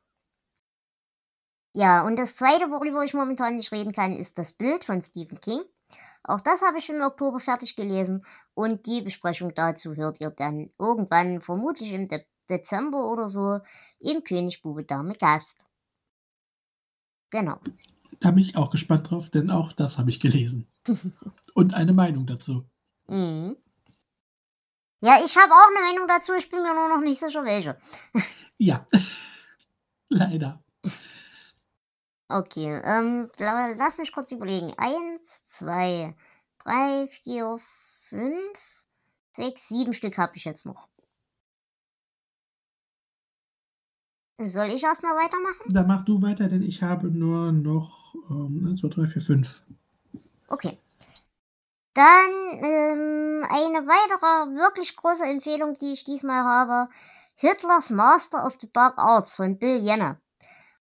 Ja, 1.75 2.05
und 2.05 2.17
das 2.17 2.35
zweite, 2.35 2.69
worüber 2.71 3.03
ich 3.03 3.13
momentan 3.13 3.57
nicht 3.57 3.71
reden 3.71 3.93
kann, 3.93 4.13
ist 4.13 4.37
das 4.37 4.53
Bild 4.53 4.85
von 4.85 5.01
Stephen 5.01 5.39
King. 5.39 5.61
Auch 6.23 6.39
das 6.41 6.61
habe 6.61 6.77
ich 6.77 6.89
im 6.89 7.01
Oktober 7.01 7.39
fertig 7.39 7.75
gelesen 7.75 8.25
und 8.53 8.85
die 8.85 9.01
Besprechung 9.01 9.53
dazu 9.53 9.95
hört 9.95 10.21
ihr 10.21 10.29
dann 10.29 10.69
irgendwann, 10.79 11.41
vermutlich 11.41 11.91
im 11.93 12.07
De 12.07 12.23
Dezember 12.49 13.09
oder 13.09 13.27
so, 13.29 13.59
im 13.99 14.23
König 14.23 14.61
Bube 14.61 14.83
Dame 14.83 15.15
Gast. 15.15 15.65
Genau. 17.33 17.57
Da 18.19 18.29
bin 18.29 18.43
ich 18.43 18.55
auch 18.55 18.69
gespannt 18.69 19.09
drauf, 19.09 19.31
denn 19.31 19.49
auch 19.49 19.73
das 19.73 19.97
habe 19.97 20.11
ich 20.11 20.19
gelesen. 20.19 20.67
Und 21.55 21.73
eine 21.73 21.91
Meinung 21.93 22.27
dazu. 22.27 22.63
Mhm. 23.07 23.57
Ja, 25.01 25.19
ich 25.25 25.35
habe 25.35 25.51
auch 25.51 25.67
eine 25.75 25.81
Meinung 25.91 26.07
dazu, 26.07 26.33
ich 26.35 26.47
bin 26.47 26.61
mir 26.61 26.73
nur 26.75 26.87
noch 26.89 27.01
nicht 27.01 27.19
sicher, 27.19 27.43
welche. 27.43 27.77
Ja, 28.59 28.85
leider. 30.09 30.63
Okay, 32.29 32.79
ähm, 32.85 33.29
la- 33.39 33.73
lass 33.75 33.97
mich 33.97 34.13
kurz 34.13 34.31
überlegen. 34.31 34.71
Eins, 34.77 35.43
zwei, 35.43 36.15
drei, 36.63 37.07
vier, 37.09 37.57
fünf, 38.07 38.53
sechs, 39.35 39.67
sieben 39.67 39.93
Stück 39.95 40.17
habe 40.19 40.37
ich 40.37 40.45
jetzt 40.45 40.67
noch. 40.67 40.87
Soll 44.39 44.69
ich 44.69 44.83
erstmal 44.83 45.15
weitermachen? 45.15 45.73
Da 45.73 45.83
mach 45.83 46.01
du 46.01 46.21
weiter, 46.21 46.47
denn 46.47 46.63
ich 46.63 46.81
habe 46.81 47.07
nur 47.07 47.51
noch 47.51 48.15
ähm, 48.29 48.65
1, 48.67 48.79
2, 48.81 48.87
3, 48.87 49.07
4, 49.07 49.21
5. 49.21 49.61
Okay. 50.47 50.79
Dann 51.93 52.31
ähm, 52.53 53.45
eine 53.47 53.85
weitere 53.85 54.55
wirklich 54.55 54.95
große 54.95 55.25
Empfehlung, 55.25 55.75
die 55.79 55.91
ich 55.91 56.03
diesmal 56.03 56.43
habe. 56.43 56.89
Hitlers 57.35 57.91
Master 57.91 58.45
of 58.45 58.57
the 58.59 58.71
Dark 58.73 58.97
Arts 58.97 59.35
von 59.35 59.59
Bill 59.59 59.83
Jenner. 59.83 60.19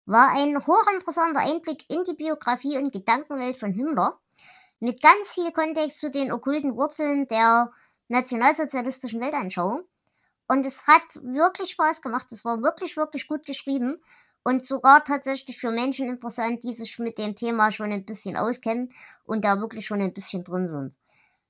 War 0.05 0.29
ein 0.29 0.55
hochinteressanter 0.65 1.41
Einblick 1.41 1.83
in 1.89 2.03
die 2.05 2.15
Biografie 2.15 2.77
und 2.77 2.93
Gedankenwelt 2.93 3.57
von 3.57 3.73
Himmler. 3.73 4.19
Mit 4.79 5.01
ganz 5.01 5.33
viel 5.33 5.51
Kontext 5.51 5.99
zu 5.99 6.09
den 6.09 6.31
okkulten 6.31 6.75
Wurzeln 6.75 7.27
der 7.27 7.71
nationalsozialistischen 8.07 9.21
Weltanschauung. 9.21 9.83
Und 10.51 10.65
es 10.65 10.85
hat 10.85 11.23
wirklich 11.23 11.71
Spaß 11.71 12.01
gemacht. 12.01 12.29
Es 12.33 12.43
war 12.43 12.61
wirklich, 12.61 12.97
wirklich 12.97 13.25
gut 13.25 13.45
geschrieben. 13.45 14.03
Und 14.43 14.65
sogar 14.65 15.01
tatsächlich 15.01 15.57
für 15.57 15.71
Menschen 15.71 16.09
interessant, 16.09 16.65
die 16.65 16.73
sich 16.73 16.99
mit 16.99 17.17
dem 17.17 17.35
Thema 17.35 17.71
schon 17.71 17.89
ein 17.93 18.03
bisschen 18.03 18.35
auskennen 18.35 18.91
und 19.23 19.45
da 19.45 19.61
wirklich 19.61 19.85
schon 19.85 20.01
ein 20.01 20.13
bisschen 20.13 20.43
drin 20.43 20.67
sind. 20.67 20.93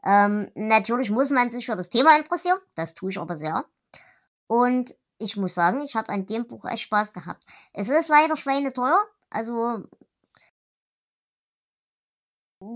Ähm, 0.03 0.51
natürlich 0.53 1.09
muss 1.09 1.31
man 1.31 1.49
sich 1.49 1.65
für 1.65 1.75
das 1.75 1.89
Thema 1.89 2.15
interessieren. 2.15 2.59
Das 2.75 2.93
tue 2.93 3.09
ich 3.09 3.17
aber 3.17 3.35
sehr. 3.35 3.65
Und 4.45 4.93
ich 5.17 5.35
muss 5.35 5.55
sagen, 5.55 5.81
ich 5.81 5.95
habe 5.95 6.09
an 6.09 6.27
dem 6.27 6.45
Buch 6.45 6.65
echt 6.65 6.83
Spaß 6.83 7.11
gehabt. 7.11 7.43
Es 7.73 7.89
ist 7.89 8.07
leider 8.07 8.37
schweineteuer. 8.37 9.03
Also 9.31 9.83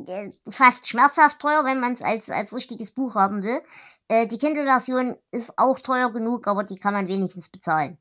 äh, 0.07 0.31
fast 0.49 0.87
schmerzhaft 0.87 1.37
teuer, 1.37 1.63
wenn 1.65 1.79
man 1.79 1.93
es 1.93 2.01
als, 2.01 2.31
als 2.31 2.55
richtiges 2.55 2.91
Buch 2.91 3.13
haben 3.13 3.43
will. 3.43 3.61
Äh, 4.07 4.27
die 4.27 4.37
Kindle-Version 4.37 5.15
ist 5.31 5.57
auch 5.57 5.79
teuer 5.79 6.11
genug, 6.11 6.47
aber 6.47 6.63
die 6.63 6.77
kann 6.77 6.93
man 6.93 7.07
wenigstens 7.07 7.49
bezahlen. 7.49 7.97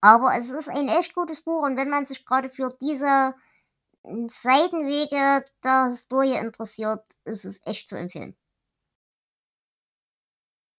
Aber 0.00 0.36
es 0.36 0.50
ist 0.50 0.68
ein 0.68 0.88
echt 0.88 1.14
gutes 1.14 1.42
Buch 1.42 1.64
und 1.64 1.76
wenn 1.76 1.90
man 1.90 2.06
sich 2.06 2.24
gerade 2.24 2.48
für 2.50 2.70
diese 2.80 3.34
Seitenwege 4.04 5.44
der 5.64 5.84
Historie 5.86 6.36
interessiert, 6.36 7.04
ist 7.24 7.44
es 7.44 7.60
echt 7.64 7.88
zu 7.88 7.96
empfehlen. 7.96 8.36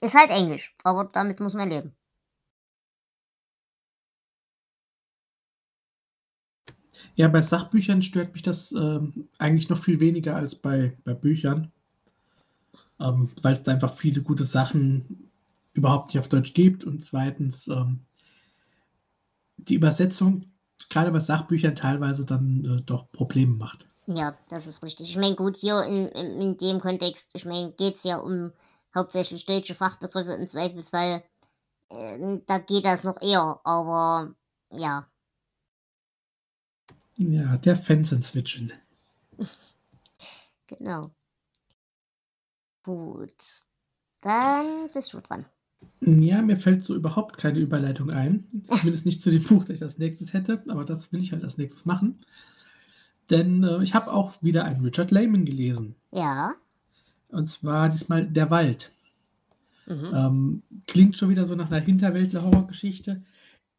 Ist 0.01 0.15
halt 0.15 0.29
Englisch, 0.31 0.75
aber 0.83 1.05
damit 1.05 1.39
muss 1.39 1.55
man 1.55 1.69
leben. 1.69 1.97
Ja, 7.15 7.27
bei 7.27 7.41
Sachbüchern 7.41 8.03
stört 8.03 8.33
mich 8.33 8.43
das 8.43 8.71
ähm, 8.71 9.29
eigentlich 9.39 9.69
noch 9.69 9.83
viel 9.83 9.99
weniger 9.99 10.35
als 10.35 10.55
bei, 10.55 10.97
bei 11.03 11.13
Büchern, 11.13 11.71
ähm, 12.99 13.29
weil 13.41 13.53
es 13.53 13.63
da 13.63 13.71
einfach 13.71 13.93
viele 13.93 14.21
gute 14.21 14.43
Sachen 14.43 15.29
überhaupt 15.73 16.07
nicht 16.07 16.19
auf 16.19 16.29
Deutsch 16.29 16.53
gibt 16.53 16.83
und 16.83 17.03
zweitens 17.03 17.67
ähm, 17.67 18.05
die 19.57 19.75
Übersetzung 19.75 20.45
gerade 20.89 21.11
bei 21.11 21.19
Sachbüchern 21.19 21.75
teilweise 21.75 22.25
dann 22.25 22.65
äh, 22.65 22.81
doch 22.81 23.11
Probleme 23.11 23.55
macht. 23.55 23.87
Ja, 24.07 24.37
das 24.49 24.67
ist 24.67 24.83
richtig. 24.83 25.09
Ich 25.09 25.17
meine, 25.17 25.35
gut, 25.35 25.57
hier 25.57 25.83
in, 25.83 26.07
in, 26.07 26.41
in 26.41 26.57
dem 26.57 26.79
Kontext, 26.79 27.35
ich 27.35 27.45
meine, 27.45 27.73
geht's 27.73 28.03
ja 28.03 28.17
um 28.17 28.53
hauptsächlich 28.95 29.45
deutsche 29.45 29.75
Fachbegriffe 29.75 30.31
im 30.31 30.47
Zweifelsfall. 30.47 31.23
Äh, 31.89 32.39
da 32.45 32.59
geht 32.59 32.85
das 32.85 33.03
noch 33.03 33.21
eher, 33.21 33.59
aber 33.63 34.33
ja. 34.71 35.07
Ja, 37.17 37.57
der 37.57 37.75
Fenster 37.75 38.21
switchen. 38.21 38.71
Genau. 40.69 41.11
Gut. 42.87 43.63
Dann 44.21 44.87
bist 44.93 45.11
du 45.11 45.19
dran. 45.19 45.45
Ja, 45.99 46.41
mir 46.41 46.55
fällt 46.55 46.83
so 46.85 46.95
überhaupt 46.95 47.37
keine 47.37 47.59
Überleitung 47.59 48.09
ein. 48.09 48.47
Zumindest 48.65 49.05
nicht 49.05 49.21
zu 49.21 49.29
dem 49.29 49.43
Buch, 49.43 49.65
das 49.65 49.75
ich 49.75 49.83
als 49.83 49.97
nächstes 49.97 50.31
hätte, 50.31 50.63
aber 50.69 50.85
das 50.85 51.11
will 51.11 51.21
ich 51.21 51.33
halt 51.33 51.43
als 51.43 51.57
nächstes 51.57 51.85
machen. 51.85 52.21
Denn 53.29 53.61
äh, 53.65 53.83
ich 53.83 53.93
habe 53.93 54.13
auch 54.13 54.41
wieder 54.41 54.63
einen 54.63 54.85
Richard 54.85 55.11
Lehman 55.11 55.43
gelesen. 55.43 55.95
Ja. 56.13 56.53
Und 57.29 57.45
zwar 57.47 57.89
diesmal 57.89 58.25
Der 58.25 58.49
Wald. 58.51 58.93
Mhm. 59.85 60.11
Ähm, 60.13 60.63
klingt 60.87 61.17
schon 61.17 61.27
wieder 61.27 61.43
so 61.43 61.55
nach 61.55 61.69
einer 61.69 61.81
Hinterwäldler-Horrorgeschichte. 61.81 63.21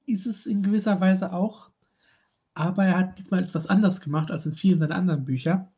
Ist 0.04 0.26
es 0.26 0.44
in 0.44 0.62
gewisser 0.62 1.00
Weise 1.00 1.32
auch. 1.32 1.70
Aber 2.52 2.84
er 2.84 2.98
hat 2.98 3.18
diesmal 3.18 3.42
etwas 3.42 3.68
anders 3.68 4.02
gemacht 4.02 4.30
als 4.30 4.44
in 4.44 4.52
vielen 4.52 4.78
seiner 4.78 4.96
anderen 4.96 5.24
Bücher. 5.24 5.72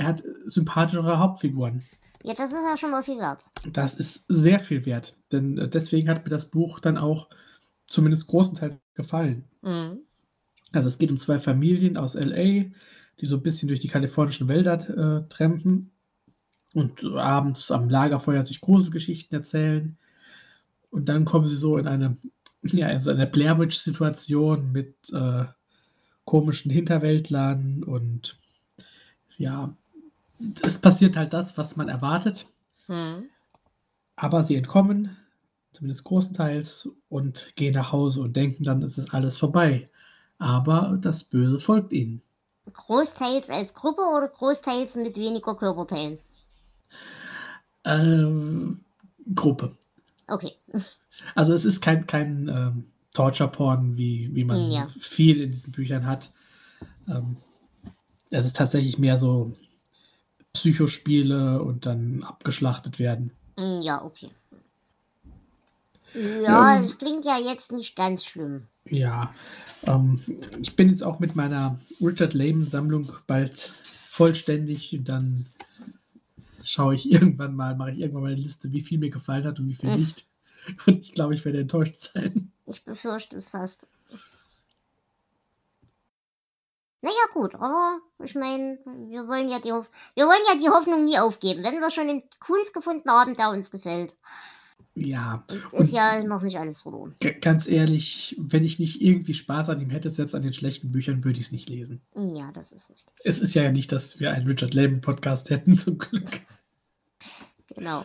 Er 0.00 0.06
hat 0.06 0.24
sympathischere 0.46 1.18
Hauptfiguren. 1.18 1.82
Ja, 2.22 2.32
das 2.32 2.54
ist 2.54 2.64
ja 2.64 2.78
schon 2.78 2.90
mal 2.90 3.02
viel 3.02 3.18
wert. 3.18 3.44
Das 3.70 3.92
ist 3.92 4.24
sehr 4.28 4.58
viel 4.58 4.86
wert. 4.86 5.18
Denn 5.30 5.58
äh, 5.58 5.68
deswegen 5.68 6.08
hat 6.08 6.24
mir 6.24 6.30
das 6.30 6.50
Buch 6.50 6.80
dann 6.80 6.96
auch 6.96 7.28
zumindest 7.86 8.26
großenteils 8.28 8.80
gefallen. 8.94 9.44
Mhm. 9.60 9.98
Also 10.72 10.88
es 10.88 10.96
geht 10.96 11.10
um 11.10 11.18
zwei 11.18 11.36
Familien 11.36 11.98
aus 11.98 12.14
LA, 12.14 12.70
die 13.20 13.26
so 13.26 13.36
ein 13.36 13.42
bisschen 13.42 13.68
durch 13.68 13.80
die 13.80 13.88
kalifornischen 13.88 14.48
Wälder 14.48 15.18
äh, 15.18 15.28
trampen. 15.28 15.90
und 16.72 17.04
abends 17.04 17.70
am 17.70 17.90
Lagerfeuer 17.90 18.42
sich 18.42 18.62
Gruselgeschichten 18.62 19.36
erzählen. 19.36 19.98
Und 20.88 21.10
dann 21.10 21.26
kommen 21.26 21.46
sie 21.46 21.56
so 21.56 21.76
in 21.76 21.86
eine, 21.86 22.16
ja, 22.62 22.88
in 22.88 23.00
so 23.00 23.10
eine 23.10 23.26
Blair 23.26 23.58
Witch-Situation 23.58 24.72
mit 24.72 24.94
äh, 25.12 25.44
komischen 26.24 26.70
Hinterwäldlern 26.70 27.84
und 27.84 28.40
ja, 29.36 29.76
es 30.64 30.78
passiert 30.78 31.16
halt 31.16 31.32
das, 31.32 31.56
was 31.58 31.76
man 31.76 31.88
erwartet. 31.88 32.46
Hm. 32.86 33.24
Aber 34.16 34.44
sie 34.44 34.56
entkommen, 34.56 35.16
zumindest 35.72 36.04
großenteils, 36.04 36.90
und 37.08 37.54
gehen 37.56 37.74
nach 37.74 37.92
Hause 37.92 38.20
und 38.22 38.36
denken 38.36 38.62
dann, 38.62 38.82
es 38.82 38.98
ist 38.98 39.14
alles 39.14 39.36
vorbei. 39.36 39.84
Aber 40.38 40.98
das 41.00 41.24
Böse 41.24 41.58
folgt 41.58 41.92
ihnen. 41.92 42.22
Großteils 42.72 43.50
als 43.50 43.74
Gruppe 43.74 44.02
oder 44.02 44.28
großteils 44.28 44.96
mit 44.96 45.16
weniger 45.16 45.54
Körperteilen? 45.54 46.18
Ähm, 47.84 48.80
Gruppe. 49.34 49.76
Okay. 50.28 50.52
Also 51.34 51.54
es 51.54 51.64
ist 51.64 51.80
kein, 51.80 52.06
kein 52.06 52.48
ähm, 52.48 52.84
Torture-Porn, 53.14 53.96
wie, 53.96 54.34
wie 54.34 54.44
man 54.44 54.70
Ja. 54.70 54.88
viel 55.00 55.40
in 55.40 55.50
diesen 55.50 55.72
Büchern 55.72 56.06
hat. 56.06 56.32
Ähm, 57.08 57.36
es 58.30 58.44
ist 58.46 58.56
tatsächlich 58.56 58.98
mehr 58.98 59.18
so 59.18 59.52
Psychospiele 60.52 61.62
und 61.62 61.86
dann 61.86 62.22
abgeschlachtet 62.22 62.98
werden. 62.98 63.32
Hm, 63.58 63.80
Ja, 63.82 64.02
okay. 64.04 64.30
Ja, 66.14 66.76
Ähm. 66.76 66.82
das 66.82 66.98
klingt 66.98 67.24
ja 67.24 67.38
jetzt 67.38 67.70
nicht 67.72 67.94
ganz 67.94 68.24
schlimm. 68.24 68.66
Ja, 68.84 69.32
ähm, 69.84 70.20
ich 70.60 70.74
bin 70.74 70.88
jetzt 70.88 71.02
auch 71.04 71.20
mit 71.20 71.36
meiner 71.36 71.78
Richard 72.00 72.34
Lehman-Sammlung 72.34 73.12
bald 73.26 73.56
vollständig 73.84 74.92
und 74.92 75.08
dann 75.08 75.46
schaue 76.64 76.94
ich 76.96 77.10
irgendwann 77.12 77.54
mal, 77.54 77.76
mache 77.76 77.92
ich 77.92 77.98
irgendwann 78.00 78.22
mal 78.24 78.32
eine 78.32 78.40
Liste, 78.40 78.72
wie 78.72 78.80
viel 78.80 78.98
mir 78.98 79.10
gefallen 79.10 79.44
hat 79.44 79.60
und 79.60 79.68
wie 79.68 79.74
viel 79.74 79.90
Mhm. 79.90 80.00
nicht. 80.00 80.26
Und 80.86 81.00
ich 81.00 81.14
glaube, 81.14 81.34
ich 81.34 81.42
werde 81.46 81.58
enttäuscht 81.60 81.96
sein. 81.96 82.52
Ich 82.66 82.84
befürchte 82.84 83.34
es 83.34 83.48
fast. 83.48 83.88
Naja, 87.02 87.16
gut, 87.32 87.54
aber 87.54 87.98
ich 88.22 88.34
meine, 88.34 88.78
wir 89.08 89.26
wollen 89.26 89.48
ja 89.48 89.58
die 89.58 89.72
Hoff 89.72 89.90
wir 90.14 90.26
wollen 90.26 90.42
ja 90.52 90.58
die 90.60 90.68
Hoffnung 90.68 91.04
nie 91.04 91.18
aufgeben. 91.18 91.64
Wenn 91.64 91.80
wir 91.80 91.90
schon 91.90 92.08
einen 92.08 92.22
Kunst 92.40 92.74
gefunden 92.74 93.10
haben, 93.10 93.36
der 93.36 93.48
uns 93.50 93.70
gefällt, 93.70 94.14
Ja, 94.94 95.44
ist 95.72 95.92
ja 95.94 96.22
noch 96.24 96.42
nicht 96.42 96.58
alles 96.58 96.82
verloren. 96.82 97.16
ganz 97.40 97.66
ehrlich, 97.66 98.36
wenn 98.38 98.64
ich 98.64 98.78
nicht 98.78 99.00
irgendwie 99.00 99.32
Spaß 99.34 99.70
an 99.70 99.80
ihm 99.80 99.88
hätte, 99.90 100.10
selbst 100.10 100.34
an 100.34 100.42
den 100.42 100.52
schlechten 100.52 100.92
Büchern, 100.92 101.24
würde 101.24 101.40
ich 101.40 101.46
es 101.46 101.52
nicht 101.52 101.70
lesen. 101.70 102.02
Ja, 102.14 102.50
das 102.52 102.70
ist 102.72 102.90
richtig. 102.90 103.14
Es 103.24 103.38
ist 103.38 103.54
ja 103.54 103.70
nicht, 103.72 103.92
dass 103.92 104.20
wir 104.20 104.32
einen 104.32 104.46
Richard 104.46 104.74
Lehman-Podcast 104.74 105.48
hätten, 105.48 105.78
zum 105.78 105.96
Glück. 105.96 106.28
Genau. 107.68 108.04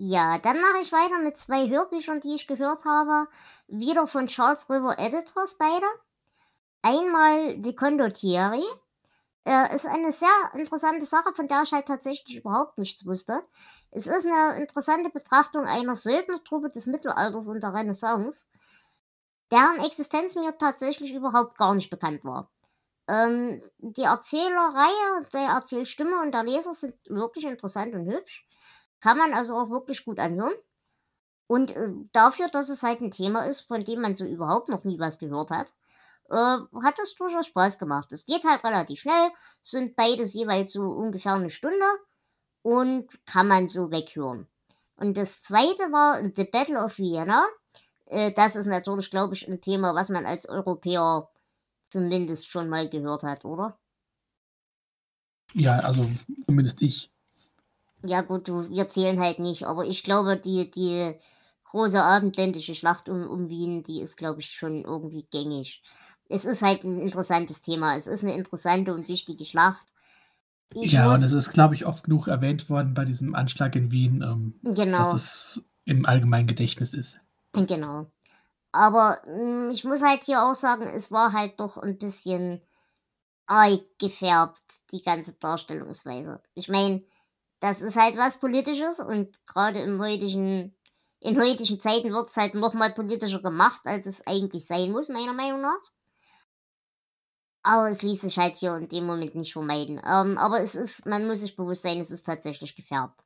Ja, 0.00 0.38
dann 0.38 0.60
mache 0.60 0.80
ich 0.80 0.92
weiter 0.92 1.22
mit 1.24 1.36
zwei 1.36 1.68
Hörbüchern, 1.68 2.20
die 2.20 2.34
ich 2.34 2.46
gehört 2.46 2.84
habe. 2.84 3.26
Wieder 3.66 4.06
von 4.06 4.28
Charles 4.28 4.70
River 4.70 4.96
Editors 4.96 5.56
beide. 5.58 5.84
Einmal 6.82 7.58
die 7.58 7.74
Condottieri. 7.74 8.64
Äh, 9.44 9.74
ist 9.74 9.86
eine 9.86 10.12
sehr 10.12 10.28
interessante 10.54 11.06
Sache, 11.06 11.32
von 11.34 11.48
der 11.48 11.62
ich 11.62 11.72
halt 11.72 11.86
tatsächlich 11.86 12.36
überhaupt 12.36 12.76
nichts 12.76 13.06
wusste. 13.06 13.42
Es 13.90 14.06
ist 14.06 14.26
eine 14.26 14.60
interessante 14.60 15.08
Betrachtung 15.10 15.64
einer 15.64 15.96
Söldnertruppe 15.96 16.68
des 16.70 16.86
Mittelalters 16.86 17.48
und 17.48 17.62
der 17.62 17.72
Renaissance, 17.72 18.46
deren 19.50 19.80
Existenz 19.84 20.34
mir 20.34 20.56
tatsächlich 20.58 21.14
überhaupt 21.14 21.56
gar 21.56 21.74
nicht 21.74 21.88
bekannt 21.88 22.24
war. 22.24 22.50
Ähm, 23.08 23.62
die 23.78 24.02
Erzählerreihe, 24.02 25.26
der 25.32 25.48
Erzählstimme 25.48 26.20
und 26.20 26.32
der 26.32 26.44
Leser 26.44 26.74
sind 26.74 26.94
wirklich 27.08 27.44
interessant 27.44 27.94
und 27.94 28.06
hübsch. 28.06 28.46
Kann 29.00 29.16
man 29.16 29.32
also 29.32 29.56
auch 29.56 29.70
wirklich 29.70 30.04
gut 30.04 30.18
anhören. 30.18 30.54
Und 31.46 31.74
äh, 31.74 31.94
dafür, 32.12 32.48
dass 32.48 32.68
es 32.68 32.82
halt 32.82 33.00
ein 33.00 33.10
Thema 33.10 33.46
ist, 33.46 33.62
von 33.62 33.82
dem 33.82 34.02
man 34.02 34.14
so 34.14 34.26
überhaupt 34.26 34.68
noch 34.68 34.84
nie 34.84 34.98
was 34.98 35.18
gehört 35.18 35.50
hat, 35.50 35.68
äh, 36.28 36.34
hat 36.82 36.98
es 37.02 37.14
durchaus 37.14 37.46
Spaß 37.46 37.78
gemacht. 37.78 38.12
Es 38.12 38.26
geht 38.26 38.44
halt 38.44 38.64
relativ 38.64 39.00
schnell, 39.00 39.30
sind 39.62 39.96
beides 39.96 40.34
jeweils 40.34 40.72
so 40.72 40.82
ungefähr 40.82 41.34
eine 41.34 41.50
Stunde 41.50 41.86
und 42.62 43.06
kann 43.26 43.48
man 43.48 43.68
so 43.68 43.90
weghören. 43.90 44.46
Und 44.96 45.16
das 45.16 45.42
zweite 45.42 45.92
war 45.92 46.20
The 46.34 46.44
Battle 46.44 46.82
of 46.82 46.98
Vienna. 46.98 47.44
Äh, 48.06 48.32
das 48.32 48.56
ist 48.56 48.66
natürlich, 48.66 49.10
glaube 49.10 49.34
ich, 49.34 49.48
ein 49.48 49.60
Thema, 49.60 49.94
was 49.94 50.08
man 50.08 50.26
als 50.26 50.48
Europäer 50.48 51.28
zumindest 51.88 52.48
schon 52.48 52.68
mal 52.68 52.88
gehört 52.88 53.22
hat, 53.22 53.44
oder? 53.44 53.78
Ja, 55.54 55.78
also 55.78 56.02
zumindest 56.46 56.82
ich. 56.82 57.10
Ja 58.04 58.20
gut, 58.20 58.48
du, 58.48 58.68
wir 58.68 58.88
zählen 58.88 59.18
halt 59.18 59.38
nicht, 59.38 59.66
aber 59.66 59.84
ich 59.84 60.04
glaube, 60.04 60.36
die, 60.36 60.70
die 60.70 61.14
große 61.64 62.02
abendländische 62.02 62.74
Schlacht 62.74 63.08
um, 63.08 63.28
um 63.28 63.48
Wien, 63.48 63.82
die 63.82 64.00
ist, 64.00 64.16
glaube 64.16 64.40
ich, 64.40 64.50
schon 64.50 64.84
irgendwie 64.84 65.26
gängig. 65.30 65.82
Es 66.28 66.44
ist 66.44 66.62
halt 66.62 66.84
ein 66.84 67.00
interessantes 67.00 67.60
Thema. 67.60 67.96
Es 67.96 68.06
ist 68.06 68.22
eine 68.22 68.34
interessante 68.34 68.94
und 68.94 69.08
wichtige 69.08 69.44
Schlacht. 69.44 69.86
Ich 70.74 70.92
ja, 70.92 71.08
und 71.08 71.24
es 71.24 71.32
ist, 71.32 71.52
glaube 71.52 71.74
ich, 71.74 71.86
oft 71.86 72.04
genug 72.04 72.28
erwähnt 72.28 72.68
worden 72.68 72.92
bei 72.92 73.04
diesem 73.04 73.34
Anschlag 73.34 73.74
in 73.74 73.90
Wien, 73.90 74.22
ähm, 74.22 74.60
genau, 74.74 75.12
dass 75.12 75.14
es 75.14 75.62
im 75.86 76.04
allgemeinen 76.04 76.46
Gedächtnis 76.46 76.92
ist. 76.92 77.18
genau. 77.54 78.10
Aber 78.72 79.22
mh, 79.26 79.70
ich 79.70 79.84
muss 79.84 80.02
halt 80.02 80.24
hier 80.24 80.42
auch 80.42 80.54
sagen, 80.54 80.82
es 80.82 81.10
war 81.10 81.32
halt 81.32 81.58
doch 81.58 81.78
ein 81.78 81.96
bisschen 81.96 82.60
arg 83.46 83.80
gefärbt, 83.98 84.60
die 84.92 85.02
ganze 85.02 85.32
Darstellungsweise. 85.32 86.42
Ich 86.54 86.68
meine, 86.68 87.02
das 87.60 87.80
ist 87.80 87.96
halt 87.96 88.16
was 88.16 88.38
Politisches 88.38 89.00
und 89.00 89.44
gerade 89.46 89.80
im 89.80 90.00
heutigen, 90.00 90.76
in 91.20 91.40
heutigen 91.40 91.80
Zeiten 91.80 92.12
wird 92.12 92.28
es 92.28 92.36
halt 92.36 92.54
noch 92.54 92.74
mal 92.74 92.92
politischer 92.92 93.40
gemacht, 93.40 93.80
als 93.84 94.06
es 94.06 94.26
eigentlich 94.26 94.66
sein 94.66 94.92
muss, 94.92 95.08
meiner 95.08 95.32
Meinung 95.32 95.62
nach. 95.62 95.80
Aber 97.68 97.90
es 97.90 98.00
ließ 98.00 98.22
sich 98.22 98.38
halt 98.38 98.56
hier 98.56 98.76
in 98.76 98.88
dem 98.88 99.04
Moment 99.04 99.34
nicht 99.34 99.52
vermeiden. 99.52 100.00
Ähm, 100.02 100.38
aber 100.38 100.60
es 100.62 100.74
ist, 100.74 101.04
man 101.04 101.26
muss 101.26 101.40
sich 101.40 101.54
bewusst 101.54 101.82
sein, 101.82 102.00
es 102.00 102.10
ist 102.10 102.24
tatsächlich 102.24 102.74
gefärbt. 102.74 103.20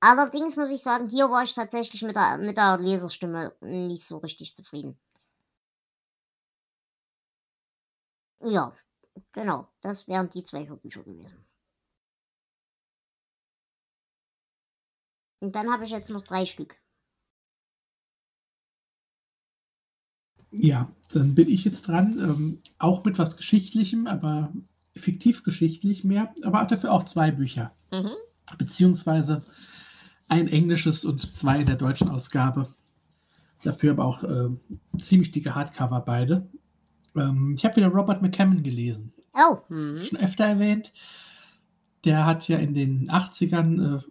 Allerdings 0.00 0.56
muss 0.56 0.72
ich 0.72 0.82
sagen, 0.82 1.10
hier 1.10 1.30
war 1.30 1.42
ich 1.42 1.52
tatsächlich 1.54 2.00
mit 2.02 2.16
der, 2.16 2.38
mit 2.38 2.56
der 2.56 2.78
Leserstimme 2.78 3.54
nicht 3.60 4.04
so 4.06 4.16
richtig 4.18 4.54
zufrieden. 4.54 4.98
Ja, 8.40 8.74
genau. 9.32 9.68
Das 9.82 10.08
wären 10.08 10.30
die 10.30 10.42
zwei 10.44 10.66
Hörbücher 10.66 11.02
gewesen. 11.02 11.44
Und 15.40 15.54
dann 15.54 15.72
habe 15.72 15.84
ich 15.84 15.90
jetzt 15.90 16.10
noch 16.10 16.22
drei 16.22 16.44
Stück. 16.46 16.76
Ja, 20.50 20.90
dann 21.12 21.34
bin 21.34 21.48
ich 21.48 21.64
jetzt 21.64 21.88
dran. 21.88 22.18
Ähm, 22.18 22.58
auch 22.78 23.04
mit 23.04 23.18
was 23.18 23.36
Geschichtlichem, 23.36 24.06
aber 24.06 24.52
fiktiv 24.96 25.42
geschichtlich 25.42 26.04
mehr, 26.04 26.32
aber 26.42 26.64
dafür 26.64 26.92
auch 26.92 27.04
zwei 27.04 27.30
Bücher. 27.30 27.72
Mhm. 27.92 28.10
Beziehungsweise 28.58 29.42
ein 30.28 30.48
englisches 30.48 31.04
und 31.04 31.20
zwei 31.20 31.60
in 31.60 31.66
der 31.66 31.76
deutschen 31.76 32.08
Ausgabe. 32.08 32.68
Dafür 33.62 33.92
aber 33.92 34.04
auch 34.04 34.22
äh, 34.22 34.48
ziemlich 35.00 35.32
dicke 35.32 35.54
Hardcover 35.54 36.00
beide. 36.00 36.48
Ähm, 37.14 37.54
ich 37.56 37.64
habe 37.64 37.76
wieder 37.76 37.88
Robert 37.88 38.22
McCammon 38.22 38.62
gelesen. 38.62 39.12
Oh, 39.34 39.58
hm. 39.68 40.02
Schon 40.02 40.18
öfter 40.18 40.44
erwähnt. 40.44 40.92
Der 42.04 42.24
hat 42.24 42.48
ja 42.48 42.58
in 42.58 42.74
den 42.74 43.10
80ern 43.10 43.98
äh, 43.98 44.02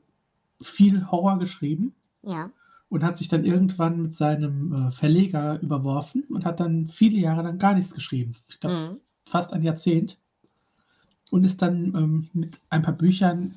viel 0.61 1.09
Horror 1.09 1.39
geschrieben 1.39 1.95
Ja. 2.23 2.49
Und 2.89 3.03
hat 3.03 3.17
sich 3.17 3.27
dann 3.27 3.45
irgendwann 3.45 4.01
mit 4.01 4.13
seinem 4.13 4.71
äh, 4.71 4.91
Verleger 4.91 5.59
überworfen 5.61 6.23
und 6.29 6.45
hat 6.45 6.59
dann 6.59 6.87
viele 6.87 7.17
Jahre 7.17 7.43
lang 7.43 7.57
gar 7.57 7.73
nichts 7.73 7.93
geschrieben. 7.93 8.33
Ich 8.47 8.59
glaube, 8.59 8.75
Hm. 8.89 8.97
fast 9.25 9.53
ein 9.53 9.63
Jahrzehnt. 9.63 10.17
Und 11.31 11.43
ist 11.43 11.61
dann 11.61 11.93
ähm, 11.95 12.29
mit 12.33 12.59
ein 12.69 12.83
paar 12.83 12.93
Büchern 12.93 13.55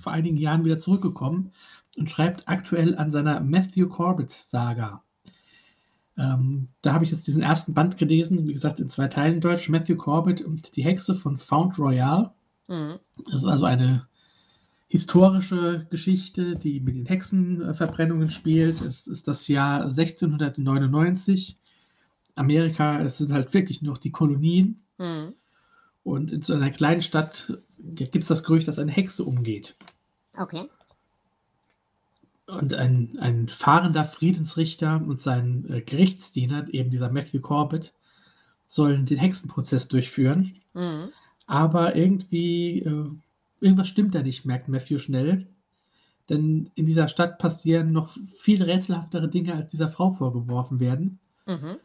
vor 0.00 0.12
einigen 0.12 0.36
Jahren 0.36 0.64
wieder 0.64 0.78
zurückgekommen 0.78 1.52
und 1.96 2.10
schreibt 2.10 2.48
aktuell 2.48 2.96
an 2.96 3.10
seiner 3.10 3.40
Matthew 3.40 3.88
Corbett-Saga. 3.88 5.02
Ähm, 6.18 6.68
da 6.82 6.92
habe 6.92 7.04
ich 7.04 7.12
jetzt 7.12 7.26
diesen 7.26 7.42
ersten 7.42 7.72
Band 7.72 7.98
gelesen, 7.98 8.46
wie 8.46 8.52
gesagt, 8.52 8.80
in 8.80 8.88
zwei 8.88 9.08
Teilen 9.08 9.40
Deutsch. 9.40 9.68
Matthew 9.68 9.96
Corbett 9.96 10.42
und 10.42 10.76
die 10.76 10.84
Hexe 10.84 11.14
von 11.14 11.38
Found 11.38 11.78
Royal. 11.78 12.32
Hm. 12.66 12.98
Das 13.26 13.36
ist 13.42 13.46
also 13.48 13.64
eine 13.64 14.06
historische 14.94 15.88
Geschichte, 15.90 16.54
die 16.54 16.78
mit 16.78 16.94
den 16.94 17.06
Hexenverbrennungen 17.06 18.30
spielt. 18.30 18.80
Es 18.80 19.08
ist 19.08 19.26
das 19.26 19.48
Jahr 19.48 19.82
1699. 19.86 21.56
Amerika, 22.36 23.00
es 23.00 23.18
sind 23.18 23.32
halt 23.32 23.52
wirklich 23.54 23.82
noch 23.82 23.98
die 23.98 24.12
Kolonien. 24.12 24.84
Hm. 25.00 25.34
Und 26.04 26.30
in 26.30 26.42
so 26.42 26.54
einer 26.54 26.70
kleinen 26.70 27.00
Stadt 27.00 27.58
gibt 27.76 28.14
es 28.14 28.28
das 28.28 28.44
Gerücht, 28.44 28.68
dass 28.68 28.78
eine 28.78 28.92
Hexe 28.92 29.24
umgeht. 29.24 29.74
Okay. 30.36 30.68
Und 32.46 32.74
ein, 32.74 33.16
ein 33.18 33.48
fahrender 33.48 34.04
Friedensrichter 34.04 35.02
und 35.04 35.20
sein 35.20 35.68
äh, 35.70 35.80
Gerichtsdiener, 35.80 36.72
eben 36.72 36.90
dieser 36.90 37.10
Matthew 37.10 37.40
Corbett, 37.40 37.94
sollen 38.68 39.06
den 39.06 39.18
Hexenprozess 39.18 39.88
durchführen. 39.88 40.54
Hm. 40.74 41.08
Aber 41.48 41.96
irgendwie 41.96 42.78
äh, 42.82 43.10
irgendwas 43.64 43.88
stimmt 43.88 44.14
da 44.14 44.22
nicht, 44.22 44.44
merkt 44.44 44.68
Matthew 44.68 44.98
schnell. 44.98 45.48
Denn 46.28 46.70
in 46.74 46.86
dieser 46.86 47.08
Stadt 47.08 47.38
passieren 47.38 47.92
noch 47.92 48.16
viel 48.36 48.62
rätselhaftere 48.62 49.28
Dinge, 49.28 49.54
als 49.54 49.68
dieser 49.68 49.88
Frau 49.88 50.10
vorgeworfen 50.10 50.80
werden. 50.80 51.18
Mhm. 51.46 51.76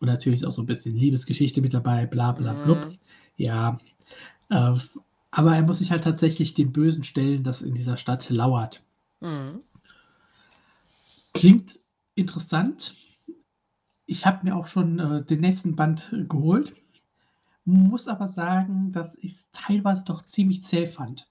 Und 0.00 0.08
natürlich 0.08 0.40
ist 0.42 0.46
auch 0.46 0.52
so 0.52 0.62
ein 0.62 0.66
bisschen 0.66 0.96
Liebesgeschichte 0.96 1.60
mit 1.60 1.74
dabei, 1.74 2.06
bla 2.06 2.32
bla 2.32 2.52
blub. 2.64 2.78
Mhm. 2.78 2.98
Ja. 3.36 3.78
Äh, 4.50 4.72
aber 5.30 5.54
er 5.54 5.62
muss 5.62 5.78
sich 5.78 5.90
halt 5.90 6.04
tatsächlich 6.04 6.54
dem 6.54 6.72
Bösen 6.72 7.04
stellen, 7.04 7.42
das 7.42 7.62
in 7.62 7.74
dieser 7.74 7.96
Stadt 7.96 8.28
lauert. 8.30 8.82
Mhm. 9.20 9.60
Klingt 11.34 11.78
interessant. 12.14 12.94
Ich 14.06 14.26
habe 14.26 14.46
mir 14.46 14.56
auch 14.56 14.66
schon 14.66 14.98
äh, 14.98 15.24
den 15.24 15.40
nächsten 15.40 15.76
Band 15.76 16.10
geholt. 16.28 16.74
Muss 17.66 18.06
aber 18.06 18.28
sagen, 18.28 18.92
dass 18.92 19.16
ich 19.16 19.32
es 19.32 19.48
teilweise 19.50 20.04
doch 20.04 20.22
ziemlich 20.22 20.62
zäh 20.62 20.86
fand. 20.86 21.28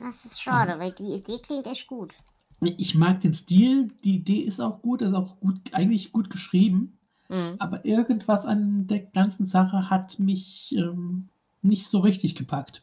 Das 0.00 0.24
ist 0.24 0.42
schade, 0.42 0.78
weil 0.78 0.92
die 0.92 1.14
Idee 1.14 1.38
klingt 1.38 1.66
echt 1.66 1.86
gut. 1.86 2.12
Ich 2.60 2.94
mag 2.94 3.20
den 3.20 3.34
Stil, 3.34 3.88
die 4.02 4.16
Idee 4.16 4.40
ist 4.40 4.60
auch 4.60 4.82
gut, 4.82 5.00
ist 5.00 5.14
auch 5.14 5.38
gut, 5.38 5.72
eigentlich 5.72 6.12
gut 6.12 6.28
geschrieben. 6.28 6.98
Mhm. 7.28 7.56
Aber 7.58 7.84
irgendwas 7.84 8.46
an 8.46 8.86
der 8.88 9.00
ganzen 9.00 9.46
Sache 9.46 9.90
hat 9.90 10.18
mich 10.18 10.74
ähm, 10.76 11.28
nicht 11.62 11.86
so 11.86 12.00
richtig 12.00 12.34
gepackt. 12.34 12.82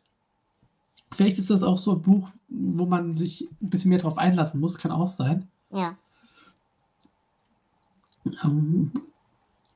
Vielleicht 1.11 1.37
ist 1.37 1.49
das 1.49 1.63
auch 1.63 1.77
so 1.77 1.95
ein 1.95 2.01
Buch, 2.01 2.29
wo 2.47 2.85
man 2.85 3.11
sich 3.11 3.49
ein 3.61 3.69
bisschen 3.69 3.89
mehr 3.89 3.99
drauf 3.99 4.17
einlassen 4.17 4.61
muss, 4.61 4.77
kann 4.77 4.91
auch 4.91 5.07
sein. 5.07 5.49
Ja. 5.71 5.97
Ähm, 8.43 8.91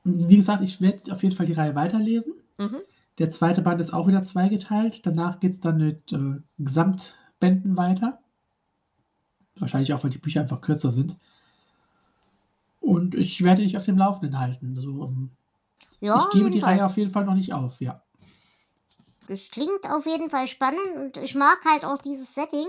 wie 0.04 0.36
gesagt, 0.36 0.62
ich 0.62 0.80
werde 0.80 1.12
auf 1.12 1.22
jeden 1.22 1.36
Fall 1.36 1.46
die 1.46 1.52
Reihe 1.52 1.74
weiterlesen. 1.74 2.32
Mhm. 2.58 2.82
Der 3.18 3.30
zweite 3.30 3.62
Band 3.62 3.80
ist 3.80 3.92
auch 3.92 4.06
wieder 4.06 4.22
zweigeteilt. 4.22 5.06
Danach 5.06 5.40
geht 5.40 5.52
es 5.52 5.60
dann 5.60 5.78
mit 5.78 6.12
äh, 6.12 6.40
Gesamtbänden 6.58 7.76
weiter. 7.76 8.20
Wahrscheinlich 9.58 9.92
auch, 9.94 10.04
weil 10.04 10.10
die 10.10 10.18
Bücher 10.18 10.42
einfach 10.42 10.60
kürzer 10.60 10.92
sind. 10.92 11.16
Und 12.80 13.14
ich 13.14 13.42
werde 13.42 13.62
dich 13.62 13.76
auf 13.76 13.84
dem 13.84 13.96
Laufenden 13.96 14.38
halten. 14.38 14.74
Also, 14.76 15.04
ähm, 15.04 15.30
Ja, 16.00 16.18
ich 16.18 16.30
gebe 16.30 16.50
die 16.50 16.60
Fall. 16.60 16.74
Reihe 16.74 16.86
auf 16.86 16.96
jeden 16.96 17.10
Fall 17.10 17.24
noch 17.24 17.34
nicht 17.34 17.52
auf, 17.52 17.80
ja. 17.80 18.02
Das 19.28 19.50
klingt 19.50 19.90
auf 19.90 20.06
jeden 20.06 20.30
Fall 20.30 20.46
spannend 20.46 20.94
und 20.96 21.16
ich 21.16 21.34
mag 21.34 21.58
halt 21.64 21.84
auch 21.84 22.00
dieses 22.00 22.34
Setting. 22.34 22.68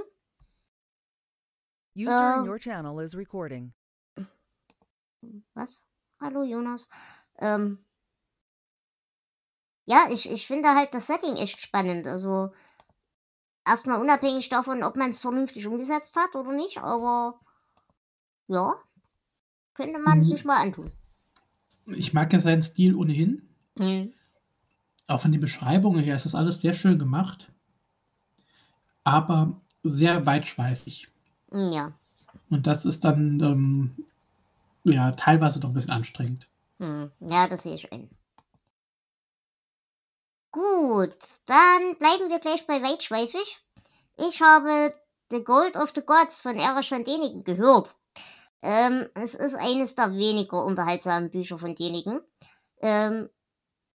User 1.95 2.39
in 2.39 2.45
Äh. 2.45 2.50
your 2.50 2.58
channel 2.58 3.04
is 3.04 3.15
recording. 3.15 3.73
Was? 5.54 5.86
Hallo 6.19 6.43
Jonas. 6.43 6.88
Ähm, 7.39 7.80
ja, 9.88 10.06
ich, 10.12 10.30
ich 10.30 10.45
finde 10.47 10.69
halt 10.76 10.93
das 10.93 11.08
Setting 11.08 11.36
echt 11.38 11.62
spannend. 11.62 12.08
Also 12.08 12.52
erstmal 13.65 14.02
unabhängig 14.02 14.50
davon, 14.50 14.84
ob 14.84 14.95
man 14.95 15.12
es 15.12 15.21
vernünftig 15.21 15.65
umgesetzt 15.65 16.15
hat 16.17 16.36
oder 16.36 16.52
nicht, 16.52 16.78
aber 16.78 17.39
ja, 18.47 18.76
könnte 19.73 20.00
man 20.00 20.19
Mhm. 20.19 20.26
sich 20.26 20.45
mal 20.45 20.62
antun. 20.62 20.91
Ich 21.86 22.13
mag 22.13 22.32
ja 22.34 22.39
seinen 22.39 22.62
Stil 22.62 22.95
ohnehin. 22.95 23.47
Hm. 23.80 24.13
Auch 25.08 25.21
von 25.21 25.32
den 25.32 25.39
Beschreibungen 25.39 26.04
her 26.04 26.15
ist 26.17 26.26
das 26.26 26.36
alles 26.36 26.60
sehr 26.60 26.73
schön 26.73 27.00
gemacht. 27.00 27.50
Aber 29.06 29.62
sehr 29.84 30.26
weitschweifig. 30.26 31.08
Ja. 31.52 31.93
Und 32.50 32.67
das 32.67 32.86
ist 32.86 33.06
dann 33.06 33.39
ähm, 33.39 34.06
ja 34.84 35.12
teilweise 35.12 35.62
doch 35.62 35.69
ein 35.69 35.76
bisschen 35.76 35.91
anstrengend. 35.91 36.50
Hm. 36.80 37.10
Ja, 37.21 37.47
das 37.47 37.63
sehe 37.63 37.76
ich 37.76 37.91
ein. 37.93 38.10
Gut, 40.58 41.15
dann 41.46 41.98
bleiben 42.00 42.32
wir 42.32 42.39
gleich 42.39 42.65
bei 42.65 42.82
weitschweifig. 42.82 43.63
Ich 44.17 44.41
habe 44.41 44.91
The 45.30 45.43
Gold 45.43 45.76
of 45.76 45.91
the 45.93 46.02
Gods 46.02 46.41
von 46.41 46.56
Erich 46.56 46.89
von 46.89 47.04
Däniken 47.04 47.43
gehört. 47.43 47.96
Ähm, 48.63 49.08
es 49.13 49.36
ist 49.36 49.54
eines 49.54 49.93
der 49.93 50.13
weniger 50.13 50.63
unterhaltsamen 50.63 51.30
Bücher 51.30 51.60
von 51.60 51.76
Däniken. 51.76 52.22
Ähm, 52.82 53.30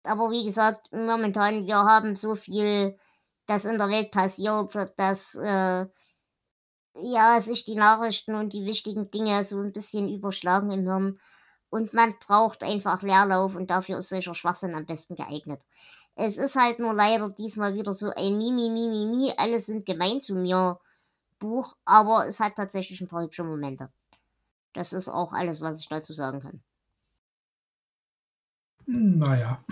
aber 0.05 0.31
wie 0.31 0.44
gesagt, 0.44 0.92
momentan, 0.92 1.66
wir 1.66 1.79
haben 1.79 2.14
so 2.14 2.37
viel, 2.37 2.96
das 3.46 3.64
in 3.64 3.77
der 3.77 3.88
Welt 3.88 4.12
passiert, 4.12 4.72
dass 4.96 5.35
äh, 5.35 5.87
ja, 6.94 7.40
sich 7.40 7.64
die 7.64 7.75
Nachrichten 7.75 8.37
und 8.37 8.53
die 8.53 8.66
wichtigen 8.66 9.11
Dinge 9.11 9.42
so 9.42 9.59
ein 9.59 9.72
bisschen 9.72 10.09
überschlagen 10.09 10.70
im 10.70 10.83
Hirn. 10.83 11.18
Und 11.70 11.92
man 11.92 12.14
braucht 12.20 12.62
einfach 12.62 13.03
Leerlauf 13.03 13.57
und 13.57 13.70
dafür 13.70 13.98
ist 13.98 14.11
solcher 14.11 14.35
Schwachsinn 14.35 14.77
am 14.77 14.87
besten 14.87 15.16
geeignet. 15.16 15.62
Es 16.14 16.37
ist 16.37 16.57
halt 16.57 16.79
nur 16.79 16.94
leider 16.94 17.31
diesmal 17.31 17.75
wieder 17.75 17.92
so 17.92 18.11
ein 18.11 18.37
Mimi, 18.38 18.68
Mimi, 18.68 19.07
Mimi, 19.07 19.33
alle 19.37 19.59
sind 19.59 19.87
gemein 19.87 20.20
zu 20.20 20.35
mir 20.35 20.79
Buch, 21.38 21.77
aber 21.85 22.27
es 22.27 22.38
hat 22.40 22.57
tatsächlich 22.57 23.01
ein 23.01 23.09
paar 23.09 23.22
hübsche 23.22 23.44
Momente. 23.44 23.90
Das 24.75 24.92
ist 24.92 25.09
auch 25.09 25.33
alles, 25.33 25.61
was 25.61 25.81
ich 25.81 25.88
dazu 25.88 26.12
sagen 26.12 26.40
kann. 26.40 26.62
Naja. 28.87 29.64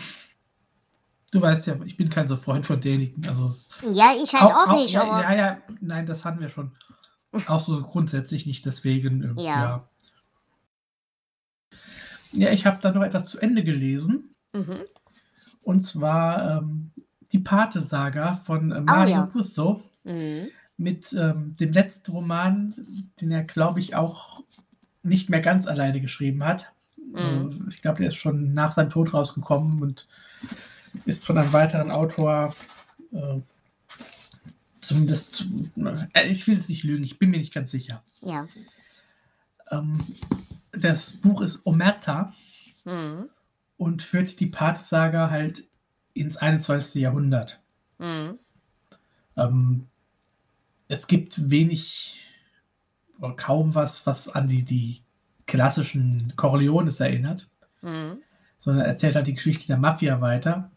Du 1.32 1.40
weißt 1.40 1.66
ja, 1.66 1.78
ich 1.84 1.96
bin 1.96 2.10
kein 2.10 2.26
so 2.26 2.36
Freund 2.36 2.66
von 2.66 2.80
Däniken. 2.80 3.26
Also 3.28 3.50
Ja, 3.82 4.12
ich 4.20 4.34
halt 4.34 4.52
auch, 4.52 4.72
nicht, 4.74 4.92
ja, 4.92 5.02
aber 5.02 5.22
ja, 5.22 5.34
ja, 5.34 5.62
nein, 5.80 6.06
das 6.06 6.24
hatten 6.24 6.40
wir 6.40 6.48
schon. 6.48 6.72
Auch 7.46 7.64
so 7.64 7.80
grundsätzlich 7.80 8.46
nicht, 8.46 8.66
deswegen. 8.66 9.22
äh, 9.22 9.42
Ja. 9.42 9.62
Ja, 9.62 9.86
ja 12.32 12.52
ich 12.52 12.66
habe 12.66 12.80
da 12.80 12.90
noch 12.90 13.02
etwas 13.02 13.26
zu 13.26 13.38
Ende 13.38 13.62
gelesen. 13.62 14.34
mhm. 14.52 14.84
Und 15.62 15.82
zwar 15.82 16.58
ähm, 16.58 16.90
die 17.32 17.38
Pate-Saga 17.38 18.34
von 18.34 18.72
äh, 18.72 18.80
Mario 18.80 19.14
Oh 19.16 19.18
ja. 19.20 19.26
Puzo 19.26 19.82
Mhm. 20.04 20.48
mit 20.78 21.12
ähm, 21.12 21.54
dem 21.60 21.72
letzten 21.72 22.12
Roman, 22.12 22.74
den 23.20 23.30
er, 23.30 23.42
glaube 23.44 23.80
ich, 23.80 23.94
auch 23.94 24.42
nicht 25.02 25.28
mehr 25.28 25.40
ganz 25.40 25.66
alleine 25.66 26.00
geschrieben 26.00 26.44
hat. 26.44 26.72
Mhm. 26.96 27.64
Äh, 27.66 27.68
ich 27.68 27.82
glaube, 27.82 27.98
der 27.98 28.08
ist 28.08 28.16
schon 28.16 28.54
nach 28.54 28.72
seinem 28.72 28.90
Tod 28.90 29.12
rausgekommen 29.12 29.82
und 29.82 30.08
ist 31.04 31.26
von 31.26 31.36
einem 31.38 31.52
weiteren 31.52 31.90
Autor 31.90 32.54
äh, 33.12 33.40
zumindest, 34.80 35.34
zu- 35.34 35.70
äh, 36.14 36.28
ich 36.28 36.46
will 36.46 36.56
es 36.58 36.68
nicht 36.68 36.82
lügen, 36.84 37.04
ich 37.04 37.18
bin 37.18 37.30
mir 37.30 37.38
nicht 37.38 37.52
ganz 37.54 37.70
sicher. 37.70 38.02
Ja. 38.22 38.48
Ähm, 39.70 40.00
das 40.72 41.12
Buch 41.14 41.42
ist 41.42 41.64
Omerta 41.66 42.32
Mhm. 42.86 43.28
Und 43.80 44.02
führt 44.02 44.38
die 44.40 44.46
Pate-Saga 44.46 45.30
halt 45.30 45.64
ins 46.12 46.36
21. 46.36 47.00
Jahrhundert. 47.00 47.62
Mhm. 47.98 48.38
Ähm, 49.38 49.86
es 50.88 51.06
gibt 51.06 51.50
wenig 51.50 52.20
oder 53.20 53.34
kaum 53.36 53.74
was, 53.74 54.06
was 54.06 54.28
an 54.28 54.48
die, 54.48 54.64
die 54.66 55.00
klassischen 55.46 56.34
Corleones 56.36 57.00
erinnert, 57.00 57.48
Mhm. 57.80 58.18
sondern 58.58 58.84
erzählt 58.84 59.16
halt 59.16 59.28
die 59.28 59.34
Geschichte 59.34 59.66
der 59.68 59.78
Mafia 59.78 60.20
weiter. 60.20 60.70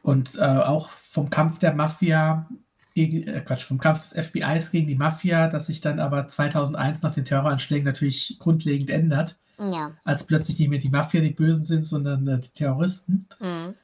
Und 0.00 0.36
äh, 0.36 0.40
auch 0.40 0.88
vom 0.88 1.28
Kampf 1.28 1.58
der 1.58 1.74
Mafia 1.74 2.48
gegen, 2.94 3.28
äh, 3.28 3.42
Quatsch, 3.42 3.64
vom 3.64 3.80
Kampf 3.80 3.98
des 3.98 4.14
FBIs 4.14 4.70
gegen 4.70 4.86
die 4.86 4.94
Mafia, 4.94 5.48
das 5.48 5.66
sich 5.66 5.82
dann 5.82 6.00
aber 6.00 6.26
2001 6.26 7.02
nach 7.02 7.12
den 7.12 7.26
Terroranschlägen 7.26 7.84
natürlich 7.84 8.38
grundlegend 8.38 8.88
ändert, 8.88 9.38
Ja. 9.60 9.92
als 10.04 10.24
plötzlich 10.24 10.58
nicht 10.58 10.70
mehr 10.70 10.78
die 10.78 10.88
Mafia 10.88 11.20
die 11.20 11.30
Bösen 11.30 11.64
sind, 11.64 11.84
sondern 11.84 12.26
äh, 12.26 12.40
die 12.40 12.48
Terroristen. 12.48 13.26
Mhm. 13.40 13.74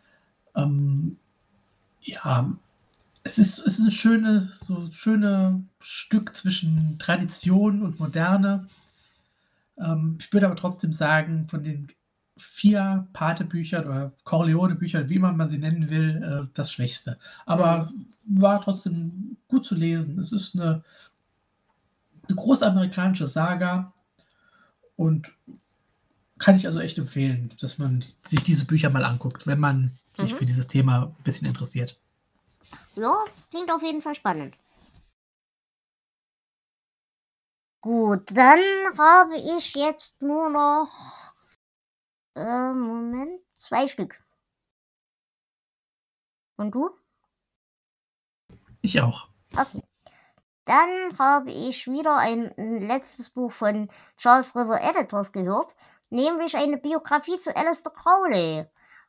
Ähm, 0.54 1.16
ja, 2.00 2.50
es 3.22 3.38
ist, 3.38 3.58
es 3.58 3.78
ist 3.78 3.84
ein 3.84 3.90
schöne, 3.90 4.50
so 4.52 4.88
schöne 4.90 5.64
Stück 5.80 6.34
zwischen 6.36 6.96
Tradition 6.98 7.82
und 7.82 7.98
Moderne. 7.98 8.68
Ähm, 9.78 10.16
ich 10.20 10.32
würde 10.32 10.46
aber 10.46 10.56
trotzdem 10.56 10.92
sagen, 10.92 11.48
von 11.48 11.62
den 11.62 11.88
vier 12.38 13.08
Pate-Büchern 13.12 13.86
oder 13.86 14.12
Corleone-Büchern, 14.24 15.08
wie 15.08 15.16
immer 15.16 15.32
man 15.32 15.48
sie 15.48 15.58
nennen 15.58 15.90
will, 15.90 16.22
äh, 16.22 16.48
das 16.54 16.70
Schwächste. 16.70 17.18
Aber 17.46 17.90
war 18.24 18.60
trotzdem 18.60 19.36
gut 19.48 19.64
zu 19.64 19.74
lesen. 19.74 20.18
Es 20.18 20.32
ist 20.32 20.54
eine, 20.54 20.84
eine 22.28 22.36
große 22.36 22.66
amerikanische 22.66 23.26
Saga 23.26 23.92
und 24.96 25.32
kann 26.38 26.56
ich 26.56 26.66
also 26.66 26.80
echt 26.80 26.98
empfehlen, 26.98 27.54
dass 27.60 27.78
man 27.78 28.04
sich 28.22 28.42
diese 28.42 28.66
Bücher 28.66 28.90
mal 28.90 29.04
anguckt, 29.04 29.46
wenn 29.46 29.58
man 29.60 29.98
sich 30.12 30.32
Mhm. 30.32 30.36
für 30.36 30.44
dieses 30.44 30.66
Thema 30.68 31.04
ein 31.18 31.22
bisschen 31.24 31.46
interessiert. 31.46 31.98
Ja, 32.94 33.14
klingt 33.50 33.70
auf 33.70 33.82
jeden 33.82 34.02
Fall 34.02 34.14
spannend. 34.14 34.56
Gut, 37.80 38.30
dann 38.36 38.60
habe 38.98 39.36
ich 39.36 39.74
jetzt 39.74 40.20
nur 40.22 40.48
noch. 40.50 41.34
Äh, 42.34 42.72
Moment. 42.72 43.40
Zwei 43.58 43.86
Stück. 43.86 44.22
Und 46.56 46.74
du? 46.74 46.90
Ich 48.82 49.00
auch. 49.00 49.28
Okay. 49.56 49.82
Dann 50.64 51.18
habe 51.18 51.50
ich 51.52 51.86
wieder 51.86 52.16
ein, 52.16 52.52
ein 52.58 52.80
letztes 52.82 53.30
Buch 53.30 53.52
von 53.52 53.88
Charles 54.16 54.56
River 54.56 54.80
Editors 54.82 55.32
gehört, 55.32 55.76
nämlich 56.10 56.56
eine 56.56 56.78
Biografie 56.78 57.38
zu 57.38 57.54
Alistair 57.56 57.92
Crowley. 57.92 58.66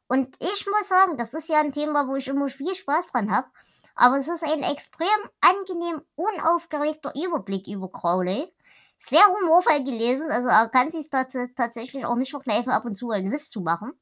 Und 0.07 0.35
ich 0.39 0.67
muss 0.67 0.87
sagen, 0.87 1.17
das 1.17 1.33
ist 1.33 1.49
ja 1.49 1.59
ein 1.59 1.73
Thema, 1.73 2.07
wo 2.07 2.15
ich 2.15 2.27
immer 2.27 2.47
viel 2.49 2.73
Spaß 2.75 3.07
dran 3.11 3.31
habe. 3.31 3.47
aber 3.95 4.15
es 4.15 4.27
ist 4.27 4.43
ein 4.43 4.63
extrem 4.63 5.07
angenehm 5.41 6.01
unaufgeregter 6.15 7.13
Überblick 7.15 7.67
über 7.67 7.91
Crowley. 7.91 8.53
Sehr 8.97 9.25
humorvoll 9.27 9.83
gelesen, 9.83 10.31
also 10.31 10.49
er 10.49 10.69
kann 10.69 10.91
sich 10.91 11.09
tats 11.09 11.35
tatsächlich 11.55 12.05
auch 12.05 12.15
nicht 12.15 12.31
verkneifen, 12.31 12.71
ab 12.71 12.85
und 12.85 12.95
zu 12.95 13.11
einen 13.11 13.31
Witz 13.31 13.49
zu 13.49 13.61
machen. 13.61 13.93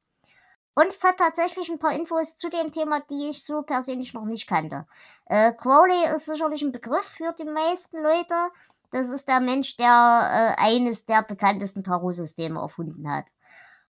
Und 0.76 0.88
es 0.88 1.04
hat 1.04 1.18
tatsächlich 1.18 1.70
ein 1.70 1.80
paar 1.80 1.94
Infos 1.94 2.36
zu 2.36 2.50
dem 2.50 2.72
Thema, 2.72 3.00
die 3.10 3.30
ich 3.30 3.44
so 3.44 3.62
persönlich 3.62 4.14
noch 4.14 4.26
nicht 4.26 4.48
kannte. 4.48 4.86
Äh, 5.26 5.54
Crowley 5.54 6.14
ist 6.14 6.26
sicherlich 6.26 6.62
ein 6.62 6.74
Begriff 6.74 7.06
für 7.06 7.32
die 7.34 7.46
meisten 7.46 8.02
Leute. 8.04 8.36
Das 8.92 9.10
ist 9.10 9.28
der 9.28 9.40
Mensch, 9.40 9.78
der 9.78 10.56
äh, 10.58 10.62
eines 10.62 11.06
der 11.06 11.24
bekanntesten 11.24 11.84
Tarot-Systeme 11.84 12.60
erfunden 12.60 13.10
hat. 13.10 13.26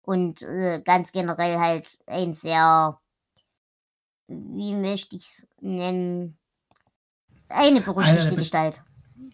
Und 0.02 0.42
äh, 0.42 0.82
ganz 0.84 1.12
generell 1.12 1.58
halt 1.58 1.88
ein 2.06 2.34
sehr, 2.34 2.98
wie 4.28 4.74
möchte 4.74 5.16
ich 5.16 5.22
es 5.22 5.48
nennen, 5.60 6.38
eine 7.48 7.80
berüchtigte 7.80 8.36
Gestalt. 8.36 8.82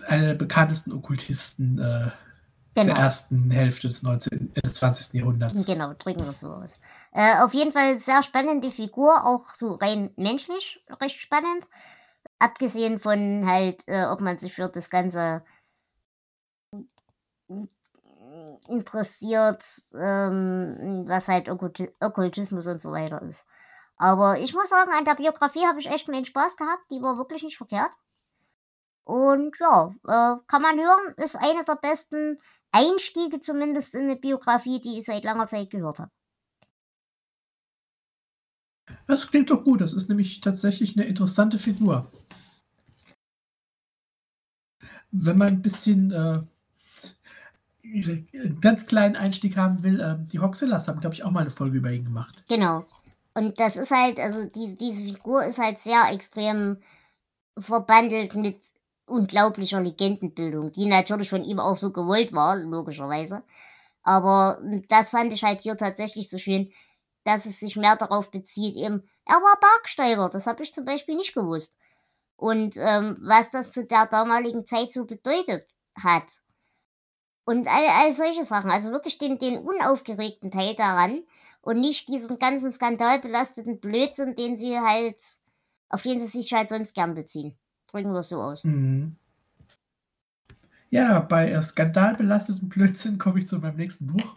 Einer 0.07 0.29
der 0.29 0.35
bekanntesten 0.35 0.93
Okkultisten 0.93 1.79
äh, 1.79 2.11
Genau. 2.75 2.95
der 2.95 3.03
ersten 3.03 3.51
Hälfte 3.51 3.89
des, 3.89 4.03
19, 4.03 4.53
äh, 4.55 4.63
des 4.63 4.75
20. 4.75 5.15
Jahrhunderts. 5.15 5.65
Genau, 5.67 5.93
drücken 5.95 6.23
wir 6.23 6.31
es 6.31 6.41
so 6.41 6.51
aus. 6.51 6.79
Äh, 7.13 7.39
auf 7.43 7.53
jeden 7.53 7.73
Fall 7.73 7.97
sehr 7.97 8.23
spannende 8.23 8.71
Figur, 8.71 9.27
auch 9.27 9.55
so 9.55 9.75
rein 9.75 10.11
menschlich 10.17 10.81
recht 11.01 11.19
spannend. 11.19 11.65
Abgesehen 12.41 12.99
von 12.99 13.47
halt, 13.47 13.85
äh, 13.87 14.07
ob 14.07 14.21
man 14.21 14.39
sich 14.39 14.53
für 14.55 14.69
das 14.69 14.91
Ganze 14.91 15.45
interessiert, 18.69 19.65
ähm, 19.95 21.05
was 21.07 21.29
halt 21.29 21.49
Okkulti- 21.49 21.93
Okkultismus 22.01 22.67
und 22.67 22.81
so 22.81 22.93
weiter 22.93 23.21
ist. 23.23 23.47
Aber 23.97 24.39
ich 24.39 24.55
muss 24.55 24.71
sagen, 24.71 24.91
an 24.93 25.05
der 25.05 25.17
Biografie 25.17 25.67
habe 25.67 25.81
ich 25.81 25.89
echt 25.89 26.09
meinen 26.09 26.25
Spaß 26.25 26.57
gehabt. 26.57 26.91
Die 26.91 27.03
war 27.03 27.19
wirklich 27.19 27.43
nicht 27.43 27.59
verkehrt. 27.59 27.91
Und 29.05 29.59
ja, 29.59 29.89
äh, 30.07 30.37
kann 30.47 30.63
man 30.63 30.79
hören, 30.79 31.15
ist 31.17 31.37
eine 31.37 31.65
der 31.65 31.77
besten 31.77 32.39
Einstiege 32.73 33.41
zumindest 33.41 33.95
in 33.95 34.03
eine 34.03 34.17
Biografie, 34.17 34.81
die 34.81 34.97
ich 34.99 35.05
seit 35.05 35.25
langer 35.25 35.49
Zeit 35.49 35.71
gehört 35.71 35.99
habe. 35.99 36.11
Das 39.07 39.29
klingt 39.29 39.51
doch 39.51 39.65
gut. 39.65 39.81
Das 39.81 39.93
ist 39.93 40.09
nämlich 40.09 40.41
tatsächlich 40.41 40.97
eine 40.97 41.07
interessante 41.07 41.59
Figur. 41.59 42.11
Wenn 45.13 45.39
man 45.39 45.49
ein 45.49 45.63
bisschen 45.63 46.13
äh, 46.13 46.39
einen 47.83 48.61
ganz 48.61 48.87
kleinen 48.87 49.17
Einstieg 49.17 49.57
haben 49.57 49.83
will, 49.83 50.01
äh, 50.01 50.17
die 50.33 50.39
Hoxillas 50.39 50.89
haben, 50.89 51.01
glaube 51.01 51.15
ich, 51.15 51.25
auch 51.25 51.31
mal 51.31 51.41
eine 51.41 51.51
Folge 51.51 51.79
über 51.79 51.91
ihn 51.91 52.05
gemacht. 52.05 52.45
Genau. 52.49 52.85
Und 53.35 53.59
das 53.61 53.77
ist 53.77 53.91
halt, 53.91 54.19
also 54.19 54.45
diese, 54.45 54.77
diese 54.77 55.05
Figur 55.05 55.45
ist 55.45 55.59
halt 55.59 55.79
sehr 55.79 56.11
extrem 56.11 56.79
verbandelt 57.59 58.35
mit 58.35 58.61
unglaublicher 59.07 59.81
Legendenbildung, 59.81 60.73
die 60.73 60.87
natürlich 60.87 61.31
von 61.31 61.45
ihm 61.45 61.59
auch 61.59 61.77
so 61.77 61.91
gewollt 61.91 62.33
war, 62.33 62.57
logischerweise. 62.57 63.43
Aber 64.03 64.61
das 64.89 65.11
fand 65.11 65.33
ich 65.33 65.43
halt 65.43 65.61
hier 65.61 65.77
tatsächlich 65.77 66.31
so 66.31 66.39
schön, 66.39 66.73
dass 67.25 67.45
es 67.45 67.61
sich 67.61 67.77
mehr 67.77 67.97
darauf 67.97 68.31
bezieht, 68.31 68.77
eben, 68.77 69.03
er 69.27 69.37
war 69.37 69.59
Bergsteiger, 69.61 70.31
das 70.31 70.47
habe 70.47 70.63
ich 70.63 70.73
zum 70.73 70.85
Beispiel 70.85 71.17
nicht 71.17 71.35
gewusst. 71.35 71.77
Und 72.41 72.79
ähm, 72.79 73.19
was 73.21 73.51
das 73.51 73.71
zu 73.71 73.85
der 73.85 74.07
damaligen 74.07 74.65
Zeit 74.65 74.93
so 74.93 75.05
bedeutet 75.05 75.67
hat. 76.03 76.41
Und 77.45 77.69
all, 77.69 77.87
all 77.87 78.13
solche 78.13 78.45
Sachen, 78.45 78.71
also 78.71 78.93
wirklich 78.93 79.19
den, 79.19 79.39
den 79.39 79.59
unaufgeregten 79.59 80.51
Teil 80.51 80.75
daran 80.75 81.21
und 81.61 81.81
nicht 81.81 82.09
diesen 82.09 82.39
ganzen 82.39 82.73
skandalbelasteten 82.73 83.79
Blödsinn, 83.79 84.37
den 84.37 84.57
sie 84.57 84.79
halt, 84.79 85.19
auf 85.91 86.01
den 86.01 86.19
sie 86.19 86.27
sich 86.27 86.51
halt 86.55 86.71
sonst 86.71 86.95
gern 86.95 87.15
beziehen. 87.15 87.59
Drücken 87.91 88.13
wir 88.13 88.21
es 88.21 88.31
so 88.31 88.37
aus. 88.41 88.65
Mhm. 88.65 89.17
Ja, 90.89 91.21
bei 91.21 91.51
äh, 91.51 91.61
skandalbelasteten 91.61 92.71
Blödsinn 92.71 93.19
komme 93.19 93.41
ich 93.41 93.49
zu 93.49 93.59
meinem 93.59 93.77
nächsten 93.77 94.07
Buch. 94.07 94.37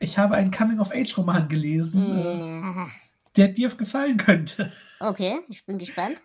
Ich 0.00 0.16
habe 0.16 0.36
einen 0.36 0.50
Coming-of-Age-Roman 0.50 1.48
gelesen, 1.48 2.02
äh, 2.02 2.60
Mm, 2.60 2.90
der 3.36 3.48
dir 3.48 3.68
gefallen 3.68 4.16
könnte. 4.16 4.72
Okay, 5.00 5.40
ich 5.48 5.66
bin 5.66 5.78
gespannt. 5.78 6.20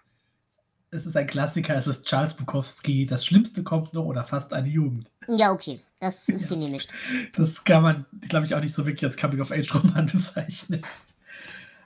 Es 0.92 1.06
ist 1.06 1.16
ein 1.16 1.28
Klassiker, 1.28 1.76
es 1.76 1.86
ist 1.88 2.06
Charles 2.08 2.34
Bukowski, 2.34 3.06
Das 3.06 3.24
Schlimmste 3.26 3.64
kommt 3.64 3.94
noch 3.94 4.06
oder 4.06 4.24
fast 4.24 4.54
eine 4.54 4.68
Jugend. 4.68 5.12
Ja, 5.28 5.52
okay, 5.52 5.80
das 6.00 6.28
ist 6.30 6.50
genehmigt. 6.50 6.90
Das 7.36 7.64
kann 7.64 7.84
man, 7.84 8.06
glaube 8.28 8.46
ich, 8.46 8.56
auch 8.56 8.62
nicht 8.62 8.74
so 8.74 8.86
wirklich 8.88 9.06
als 9.06 9.18
Coming-of-Age-Roman 9.18 10.06
bezeichnen. 10.12 10.82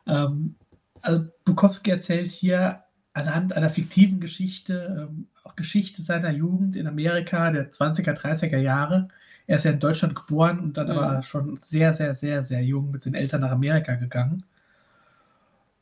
Ähm, 0.08 0.56
also 1.02 1.26
Bukowski 1.44 1.92
erzählt 1.92 2.32
hier 2.32 2.84
anhand 3.14 3.54
einer 3.54 3.70
fiktiven 3.70 4.22
Geschichte, 4.22 5.08
ähm, 5.10 5.28
auch 5.44 5.56
Geschichte 5.58 6.02
seiner 6.02 6.32
Jugend 6.32 6.76
in 6.78 6.88
Amerika 6.88 7.52
der 7.52 7.72
20er, 7.72 8.14
30er 8.14 8.58
Jahre. 8.58 9.10
Er 9.48 9.58
ist 9.58 9.66
ja 9.66 9.72
in 9.72 9.80
Deutschland 9.80 10.16
geboren 10.16 10.60
und 10.62 10.78
dann 10.78 10.88
Mhm. 10.88 10.94
aber 10.94 11.22
schon 11.22 11.58
sehr, 11.58 11.92
sehr, 11.92 12.16
sehr, 12.16 12.44
sehr 12.44 12.64
jung 12.64 12.90
mit 12.92 13.02
seinen 13.02 13.16
Eltern 13.16 13.42
nach 13.42 13.52
Amerika 13.52 13.96
gegangen. 13.96 14.38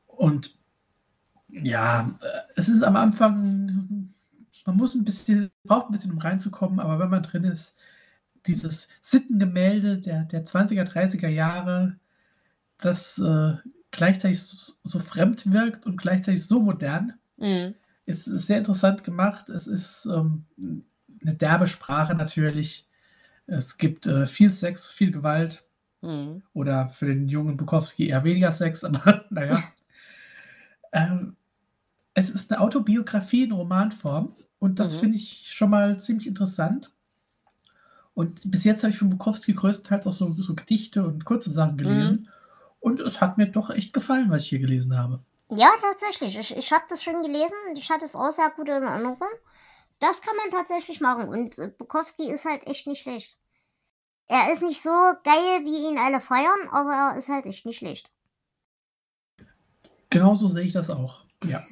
Und 0.08 0.56
ja, 1.52 2.10
äh, 2.22 2.28
es 2.56 2.70
ist 2.70 2.84
am 2.84 2.96
Anfang, 2.96 4.10
man 4.66 4.78
muss 4.78 4.96
ein 4.96 5.04
bisschen, 5.04 5.52
braucht 5.64 5.90
ein 5.90 5.92
bisschen, 5.94 6.12
um 6.12 6.18
reinzukommen, 6.20 6.80
aber 6.80 7.00
wenn 7.00 7.10
man 7.10 7.24
drin 7.24 7.44
ist, 7.46 7.78
dieses 8.48 8.88
Sittengemälde 9.02 10.00
der, 10.00 10.26
der 10.26 10.46
20er, 10.46 10.86
30er 10.86 11.30
Jahre, 11.30 11.98
das 12.80 13.20
äh, 13.20 13.54
gleichzeitig 13.92 14.42
so, 14.42 14.74
so 14.84 15.00
fremd 15.00 15.52
wirkt 15.54 15.86
und 15.86 15.98
gleichzeitig 16.02 16.46
so 16.46 16.60
modern, 16.62 17.14
Mhm. 17.38 17.76
ist, 18.06 18.28
ist 18.28 18.48
sehr 18.48 18.60
interessant 18.60 19.04
gemacht. 19.04 19.50
Es 19.50 19.68
ist 19.68 20.06
ähm, 20.08 20.46
eine 21.24 21.36
derbe 21.36 21.68
Sprache 21.68 22.16
natürlich. 22.16 22.88
Es 23.48 23.78
gibt 23.78 24.06
äh, 24.08 24.28
viel 24.28 24.52
Sex, 24.52 24.88
viel 24.92 25.12
Gewalt 25.12 25.66
Mhm. 26.02 26.44
oder 26.54 26.90
für 26.90 27.08
den 27.08 27.30
jungen 27.30 27.58
Bukowski 27.58 28.08
eher 28.10 28.24
weniger 28.24 28.54
Sex, 28.54 28.84
aber 28.84 29.26
naja. 29.32 29.64
ähm, 30.94 31.36
ist 32.32 32.52
eine 32.52 32.62
Autobiografie 32.62 33.44
in 33.44 33.52
Romanform 33.52 34.36
und 34.60 34.80
das 34.80 34.96
Mhm. 34.96 35.00
finde 35.00 35.18
ich 35.18 35.52
schon 35.54 35.70
mal 35.70 36.00
ziemlich 36.00 36.28
interessant. 36.28 36.92
Und 38.14 38.50
bis 38.52 38.64
jetzt 38.66 38.84
habe 38.84 38.92
ich 38.92 38.98
von 39.00 39.10
Bukowski 39.10 39.54
größtenteils 39.54 40.06
auch 40.08 40.12
so, 40.12 40.34
so 40.34 40.54
Gedichte 40.54 41.06
und 41.06 41.24
kurze 41.26 41.50
Sachen 41.50 41.78
gelesen. 41.78 42.30
Und 42.80 43.00
es 43.00 43.22
hat 43.22 43.38
mir 43.38 43.48
doch 43.48 43.70
echt 43.70 43.94
gefallen, 43.94 44.30
was 44.30 44.42
ich 44.44 44.50
hier 44.50 44.60
gelesen 44.60 44.98
habe. 44.98 45.20
Ja, 45.50 45.70
tatsächlich. 45.80 46.38
Ich, 46.38 46.56
ich 46.56 46.72
habe 46.72 46.84
das 46.90 47.04
schon 47.04 47.22
gelesen 47.24 47.56
und 47.70 47.78
ich 47.78 47.90
hatte 47.90 48.04
es 48.06 48.16
auch 48.16 48.32
sehr 48.32 48.50
gut 48.50 48.68
in 48.68 48.84
Erinnerung. 48.84 49.18
Das 50.00 50.22
kann 50.22 50.36
man 50.36 50.50
tatsächlich 50.52 51.00
machen 51.00 51.30
und 51.30 51.78
Bukowski 51.78 52.30
ist 52.30 52.46
halt 52.46 52.66
echt 52.68 52.88
nicht 52.88 53.02
schlecht. 53.04 53.38
Er 54.28 54.52
ist 54.52 54.64
nicht 54.64 54.82
so 54.82 54.90
geil, 54.90 55.64
wie 55.64 55.90
ihn 55.92 55.98
alle 56.00 56.20
feiern, 56.22 56.70
aber 56.72 56.92
er 56.92 57.18
ist 57.18 57.30
halt 57.30 57.46
echt 57.46 57.66
nicht 57.66 57.78
schlecht. 57.78 58.12
Genauso 60.10 60.48
sehe 60.48 60.64
ich 60.66 60.74
das 60.74 60.90
auch. 60.90 61.24
Ja. 61.44 61.64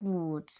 Gut. 0.00 0.50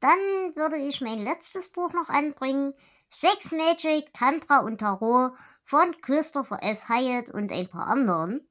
Dann 0.00 0.18
würde 0.54 0.76
ich 0.76 1.00
mein 1.00 1.18
letztes 1.22 1.70
Buch 1.70 1.92
noch 1.92 2.08
anbringen. 2.08 2.74
Sex 3.08 3.52
Magic, 3.52 4.12
Tantra 4.12 4.60
und 4.60 4.78
Tarot 4.78 5.32
von 5.64 5.98
Christopher 6.02 6.62
S. 6.62 6.88
Hyatt 6.88 7.30
und 7.30 7.52
ein 7.52 7.68
paar 7.68 7.86
anderen. 7.86 8.46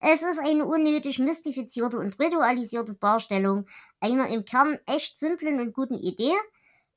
Es 0.00 0.22
ist 0.22 0.38
eine 0.38 0.66
unnötig 0.66 1.18
mystifizierte 1.18 1.98
und 1.98 2.18
ritualisierte 2.18 2.94
Darstellung 2.94 3.66
einer 4.00 4.28
im 4.28 4.44
Kern 4.44 4.78
echt 4.86 5.18
simplen 5.18 5.60
und 5.60 5.72
guten 5.72 5.94
Idee. 5.94 6.34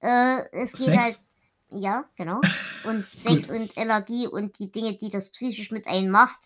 Äh, 0.01 0.43
es 0.51 0.73
geht 0.73 0.97
halt, 0.97 1.13
Sex. 1.13 1.27
ja, 1.69 2.09
genau. 2.17 2.41
Und 2.85 3.05
Sex 3.05 3.49
und 3.51 3.77
Energie 3.77 4.25
und 4.25 4.57
die 4.57 4.71
Dinge, 4.71 4.95
die 4.95 5.09
das 5.09 5.31
psychisch 5.31 5.69
mit 5.69 5.85
einem 5.85 6.11
macht, 6.11 6.39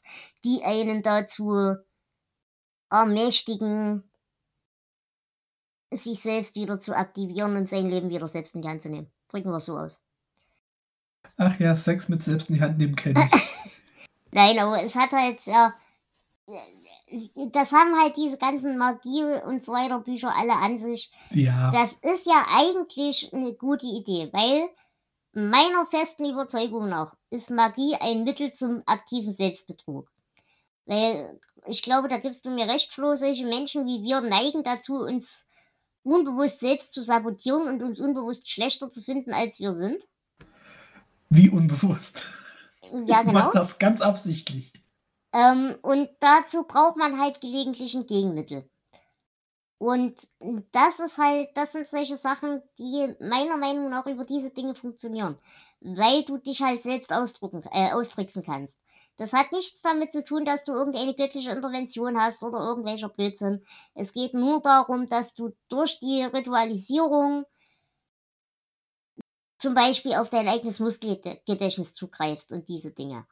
die 0.43 0.63
einen 0.63 1.03
dazu 1.03 1.75
ermächtigen, 2.89 4.09
sich 5.97 6.19
selbst 6.19 6.55
wieder 6.55 6.79
zu 6.79 6.95
aktivieren 6.95 7.55
und 7.55 7.69
sein 7.69 7.89
Leben 7.89 8.09
wieder 8.09 8.27
selbst 8.27 8.55
in 8.55 8.61
die 8.61 8.67
Hand 8.67 8.81
zu 8.81 8.89
nehmen. 8.89 9.11
Drücken 9.27 9.49
wir 9.49 9.57
es 9.57 9.65
so 9.65 9.77
aus. 9.77 10.03
Ach 11.37 11.59
ja, 11.59 11.75
Sex 11.75 12.09
mit 12.09 12.21
selbst 12.21 12.49
in 12.49 12.55
die 12.55 12.61
Hand 12.61 12.77
nehmen 12.77 12.95
kenne 12.95 13.27
ich. 13.33 13.41
Nein, 14.31 14.57
aber 14.59 14.81
es 14.81 14.95
hat 14.95 15.11
halt, 15.11 15.45
ja, 15.45 15.73
das 17.51 17.71
haben 17.71 17.99
halt 17.99 18.17
diese 18.17 18.37
ganzen 18.37 18.77
Magie 18.77 19.23
und 19.45 19.63
so 19.63 19.71
weiter 19.71 19.99
Bücher 19.99 20.35
alle 20.35 20.53
an 20.53 20.77
sich. 20.77 21.11
Ja. 21.31 21.71
Das 21.71 21.93
ist 21.93 22.25
ja 22.25 22.45
eigentlich 22.55 23.31
eine 23.33 23.53
gute 23.53 23.85
Idee, 23.85 24.29
weil 24.33 24.69
meiner 25.33 25.85
festen 25.85 26.29
Überzeugung 26.29 26.89
nach 26.89 27.15
ist 27.29 27.49
Magie 27.49 27.95
ein 27.95 28.23
Mittel 28.23 28.53
zum 28.53 28.83
aktiven 28.85 29.31
Selbstbetrug. 29.31 30.09
Weil 30.85 31.39
ich 31.65 31.81
glaube, 31.81 32.07
da 32.07 32.17
gibst 32.17 32.45
du 32.45 32.49
mir 32.49 32.67
recht, 32.67 32.91
Flo, 32.91 33.15
solche 33.15 33.45
Menschen 33.45 33.85
wie 33.85 34.03
wir 34.03 34.21
neigen 34.21 34.63
dazu, 34.63 34.95
uns 34.95 35.47
unbewusst 36.03 36.59
selbst 36.59 36.93
zu 36.93 37.01
sabotieren 37.01 37.67
und 37.67 37.81
uns 37.81 37.99
unbewusst 37.99 38.49
schlechter 38.49 38.91
zu 38.91 39.01
finden, 39.01 39.33
als 39.33 39.59
wir 39.59 39.71
sind. 39.71 40.03
Wie 41.29 41.49
unbewusst. 41.49 42.23
Ja, 43.05 43.21
ich 43.21 43.27
mach 43.27 43.51
genau. 43.51 43.51
das 43.51 43.79
ganz 43.79 44.01
absichtlich. 44.01 44.71
Ähm, 45.33 45.77
und 45.81 46.09
dazu 46.19 46.63
braucht 46.63 46.97
man 46.97 47.19
halt 47.19 47.41
gelegentlich 47.41 47.95
ein 47.95 48.05
Gegenmittel. 48.05 48.69
Und 49.79 50.15
das 50.71 50.99
ist 50.99 51.17
halt, 51.17 51.49
das 51.55 51.73
sind 51.73 51.89
solche 51.89 52.15
Sachen, 52.15 52.61
die 52.77 53.15
meiner 53.19 53.57
Meinung 53.57 53.89
nach 53.89 54.05
über 54.05 54.23
diese 54.23 54.51
Dinge 54.51 54.75
funktionieren. 54.75 55.37
Weil 55.81 56.23
du 56.23 56.37
dich 56.37 56.61
halt 56.61 56.81
selbst 56.81 57.11
ausdrucken, 57.11 57.63
äh, 57.71 57.91
austricksen 57.91 58.43
kannst. 58.43 58.79
Das 59.17 59.33
hat 59.33 59.51
nichts 59.51 59.81
damit 59.81 60.11
zu 60.11 60.23
tun, 60.23 60.43
dass 60.43 60.63
du 60.63 60.71
irgendeine 60.71 61.13
göttliche 61.13 61.51
Intervention 61.51 62.19
hast 62.19 62.41
oder 62.41 62.59
irgendwelcher 62.59 63.09
Blödsinn. 63.09 63.63
Es 63.93 64.11
geht 64.11 64.33
nur 64.33 64.61
darum, 64.61 65.07
dass 65.07 65.35
du 65.35 65.55
durch 65.69 65.99
die 65.99 66.23
Ritualisierung 66.23 67.45
zum 69.59 69.75
Beispiel 69.75 70.15
auf 70.15 70.29
dein 70.29 70.47
eigenes 70.47 70.79
Muskelgedächtnis 70.79 71.93
zugreifst 71.93 72.51
und 72.51 72.67
diese 72.67 72.91
Dinge. 72.91 73.25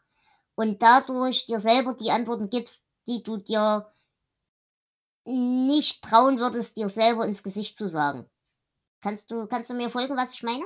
Und 0.55 0.81
dadurch 0.81 1.45
dir 1.45 1.59
selber 1.59 1.95
die 1.95 2.11
Antworten 2.11 2.49
gibst, 2.49 2.85
die 3.07 3.23
du 3.23 3.37
dir 3.37 3.91
nicht 5.25 6.03
trauen 6.03 6.39
würdest, 6.39 6.77
dir 6.77 6.89
selber 6.89 7.25
ins 7.25 7.43
Gesicht 7.43 7.77
zu 7.77 7.89
sagen. 7.89 8.29
Kannst 9.01 9.31
du, 9.31 9.47
kannst 9.47 9.69
du 9.71 9.73
mir 9.73 9.89
folgen, 9.89 10.15
was 10.15 10.35
ich 10.35 10.43
meine? 10.43 10.63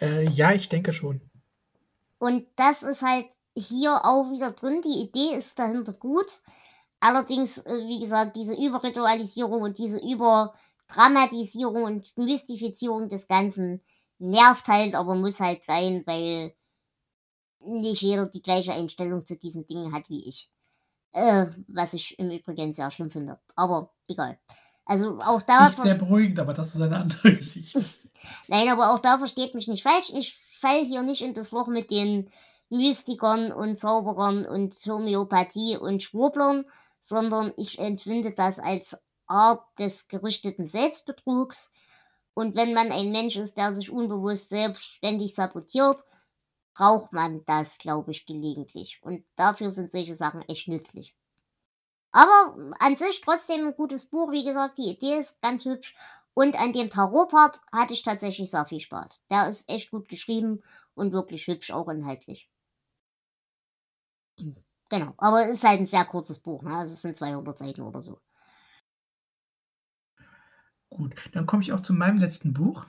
Äh, 0.00 0.28
ja, 0.30 0.52
ich 0.52 0.68
denke 0.68 0.92
schon. 0.92 1.20
Und 2.22 2.46
das 2.54 2.84
ist 2.84 3.02
halt 3.02 3.26
hier 3.56 4.04
auch 4.04 4.30
wieder 4.30 4.52
drin. 4.52 4.80
Die 4.80 5.00
Idee 5.00 5.34
ist 5.34 5.58
dahinter 5.58 5.92
gut. 5.92 6.40
Allerdings, 7.00 7.58
äh, 7.58 7.88
wie 7.88 7.98
gesagt, 7.98 8.36
diese 8.36 8.54
Überritualisierung 8.54 9.60
und 9.60 9.76
diese 9.76 9.98
Überdramatisierung 9.98 11.82
und 11.82 12.16
Mystifizierung 12.16 13.08
des 13.08 13.26
Ganzen 13.26 13.82
nervt 14.18 14.68
halt, 14.68 14.94
aber 14.94 15.16
muss 15.16 15.40
halt 15.40 15.64
sein, 15.64 16.04
weil 16.06 16.54
nicht 17.58 18.02
jeder 18.02 18.26
die 18.26 18.40
gleiche 18.40 18.72
Einstellung 18.72 19.26
zu 19.26 19.36
diesen 19.36 19.66
Dingen 19.66 19.92
hat 19.92 20.08
wie 20.08 20.28
ich. 20.28 20.48
Äh, 21.10 21.46
was 21.66 21.92
ich 21.92 22.16
im 22.20 22.30
Übrigen 22.30 22.72
sehr 22.72 22.92
schlimm 22.92 23.10
finde. 23.10 23.40
Aber 23.56 23.90
egal. 24.06 24.38
Also 24.84 25.18
auch 25.18 25.42
da. 25.42 25.70
Nicht 25.70 25.82
sehr 25.82 25.96
beruhigend, 25.96 26.38
aber 26.38 26.54
das 26.54 26.68
ist 26.72 26.80
eine 26.80 26.98
andere 26.98 27.36
Geschichte. 27.36 27.84
Nein, 28.46 28.68
aber 28.68 28.94
auch 28.94 29.00
da 29.00 29.18
versteht 29.18 29.56
mich 29.56 29.66
nicht 29.66 29.82
falsch. 29.82 30.12
Ich 30.14 30.38
falle 30.62 30.84
hier 30.84 31.02
nicht 31.02 31.20
in 31.20 31.34
das 31.34 31.50
Loch 31.50 31.66
mit 31.66 31.90
den 31.90 32.30
Mystikern 32.70 33.52
und 33.52 33.78
Zauberern 33.78 34.46
und 34.46 34.72
Homöopathie 34.74 35.76
und 35.76 36.02
Schwurblern, 36.02 36.64
sondern 37.00 37.52
ich 37.56 37.78
empfinde 37.78 38.32
das 38.32 38.58
als 38.58 38.96
Art 39.26 39.62
des 39.78 40.08
gerichteten 40.08 40.64
Selbstbetrugs. 40.64 41.72
Und 42.34 42.56
wenn 42.56 42.72
man 42.72 42.92
ein 42.92 43.12
Mensch 43.12 43.36
ist, 43.36 43.58
der 43.58 43.74
sich 43.74 43.90
unbewusst 43.90 44.48
selbstständig 44.48 45.34
sabotiert, 45.34 45.96
braucht 46.74 47.12
man 47.12 47.44
das, 47.44 47.76
glaube 47.76 48.12
ich, 48.12 48.24
gelegentlich. 48.24 49.00
Und 49.02 49.24
dafür 49.36 49.68
sind 49.68 49.90
solche 49.90 50.14
Sachen 50.14 50.40
echt 50.48 50.68
nützlich. 50.68 51.14
Aber 52.12 52.56
an 52.78 52.96
sich 52.96 53.20
trotzdem 53.20 53.66
ein 53.66 53.74
gutes 53.74 54.06
Buch. 54.06 54.30
Wie 54.30 54.44
gesagt, 54.44 54.78
die 54.78 54.90
Idee 54.90 55.16
ist 55.16 55.42
ganz 55.42 55.64
hübsch. 55.64 55.94
Und 56.34 56.58
an 56.58 56.72
dem 56.72 56.88
Tarot-Part 56.88 57.60
hatte 57.72 57.92
ich 57.92 58.02
tatsächlich 58.02 58.50
sehr 58.50 58.64
viel 58.64 58.80
Spaß. 58.80 59.22
Der 59.30 59.48
ist 59.48 59.68
echt 59.70 59.90
gut 59.90 60.08
geschrieben 60.08 60.62
und 60.94 61.12
wirklich 61.12 61.46
hübsch, 61.46 61.70
auch 61.70 61.88
inhaltlich. 61.88 62.48
Genau, 64.88 65.14
aber 65.18 65.44
es 65.44 65.56
ist 65.56 65.64
halt 65.64 65.80
ein 65.80 65.86
sehr 65.86 66.04
kurzes 66.04 66.38
Buch. 66.38 66.62
Ne? 66.62 66.74
Also 66.74 66.94
es 66.94 67.02
sind 67.02 67.16
200 67.16 67.58
Seiten 67.58 67.82
oder 67.82 68.02
so. 68.02 68.18
Gut, 70.88 71.14
dann 71.32 71.46
komme 71.46 71.62
ich 71.62 71.72
auch 71.72 71.80
zu 71.80 71.94
meinem 71.94 72.18
letzten 72.18 72.52
Buch. 72.52 72.86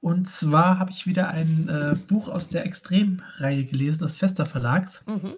Und 0.00 0.26
zwar 0.26 0.78
habe 0.78 0.90
ich 0.90 1.06
wieder 1.06 1.28
ein 1.28 1.68
äh, 1.68 1.94
Buch 1.94 2.28
aus 2.28 2.48
der 2.48 2.64
Extremreihe 2.64 3.66
gelesen, 3.66 4.02
des 4.02 4.16
Fester 4.16 4.46
Verlags, 4.46 5.04
mhm. 5.06 5.36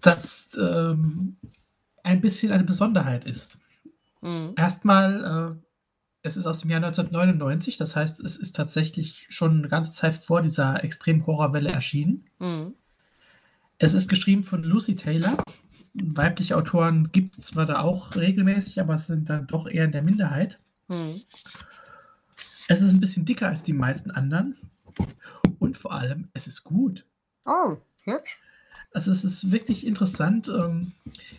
das 0.00 0.48
ähm, 0.56 1.36
ein 2.02 2.20
bisschen 2.20 2.50
eine 2.50 2.64
Besonderheit 2.64 3.26
ist. 3.26 3.58
Mhm. 4.24 4.54
Erstmal, 4.56 5.56
äh, 5.56 5.66
es 6.22 6.36
ist 6.36 6.46
aus 6.46 6.60
dem 6.60 6.70
Jahr 6.70 6.82
1999, 6.82 7.76
das 7.76 7.94
heißt, 7.94 8.20
es 8.20 8.36
ist 8.36 8.56
tatsächlich 8.56 9.26
schon 9.28 9.58
eine 9.58 9.68
ganze 9.68 9.92
Zeit 9.92 10.14
vor 10.14 10.40
dieser 10.40 10.82
Extrem-Horrorwelle 10.82 11.70
erschienen. 11.70 12.24
Mhm. 12.40 12.74
Es 13.78 13.92
ist 13.92 14.08
geschrieben 14.08 14.42
von 14.42 14.62
Lucy 14.64 14.96
Taylor. 14.96 15.36
Weibliche 15.92 16.56
Autoren 16.56 17.12
gibt 17.12 17.36
es 17.36 17.46
zwar 17.46 17.66
da 17.66 17.80
auch 17.80 18.16
regelmäßig, 18.16 18.80
aber 18.80 18.94
es 18.94 19.06
sind 19.06 19.28
dann 19.28 19.46
doch 19.46 19.66
eher 19.66 19.84
in 19.84 19.92
der 19.92 20.02
Minderheit. 20.02 20.58
Mhm. 20.88 21.20
Es 22.68 22.80
ist 22.80 22.94
ein 22.94 23.00
bisschen 23.00 23.26
dicker 23.26 23.48
als 23.48 23.62
die 23.62 23.74
meisten 23.74 24.10
anderen. 24.10 24.56
Und 25.58 25.76
vor 25.76 25.92
allem, 25.92 26.28
es 26.32 26.46
ist 26.46 26.64
gut. 26.64 27.04
Oh, 27.44 27.76
hübsch. 28.04 28.38
Also 28.92 29.10
es 29.10 29.24
ist 29.24 29.50
wirklich 29.50 29.86
interessant. 29.86 30.48
Ähm, 30.48 30.92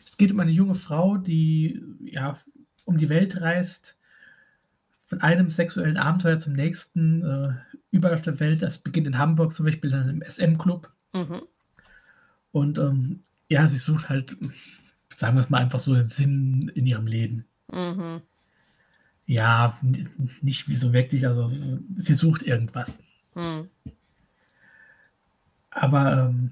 es 0.06 0.18
geht 0.18 0.32
um 0.32 0.40
eine 0.40 0.52
junge 0.52 0.76
Frau, 0.76 1.18
die 1.18 1.82
ja 2.02 2.38
um 2.86 2.98
die 2.98 3.10
Welt 3.10 3.42
reist, 3.42 3.98
von 5.06 5.22
einem 5.22 5.50
sexuellen 5.50 5.98
Abenteuer 5.98 6.40
zum 6.40 6.54
nächsten, 6.54 7.24
äh, 7.24 7.54
überall 7.92 8.16
auf 8.16 8.22
der 8.22 8.40
Welt. 8.40 8.62
Das 8.62 8.80
beginnt 8.80 9.08
in 9.08 9.18
Hamburg 9.18 9.54
zum 9.54 9.66
Beispiel 9.66 9.92
in 9.92 10.00
einem 10.00 10.22
SM-Club. 10.22 10.92
Mhm. 11.14 11.42
Und 12.52 12.78
ähm, 12.78 13.24
ja, 13.50 13.68
sie 13.68 13.78
sucht 13.78 14.10
halt, 14.10 14.38
sagen 15.10 15.36
wir 15.36 15.42
es 15.42 15.50
mal 15.50 15.62
einfach 15.62 15.80
so, 15.80 15.94
den 15.94 16.08
Sinn 16.08 16.72
in 16.74 16.86
ihrem 16.86 17.08
Leben. 17.08 17.46
Mhm. 17.72 18.22
Ja, 19.28 19.78
nicht 20.42 20.70
wie 20.70 20.76
so 20.76 20.94
wirklich, 20.94 21.28
also 21.28 21.52
sie 21.98 22.14
sucht 22.14 22.44
irgendwas. 22.44 23.00
Hm. 23.34 23.70
Aber 25.72 26.30
ähm, 26.30 26.52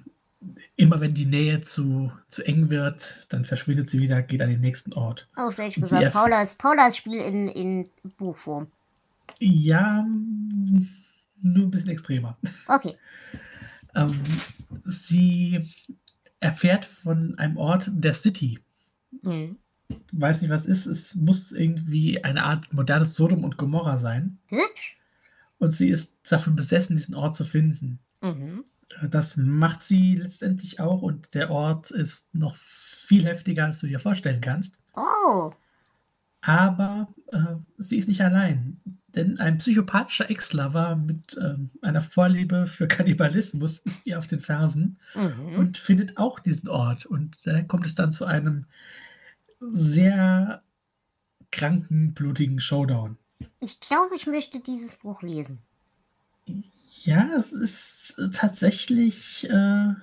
immer 0.76 1.00
wenn 1.02 1.14
die 1.14 1.26
Nähe 1.26 1.62
zu, 1.62 2.12
zu 2.28 2.44
eng 2.44 2.70
wird, 2.70 3.28
dann 3.30 3.46
verschwindet 3.46 3.90
sie 3.90 4.00
wieder, 4.00 4.22
geht 4.22 4.42
an 4.42 4.50
den 4.50 4.62
nächsten 4.62 4.94
Ort. 4.94 5.28
Oh, 5.38 5.50
ich 5.58 5.76
gesagt, 5.76 6.14
Paulas, 6.14 6.56
Paulas 6.56 6.98
Spiel 6.98 7.20
in, 7.20 7.48
in 7.50 7.90
Buchform. 8.18 8.68
Ja, 9.40 10.06
nur 11.42 11.66
ein 11.66 11.72
bisschen 11.72 11.90
extremer. 11.90 12.38
Okay. 12.68 12.98
ähm, 13.96 14.20
sie 14.84 15.70
erfährt 16.40 16.86
von 16.86 17.38
einem 17.38 17.58
Ort 17.58 17.90
der 17.94 18.14
City. 18.14 18.60
Mhm 19.22 19.58
weiß 20.12 20.42
nicht, 20.42 20.52
was 20.52 20.66
ist. 20.66 20.86
Es 20.86 21.16
muss 21.16 21.52
irgendwie 21.52 22.24
eine 22.24 22.44
Art 22.44 22.74
modernes 22.74 23.16
Sodom 23.16 23.44
und 23.44 23.58
Gomorra 23.58 23.98
sein. 23.98 24.40
Hübsch. 24.48 24.98
Und 25.60 25.72
sie 25.72 25.90
ist 25.90 26.32
davon 26.32 26.56
besessen, 26.56 26.96
diesen 26.96 27.16
Ort 27.16 27.36
zu 27.36 27.46
finden. 27.46 28.00
Mhm. 28.22 28.66
Das 29.10 29.38
macht 29.38 29.84
sie 29.84 30.16
letztendlich 30.16 30.80
auch 30.80 31.02
und 31.02 31.34
der 31.34 31.50
Ort 31.50 31.92
ist 31.92 32.34
noch 32.36 32.56
viel 32.56 33.26
heftiger, 33.26 33.66
als 33.66 33.80
du 33.80 33.88
dir 33.88 34.00
vorstellen 34.00 34.42
kannst. 34.42 34.80
Oh. 34.96 35.52
Aber 36.42 37.14
äh, 37.32 37.56
sie 37.78 37.98
ist 37.98 38.08
nicht 38.08 38.22
allein. 38.22 38.80
Denn 39.16 39.40
ein 39.40 39.58
psychopathischer 39.60 40.30
Ex-Lover 40.30 40.96
mit 40.96 41.38
ähm, 41.40 41.70
einer 41.82 42.02
Vorliebe 42.02 42.66
für 42.66 42.88
Kannibalismus 42.88 43.80
ist 43.80 44.06
ihr 44.06 44.18
auf 44.18 44.28
den 44.28 44.40
Fersen 44.40 45.00
mhm. 45.14 45.60
und 45.60 45.78
findet 45.78 46.18
auch 46.18 46.40
diesen 46.40 46.68
Ort. 46.68 47.06
Und 47.06 47.46
da 47.46 47.62
kommt 47.62 47.86
es 47.86 47.96
dann 47.96 48.12
zu 48.12 48.26
einem 48.26 48.66
sehr 49.72 50.64
kranken, 51.52 52.14
blutigen 52.14 52.60
Showdown. 52.60 53.18
Ich 53.60 53.80
glaube, 53.80 54.16
ich 54.16 54.26
möchte 54.26 54.60
dieses 54.60 54.98
Buch 54.98 55.22
lesen. 55.22 55.60
Ja, 57.04 57.30
es 57.38 57.52
ist 57.52 58.16
tatsächlich. 58.34 59.50
Äh, 59.50 59.94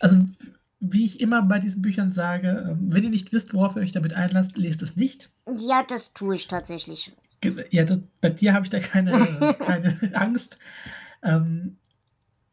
also, 0.00 0.18
wie 0.80 1.04
ich 1.04 1.20
immer 1.20 1.42
bei 1.42 1.58
diesen 1.58 1.82
Büchern 1.82 2.10
sage, 2.10 2.68
ähm, 2.70 2.92
wenn 2.92 3.04
ihr 3.04 3.10
nicht 3.10 3.32
wisst, 3.32 3.54
worauf 3.54 3.76
ihr 3.76 3.82
euch 3.82 3.92
damit 3.92 4.14
einlasst, 4.14 4.56
lest 4.56 4.82
es 4.82 4.96
nicht. 4.96 5.30
Ja, 5.46 5.84
das 5.86 6.14
tue 6.14 6.36
ich 6.36 6.48
tatsächlich. 6.48 7.12
Ja, 7.70 7.84
das, 7.84 7.98
bei 8.20 8.30
dir 8.30 8.54
habe 8.54 8.64
ich 8.64 8.70
da 8.70 8.80
keine, 8.80 9.12
keine 9.58 9.98
Angst. 10.14 10.58
Ähm, 11.22 11.76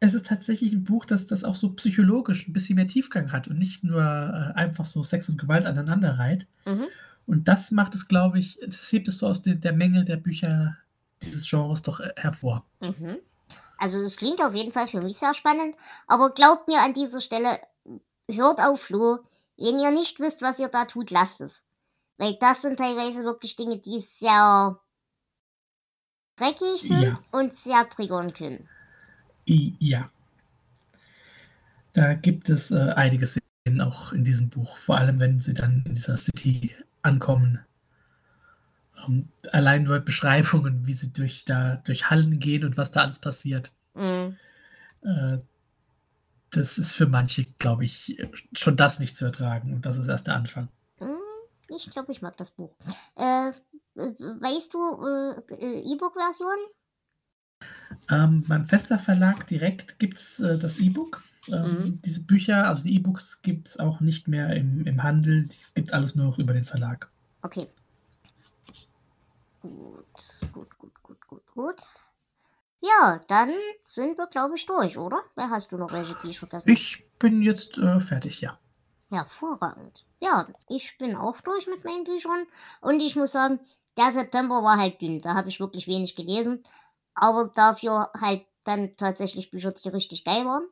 es 0.02 0.14
ist 0.14 0.26
tatsächlich 0.26 0.74
ein 0.74 0.84
Buch, 0.84 1.06
das 1.06 1.28
das 1.28 1.44
auch 1.44 1.56
so 1.56 1.72
psychologisch 1.74 2.48
ein 2.48 2.54
bisschen 2.54 2.76
mehr 2.76 2.88
Tiefgang 2.88 3.32
hat 3.32 3.48
und 3.48 3.58
nicht 3.58 3.84
nur 3.84 4.02
äh, 4.02 4.58
einfach 4.58 4.86
so 4.86 5.04
Sex 5.04 5.30
und 5.30 5.40
Gewalt 5.40 5.66
aneinander 5.66 6.18
reiht. 6.18 6.48
Mhm. 6.66 6.88
Und 7.26 7.48
das 7.48 7.72
macht 7.72 7.96
es, 7.96 8.08
glaube 8.08 8.40
ich, 8.40 8.60
das 8.64 8.92
hebt 8.92 9.08
es 9.08 9.20
so 9.20 9.28
aus 9.28 9.42
der, 9.42 9.56
der 9.56 9.74
Menge 9.74 10.04
der 10.04 10.18
Bücher 10.18 10.78
dieses 11.24 11.50
Genres 11.50 11.82
doch 11.82 12.00
äh, 12.00 12.14
hervor. 12.16 12.66
Mhm. 12.80 13.18
Also 13.78 14.02
es 14.02 14.18
klingt 14.18 14.42
auf 14.42 14.54
jeden 14.54 14.74
Fall 14.74 14.88
für 14.88 15.02
mich 15.02 15.18
sehr 15.18 15.34
spannend, 15.34 15.76
aber 16.08 16.32
glaubt 16.32 16.68
mir 16.68 16.82
an 16.82 16.94
dieser 16.94 17.22
Stelle, 17.22 17.60
hört 18.30 18.60
auf 18.60 18.82
Flo, 18.82 19.20
wenn 19.58 19.80
ihr 19.80 19.92
nicht 19.92 20.20
wisst, 20.20 20.42
was 20.42 20.60
ihr 20.60 20.70
da 20.70 20.86
tut, 20.86 21.12
lasst 21.12 21.42
es. 21.42 21.64
Weil 22.18 22.38
das 22.40 22.62
sind 22.62 22.78
teilweise 22.78 23.24
wirklich 23.24 23.56
Dinge, 23.56 23.78
die 23.78 24.00
sehr 24.00 24.80
dreckig 26.36 26.82
sind 26.82 27.02
ja. 27.02 27.16
und 27.32 27.56
sehr 27.56 27.88
triggern 27.90 28.34
können. 28.34 28.68
Ja. 29.46 30.10
Da 31.94 32.14
gibt 32.14 32.50
es 32.50 32.72
äh, 32.72 32.94
einige 32.96 33.26
Szenen 33.26 33.82
auch 33.82 34.14
in 34.14 34.24
diesem 34.24 34.50
Buch, 34.50 34.78
vor 34.78 34.98
allem 34.98 35.20
wenn 35.20 35.40
sie 35.40 35.54
dann 35.54 35.84
in 35.86 35.94
dieser 35.94 36.18
City 36.18 36.76
ankommen. 37.02 37.60
Ähm, 39.08 39.30
allein 39.52 39.84
nur 39.84 40.00
Beschreibungen, 40.00 40.86
wie 40.88 40.94
sie 40.94 41.12
durch, 41.14 41.46
da, 41.46 41.78
durch 41.86 42.10
Hallen 42.10 42.40
gehen 42.40 42.64
und 42.64 42.78
was 42.78 42.92
da 42.92 43.02
alles 43.02 43.20
passiert. 43.20 43.72
Mhm. 43.96 44.38
Äh, 45.04 45.38
das 46.52 46.78
ist 46.78 46.94
für 46.94 47.06
manche, 47.08 47.46
glaube 47.60 47.86
ich, 47.86 48.18
schon 48.54 48.76
das 48.76 49.00
nicht 49.00 49.16
zu 49.16 49.26
ertragen. 49.26 49.74
Und 49.74 49.86
das 49.86 49.98
ist 49.98 50.08
erst 50.08 50.28
der 50.28 50.36
Anfang. 50.36 50.68
Hm, 50.98 51.16
Ich 51.70 51.90
glaube, 51.92 52.12
ich 52.12 52.22
mag 52.22 52.36
das 52.38 52.52
Buch. 52.52 52.72
Äh, 53.16 53.52
weißt 53.96 54.74
du, 54.74 54.80
äh, 55.56 55.94
E-Book-Version? 55.94 56.58
Ähm, 58.10 58.44
beim 58.48 58.66
Fester 58.66 58.98
Verlag 58.98 59.46
direkt 59.48 60.00
gibt 60.00 60.18
es 60.18 60.40
äh, 60.40 60.58
das 60.58 60.80
E-Book. 60.80 61.24
Ähm, 61.48 61.64
Mhm. 61.64 62.02
Diese 62.04 62.22
Bücher, 62.24 62.68
also 62.68 62.84
die 62.84 62.96
E-Books, 62.96 63.42
gibt 63.42 63.70
es 63.70 63.80
auch 63.80 64.02
nicht 64.02 64.28
mehr 64.28 64.56
im, 64.56 64.86
im 64.86 65.04
Handel. 65.04 65.48
Es 65.50 65.74
gibt 65.74 65.94
alles 65.94 66.16
nur 66.16 66.28
noch 66.28 66.40
über 66.40 66.54
den 66.54 66.64
Verlag. 66.66 67.10
Okay. 67.42 67.68
Gut, 69.62 70.06
gut, 70.54 70.78
gut, 70.78 71.04
gut, 71.04 71.28
gut, 71.28 71.54
gut. 71.54 71.82
Ja, 72.82 73.20
dann 73.28 73.52
sind 73.86 74.18
wir, 74.18 74.28
glaube 74.28 74.56
ich, 74.56 74.66
durch, 74.66 74.98
oder? 74.98 75.20
Wer 75.36 75.50
hast 75.50 75.72
du 75.72 75.78
noch 75.78 75.92
welche, 75.92 76.16
die 76.16 76.30
ich 76.30 76.40
vergessen? 76.40 76.70
Ich 76.70 77.04
bin 77.20 77.42
jetzt 77.42 77.78
äh, 77.78 78.00
fertig, 78.00 78.40
ja. 78.40 78.58
Hervorragend. 79.10 80.06
Ja, 80.22 80.48
ich 80.70 80.98
bin 80.98 81.16
auch 81.16 81.42
durch 81.42 81.68
mit 81.68 81.84
meinen 81.84 82.06
Büchern. 82.06 82.46
Und 82.80 83.02
ich 83.02 83.16
muss 83.16 83.34
sagen, 83.34 83.60
der 83.98 84.12
September 84.12 84.64
war 84.64 84.78
halt 84.78 85.02
dünn. 85.02 85.20
Da 85.20 85.34
habe 85.34 85.50
ich 85.50 85.60
wirklich 85.60 85.88
wenig 85.88 86.16
gelesen. 86.16 86.64
Aber 87.16 87.52
dafür 87.54 88.12
halt 88.18 88.46
dann 88.64 88.96
tatsächlich 88.96 89.52
Bücher, 89.52 89.72
die 89.72 89.90
richtig 89.90 90.24
geil 90.24 90.46
waren. 90.46 90.64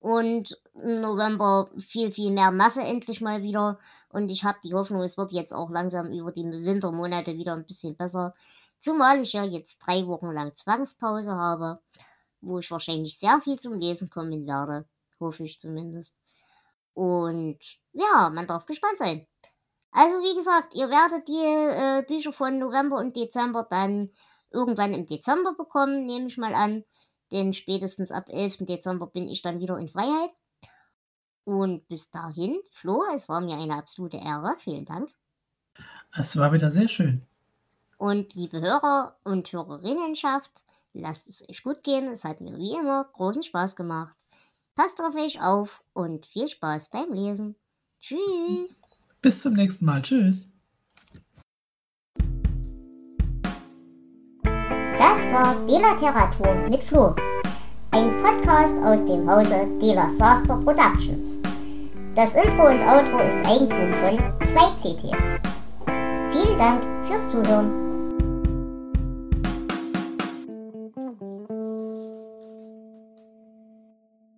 Und 0.00 0.58
im 0.74 1.02
November 1.02 1.70
viel, 1.78 2.10
viel 2.10 2.30
mehr 2.30 2.50
Masse 2.50 2.80
endlich 2.80 3.20
mal 3.20 3.42
wieder. 3.42 3.78
Und 4.08 4.30
ich 4.30 4.44
habe 4.44 4.58
die 4.64 4.72
Hoffnung, 4.72 5.02
es 5.02 5.18
wird 5.18 5.32
jetzt 5.32 5.52
auch 5.52 5.70
langsam 5.70 6.10
über 6.10 6.32
die 6.32 6.44
Wintermonate 6.44 7.36
wieder 7.36 7.52
ein 7.52 7.66
bisschen 7.66 7.96
besser. 7.96 8.34
Zumal 8.80 9.20
ich 9.20 9.34
ja 9.34 9.44
jetzt 9.44 9.78
drei 9.78 10.06
Wochen 10.06 10.32
lang 10.32 10.54
Zwangspause 10.54 11.32
habe, 11.32 11.80
wo 12.40 12.58
ich 12.58 12.70
wahrscheinlich 12.70 13.18
sehr 13.18 13.40
viel 13.42 13.58
zum 13.58 13.74
Lesen 13.78 14.08
kommen 14.08 14.46
werde. 14.46 14.86
Hoffe 15.20 15.44
ich 15.44 15.60
zumindest. 15.60 16.16
Und 16.94 17.58
ja, 17.92 18.30
man 18.32 18.46
darf 18.46 18.64
gespannt 18.64 18.98
sein. 18.98 19.26
Also 19.92 20.22
wie 20.22 20.34
gesagt, 20.34 20.74
ihr 20.74 20.88
werdet 20.88 21.28
die 21.28 21.34
äh, 21.34 22.04
Bücher 22.06 22.32
von 22.32 22.58
November 22.58 22.98
und 22.98 23.16
Dezember 23.16 23.66
dann 23.68 24.10
irgendwann 24.50 24.92
im 24.94 25.06
Dezember 25.06 25.54
bekommen, 25.54 26.06
nehme 26.06 26.28
ich 26.28 26.38
mal 26.38 26.54
an. 26.54 26.84
Denn 27.32 27.54
spätestens 27.54 28.10
ab 28.10 28.24
11. 28.28 28.58
Dezember 28.66 29.06
bin 29.06 29.28
ich 29.28 29.42
dann 29.42 29.60
wieder 29.60 29.78
in 29.78 29.88
Freiheit. 29.88 30.30
Und 31.44 31.86
bis 31.88 32.10
dahin, 32.10 32.58
Flo, 32.70 33.02
es 33.14 33.28
war 33.28 33.40
mir 33.40 33.56
eine 33.56 33.76
absolute 33.76 34.18
Ehre. 34.18 34.56
Vielen 34.58 34.84
Dank. 34.84 35.10
Es 36.12 36.36
war 36.36 36.52
wieder 36.52 36.70
sehr 36.70 36.88
schön. 36.88 37.22
Und 37.96 38.34
liebe 38.34 38.60
Hörer 38.60 39.16
und 39.24 39.52
Hörerinnenschaft, 39.52 40.64
lasst 40.92 41.28
es 41.28 41.48
euch 41.48 41.62
gut 41.62 41.82
gehen. 41.82 42.08
Es 42.08 42.24
hat 42.24 42.40
mir 42.40 42.56
wie 42.56 42.74
immer 42.74 43.04
großen 43.12 43.42
Spaß 43.42 43.76
gemacht. 43.76 44.16
Passt 44.74 45.00
auf 45.00 45.14
euch 45.14 45.42
auf 45.42 45.82
und 45.92 46.26
viel 46.26 46.48
Spaß 46.48 46.90
beim 46.90 47.12
Lesen. 47.12 47.56
Tschüss. 48.00 48.82
Bis 49.20 49.42
zum 49.42 49.52
nächsten 49.52 49.84
Mal. 49.84 50.02
Tschüss. 50.02 50.50
Das 55.00 55.32
war 55.32 55.56
Delateratur 55.66 56.68
mit 56.68 56.82
Flo. 56.82 57.14
Ein 57.90 58.22
Podcast 58.22 58.74
aus 58.84 59.02
dem 59.06 59.26
Hause 59.30 59.66
Dela 59.80 60.10
Saster 60.10 60.58
Productions. 60.58 61.38
Das 62.14 62.34
Intro 62.34 62.68
und 62.68 62.82
Outro 62.82 63.20
ist 63.20 63.38
Eigentum 63.38 63.94
von 63.94 64.18
2CT. 64.40 65.16
Vielen 66.28 66.58
Dank 66.58 66.82
fürs 67.06 67.30
Zuhören. 67.30 67.89